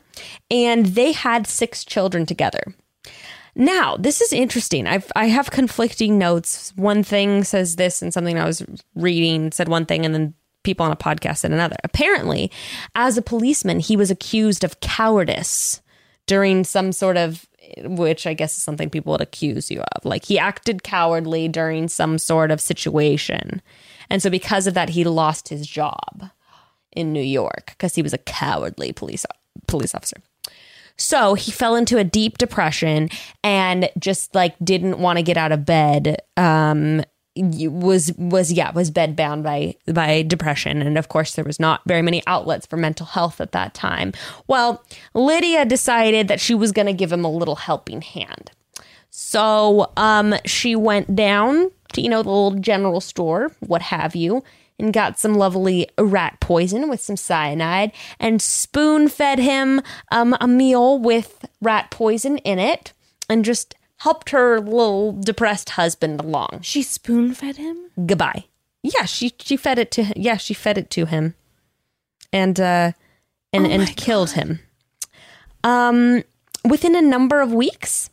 [0.50, 2.74] and they had six children together
[3.54, 8.38] now this is interesting I've, i have conflicting notes one thing says this and something
[8.38, 12.50] i was reading said one thing and then people on a podcast said another apparently
[12.94, 15.80] as a policeman he was accused of cowardice
[16.26, 17.46] during some sort of
[17.78, 20.04] which I guess is something people would accuse you of.
[20.04, 23.62] Like he acted cowardly during some sort of situation.
[24.10, 26.30] And so because of that he lost his job
[26.92, 29.26] in New York because he was a cowardly police
[29.66, 30.16] police officer.
[30.96, 33.08] So he fell into a deep depression
[33.42, 36.18] and just like didn't want to get out of bed.
[36.36, 37.02] Um,
[37.36, 40.82] was was yeah was bedbound by by depression.
[40.82, 44.12] And of course there was not very many outlets for mental health at that time.
[44.46, 44.84] Well
[45.14, 48.50] lydia decided that she was going to give him a little helping hand.
[49.10, 54.42] So um she went down to you know the little general store what have you
[54.78, 59.80] and got some lovely rat poison with some cyanide and spoon fed him
[60.10, 62.92] um, a meal with rat poison in it
[63.28, 63.74] and just
[64.04, 66.60] helped her little depressed husband along.
[66.62, 67.76] She spoon fed him.
[68.06, 68.44] Goodbye.
[68.82, 70.14] Yeah, she she fed it to him.
[70.16, 71.34] Yeah, she fed it to him.
[72.32, 72.92] and uh,
[73.52, 74.60] and and killed him.
[75.62, 76.22] Um,
[76.68, 78.10] within a number of weeks,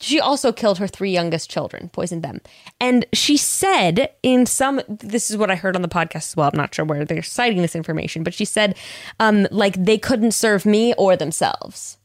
[0.00, 2.40] she also killed her three youngest children, poisoned them.
[2.80, 6.48] And she said in some, this is what I heard on the podcast as well.
[6.50, 8.76] I'm not sure where they're citing this information, but she said,
[9.18, 11.98] um, like they couldn't serve me or themselves.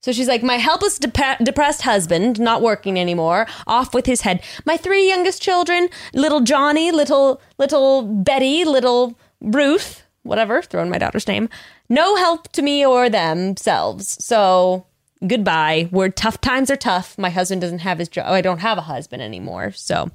[0.00, 4.42] So she's like, my helpless, depa- depressed husband, not working anymore, off with his head.
[4.64, 11.28] My three youngest children, little Johnny, little little Betty, little Ruth, whatever, throwing my daughter's
[11.28, 11.48] name,
[11.88, 14.22] no help to me or themselves.
[14.24, 14.86] So
[15.26, 15.88] goodbye.
[15.92, 17.18] We're tough times are tough.
[17.18, 18.24] My husband doesn't have his job.
[18.28, 19.72] Oh, I don't have a husband anymore.
[19.72, 20.10] So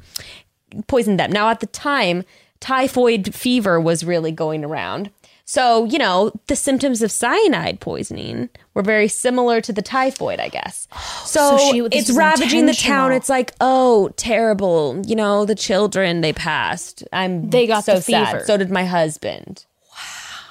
[0.88, 1.32] poisoned them.
[1.32, 2.24] Now at the time,
[2.60, 5.12] typhoid fever was really going around.
[5.48, 10.50] So, you know, the symptoms of cyanide poisoning were very similar to the typhoid, I
[10.50, 10.88] guess.
[11.24, 13.12] So, so she- it's ravaging the town.
[13.12, 15.00] It's like, oh, terrible.
[15.06, 17.04] You know, the children they passed.
[17.14, 18.28] I'm They got so the sad.
[18.32, 18.44] fever.
[18.46, 19.66] So did my husband.
[19.92, 19.98] Wow.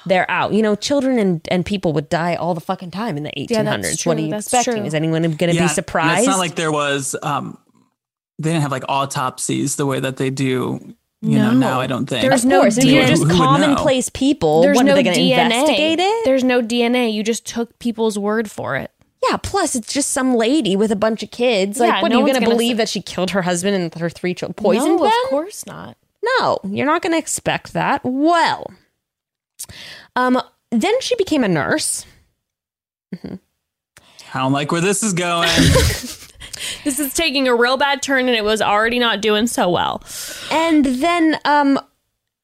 [0.05, 0.53] They're out.
[0.53, 3.49] You know, children and, and people would die all the fucking time in the 1800s.
[3.49, 4.75] Yeah, that's what are you That's expecting?
[4.75, 4.85] true.
[4.85, 6.19] Is anyone going to Yeah, be and surprised?
[6.19, 7.17] It's not like there was.
[7.21, 7.57] Um,
[8.39, 10.95] they didn't have like autopsies the way that they do.
[11.21, 11.57] You know, No.
[11.57, 12.21] now I don't think.
[12.21, 13.07] There's of no course, if you're DNA.
[13.07, 15.43] just Who commonplace people, There's what no are they DNA.
[15.45, 16.25] investigate it?
[16.25, 17.11] There's no DNA.
[17.13, 18.91] You just took people's word for it.
[19.27, 21.79] Yeah, plus it's just some lady with a bunch of kids.
[21.79, 23.41] Like, Yeah, what no are you going to gonna believe say- that she killed her
[23.41, 24.53] husband and her three children?
[24.53, 25.11] Poisoned no, them?
[25.23, 25.97] of course not.
[26.39, 28.01] No, you're not going to expect that.
[28.03, 28.71] Well,
[30.15, 30.39] um,
[30.71, 32.05] then she became a nurse.
[33.23, 35.49] I don't like where this is going.
[36.83, 40.03] This is taking a real bad turn, and it was already not doing so well.
[40.51, 41.79] And then, um,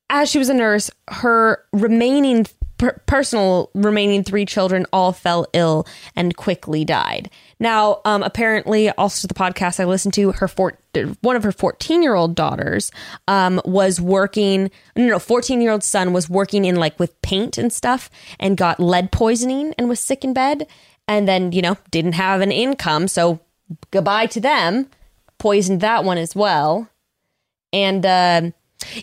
[0.10, 2.46] as she was a nurse, her remaining
[2.78, 7.30] per- personal remaining three children all fell ill and quickly died.
[7.60, 10.80] Now, um, apparently, also to the podcast I listened to, her four,
[11.22, 12.92] one of her fourteen year old daughters,
[13.28, 14.72] um, was working.
[14.96, 18.58] No, no, fourteen year old son was working in like with paint and stuff, and
[18.58, 20.68] got lead poisoning and was sick in bed,
[21.08, 23.40] and then you know didn't have an income, so
[23.92, 24.88] goodbye to them.
[25.38, 26.90] Poisoned that one as well.
[27.74, 28.52] And uh,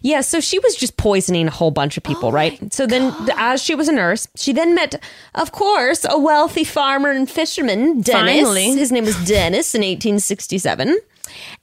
[0.02, 2.72] yeah, so she was just poisoning a whole bunch of people, right?
[2.72, 5.02] So then, th- as she was a nurse, she then met,
[5.34, 8.34] of course, a wealthy farmer and fisherman, Dennis.
[8.42, 8.72] Finally.
[8.72, 10.98] His name was Dennis in 1867.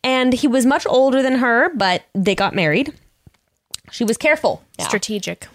[0.04, 2.94] And he was much older than her, but they got married.
[3.92, 4.64] She was careful.
[4.78, 5.48] now Strategic.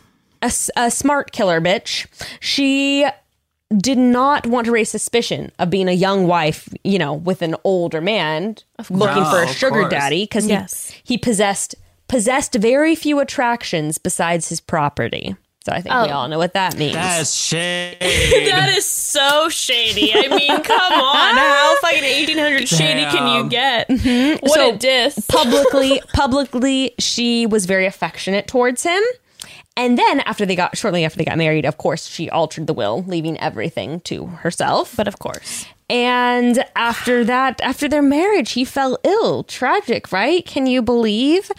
[0.42, 2.06] a smart killer bitch.
[2.40, 3.06] She
[3.76, 7.54] did not want to raise suspicion of being a young wife, you know, with an
[7.64, 8.56] older man
[8.90, 10.90] looking for a sugar daddy because Yes.
[11.04, 11.74] he, he possessed
[12.08, 15.36] possessed very few attractions besides his property.
[15.64, 16.14] So I think we Oh.
[16.14, 16.94] all know what that means.
[16.94, 17.96] That's shade.
[18.00, 20.12] That is so shady.
[20.14, 21.36] I mean, come on.
[21.36, 23.48] How fucking 1800 shady can you Damn.
[23.50, 23.88] get?
[23.88, 24.46] Mm-hmm.
[24.46, 25.26] What So, a diss.
[25.28, 29.02] publicly publicly she was very affectionate towards him
[29.76, 32.74] and then after they got shortly after they got married of course she altered the
[32.74, 35.66] will leaving everything to herself But of course.
[35.88, 39.42] And after that, after their marriage, he fell ill.
[39.42, 40.46] Tragic, right?
[40.46, 41.50] Can you believe?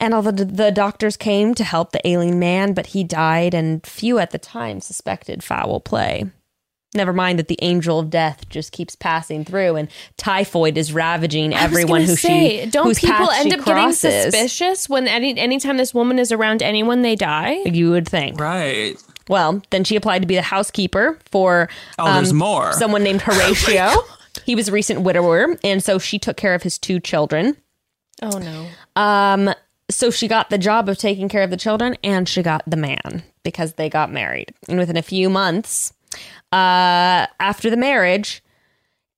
[0.00, 3.86] And all the, the doctors came to help the ailing man, but he died, and
[3.86, 6.24] few at the time suspected foul play.
[6.94, 11.52] Never mind that the angel of death just keeps passing through, and typhoid is ravaging
[11.52, 14.88] I was everyone who say, she don't whose people path end she up getting suspicious
[14.88, 17.56] when any anytime this woman is around anyone they die?
[17.66, 18.40] You would think.
[18.40, 18.96] right.
[19.28, 22.72] Well, then she applied to be the housekeeper for Oh, there's more.
[22.72, 23.90] someone named Horatio.
[24.46, 27.56] he was a recent widower, and so she took care of his two children.
[28.22, 28.66] Oh no.
[28.96, 29.54] Um,
[29.90, 32.78] so she got the job of taking care of the children, and she got the
[32.78, 34.54] man because they got married.
[34.68, 35.92] And within a few months,
[36.52, 38.42] uh, after the marriage,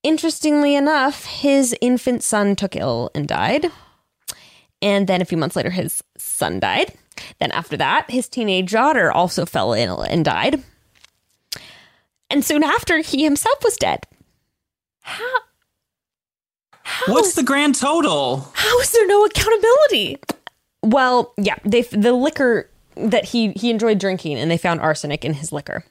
[0.03, 3.71] interestingly enough, his infant son took ill and died.
[4.83, 6.95] And then a few months later, his son died.
[7.39, 10.63] Then after that, his teenage daughter also fell ill and died.
[12.31, 14.07] And soon after, he himself was dead.
[15.03, 15.37] How?
[17.07, 18.51] What's the grand total?
[18.55, 20.19] How is there no accountability?
[20.83, 25.35] Well, yeah, they the liquor that he he enjoyed drinking, and they found arsenic in
[25.35, 25.85] his liquor.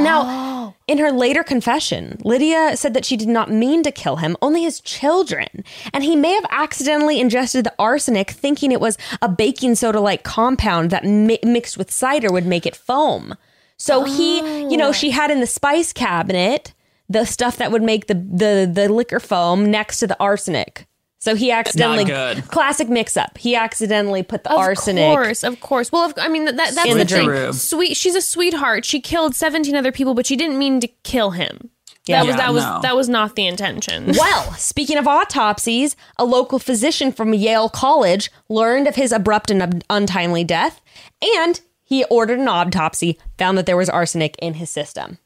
[0.00, 0.74] Now, oh.
[0.86, 4.62] in her later confession, Lydia said that she did not mean to kill him, only
[4.62, 5.48] his children.
[5.92, 10.22] And he may have accidentally ingested the arsenic, thinking it was a baking soda like
[10.22, 13.34] compound that mi- mixed with cider would make it foam.
[13.78, 14.38] So he,
[14.70, 15.12] you know, she oh.
[15.12, 16.72] had in the spice cabinet
[17.08, 20.86] the stuff that would make the, the, the liquor foam next to the arsenic.
[21.18, 22.46] So he accidentally, good.
[22.48, 23.38] classic mix up.
[23.38, 25.02] He accidentally put the Of arsenic.
[25.08, 25.90] Of course, of course.
[25.92, 27.26] Well, of, I mean that, that's In the the thing.
[27.28, 27.54] drink.
[27.54, 28.84] Sweet, she's a sweetheart.
[28.84, 31.70] She killed seventeen other people, but she didn't mean to kill him.
[32.06, 32.22] Yeah.
[32.22, 32.80] that was Yeah, that was no.
[32.82, 34.12] that was not the intention.
[34.18, 39.82] Well, speaking of autopsies, a local physician from Yale College learned of his abrupt and
[39.90, 40.80] untimely death,
[41.22, 45.18] and He ordered an autopsy, found that there was arsenic in his system.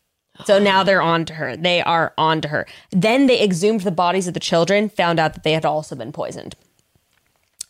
[0.45, 1.57] So now they're on to her.
[1.57, 2.67] They are on to her.
[2.91, 6.13] Then they exhumed the bodies of the children, found out that they had also been
[6.13, 6.55] poisoned.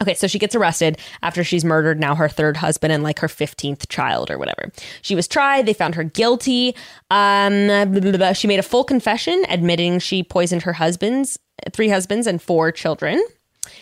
[0.02, 3.28] Okay, so she gets arrested after she's murdered now her third husband and like her
[3.28, 4.72] 15th child or whatever.
[5.02, 6.74] She was tried, they found her guilty.
[7.10, 8.32] Um, blah, blah, blah.
[8.32, 11.38] She made a full confession admitting she poisoned her husbands,
[11.72, 13.22] three husbands and four children.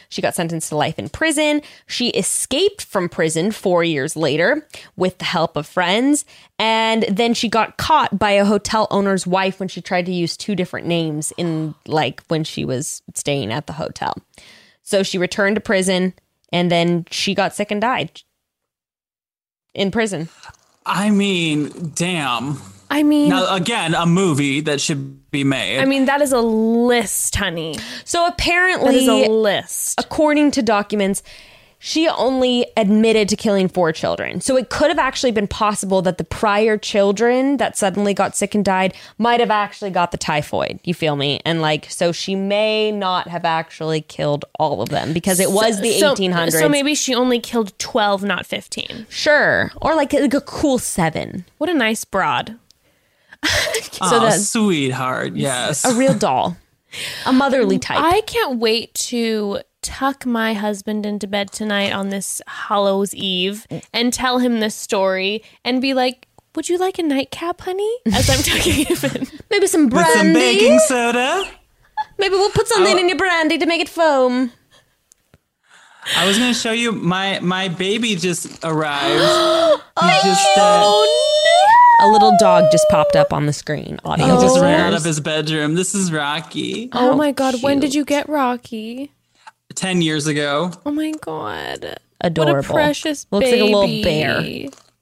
[0.09, 1.63] She got sentenced to life in prison.
[1.87, 6.25] She escaped from prison four years later with the help of friends.
[6.59, 10.37] And then she got caught by a hotel owner's wife when she tried to use
[10.37, 14.15] two different names in like when she was staying at the hotel.
[14.83, 16.15] So she returned to prison
[16.53, 18.23] and then she got sick and died
[19.75, 20.29] in prison.
[20.85, 22.59] I mean, damn.
[22.90, 25.78] I mean, Now again, a movie that should be made.
[25.81, 27.77] I mean that is a list, honey.
[28.05, 30.01] So apparently, is a list.
[30.01, 31.23] according to documents,
[31.81, 34.40] she only admitted to killing four children.
[34.40, 38.55] So it could have actually been possible that the prior children that suddenly got sick
[38.56, 40.81] and died might have actually got the typhoid.
[40.82, 41.40] You feel me?
[41.44, 45.81] And like, so she may not have actually killed all of them because it was
[45.81, 46.59] the So- 1800s.
[46.59, 49.06] So maybe she only killed 12, not 15.
[49.09, 49.70] Sure.
[49.81, 51.44] Or like, like a cool seven.
[51.59, 52.56] What a nice broad.
[53.44, 53.73] Oh,
[54.10, 55.36] so that- sweetheart.
[55.36, 55.85] Yes.
[55.85, 56.56] A real doll.
[57.27, 58.01] A motherly um, type.
[58.01, 64.12] I can't wait to tuck my husband into bed tonight on this Hallows Eve and
[64.12, 67.94] tell him this story and be like, would you like a nightcap, honey?
[68.06, 69.28] As I'm tucking him in.
[69.51, 70.19] Maybe some With brandy.
[70.19, 71.48] some baking soda.
[72.19, 72.98] Maybe we'll put something oh.
[72.98, 74.52] in your brandy to make it foam.
[76.17, 79.83] I was gonna show you my my baby just arrived.
[80.01, 81.05] He just uh,
[82.03, 83.99] A little dog just popped up on the screen.
[84.05, 84.27] Audio.
[84.27, 85.75] he just ran out of his bedroom.
[85.75, 86.89] This is Rocky.
[86.93, 87.61] Oh my God.
[87.61, 89.11] When did you get Rocky?
[89.75, 90.71] Ten years ago.
[90.87, 91.99] Oh my God.
[92.21, 92.55] Adorable.
[92.55, 93.61] What a precious Looks baby.
[93.63, 94.39] like a little bear.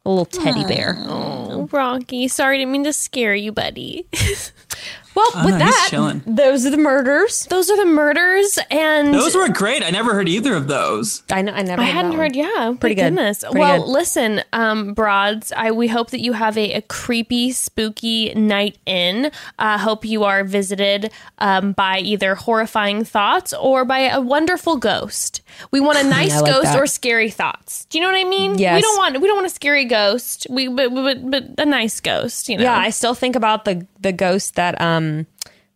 [0.07, 0.97] A little teddy bear.
[1.01, 2.27] Oh, Rocky.
[2.29, 4.07] Sorry, didn't mean to scare you, buddy.
[5.17, 6.23] Well, with no, that, chilling.
[6.27, 7.47] those are the murders.
[7.47, 9.83] Those are the murders, and Those were great.
[9.83, 11.23] I never heard either of those.
[11.31, 11.81] I, know, I never.
[11.81, 12.35] I heard hadn't heard.
[12.35, 12.35] one.
[12.35, 13.15] Yeah, Pretty good.
[13.15, 13.41] Goodness.
[13.41, 13.89] Pretty well, good.
[13.91, 15.53] listen, um, broads.
[15.57, 19.31] I we hope that you have a, a creepy, spooky night in.
[19.59, 25.41] Uh, hope you are visited um, by either horrifying thoughts or by a wonderful ghost.
[25.71, 26.79] We want a nice like ghost that.
[26.79, 27.85] or scary thoughts.
[27.87, 28.59] Do you know what I mean?
[28.59, 28.77] Yes.
[28.77, 30.47] We don't want we don't want a scary ghost.
[30.51, 32.49] We but but, but a nice ghost.
[32.49, 32.65] You know.
[32.65, 35.27] Yeah, I still think about the the ghost that um,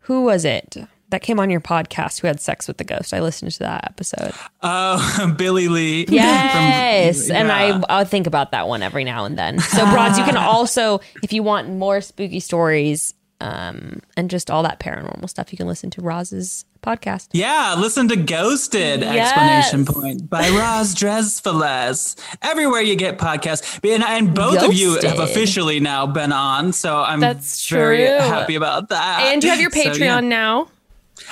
[0.00, 0.76] who was it
[1.10, 3.12] that came on your podcast who had sex with the ghost?
[3.12, 4.32] I listened to that episode.
[4.62, 6.06] Oh, Billy Lee.
[6.08, 7.80] Yes, From- and yeah.
[7.88, 9.58] I I think about that one every now and then.
[9.58, 14.62] So, broads, you can also, if you want more spooky stories, um, and just all
[14.62, 17.28] that paranormal stuff, you can listen to Roz's podcast.
[17.32, 19.00] Yeah, listen to Ghosted!
[19.00, 19.28] Yes.
[19.36, 22.16] Exclamation point by Roz Drezfalez.
[22.42, 26.98] Everywhere you get podcasts, and, and both of you have officially now been on, so
[26.98, 28.18] I'm That's very true.
[28.18, 29.20] happy about that.
[29.32, 30.20] and you have your So, Patreon yeah.
[30.20, 30.68] now.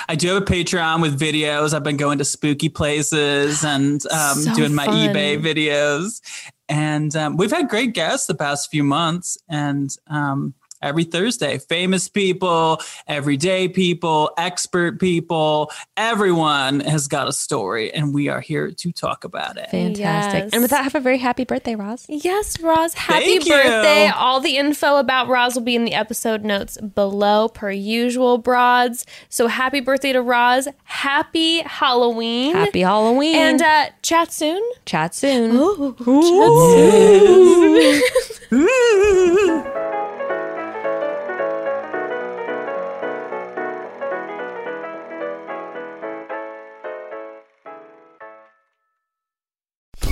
[0.07, 1.73] I do have a Patreon with videos.
[1.73, 4.95] I've been going to spooky places and um, So doing my fun.
[4.95, 6.21] eBay videos,
[6.67, 9.37] and um, we've had great guests the past few months.
[9.49, 17.93] And um, every Thursday, famous people, everyday people, expert people, everyone has got a story,
[17.93, 19.69] and we are here to talk about it.
[19.69, 20.43] Fantastic.
[20.43, 20.53] Yes.
[20.53, 22.05] And with that, have a very happy birthday, Roz.
[22.07, 22.93] Yes, Roz.
[22.93, 23.53] Happy Thank you.
[23.53, 24.07] birthday.
[24.07, 29.05] All the info about Roz will be in the episode notes below, per usual, broads.
[29.29, 30.67] So happy birthday to Roz.
[30.83, 32.55] Happy Halloween.
[32.55, 33.35] Happy Halloween.
[33.35, 34.61] And uh, chat soon.
[34.85, 35.49] chat soon.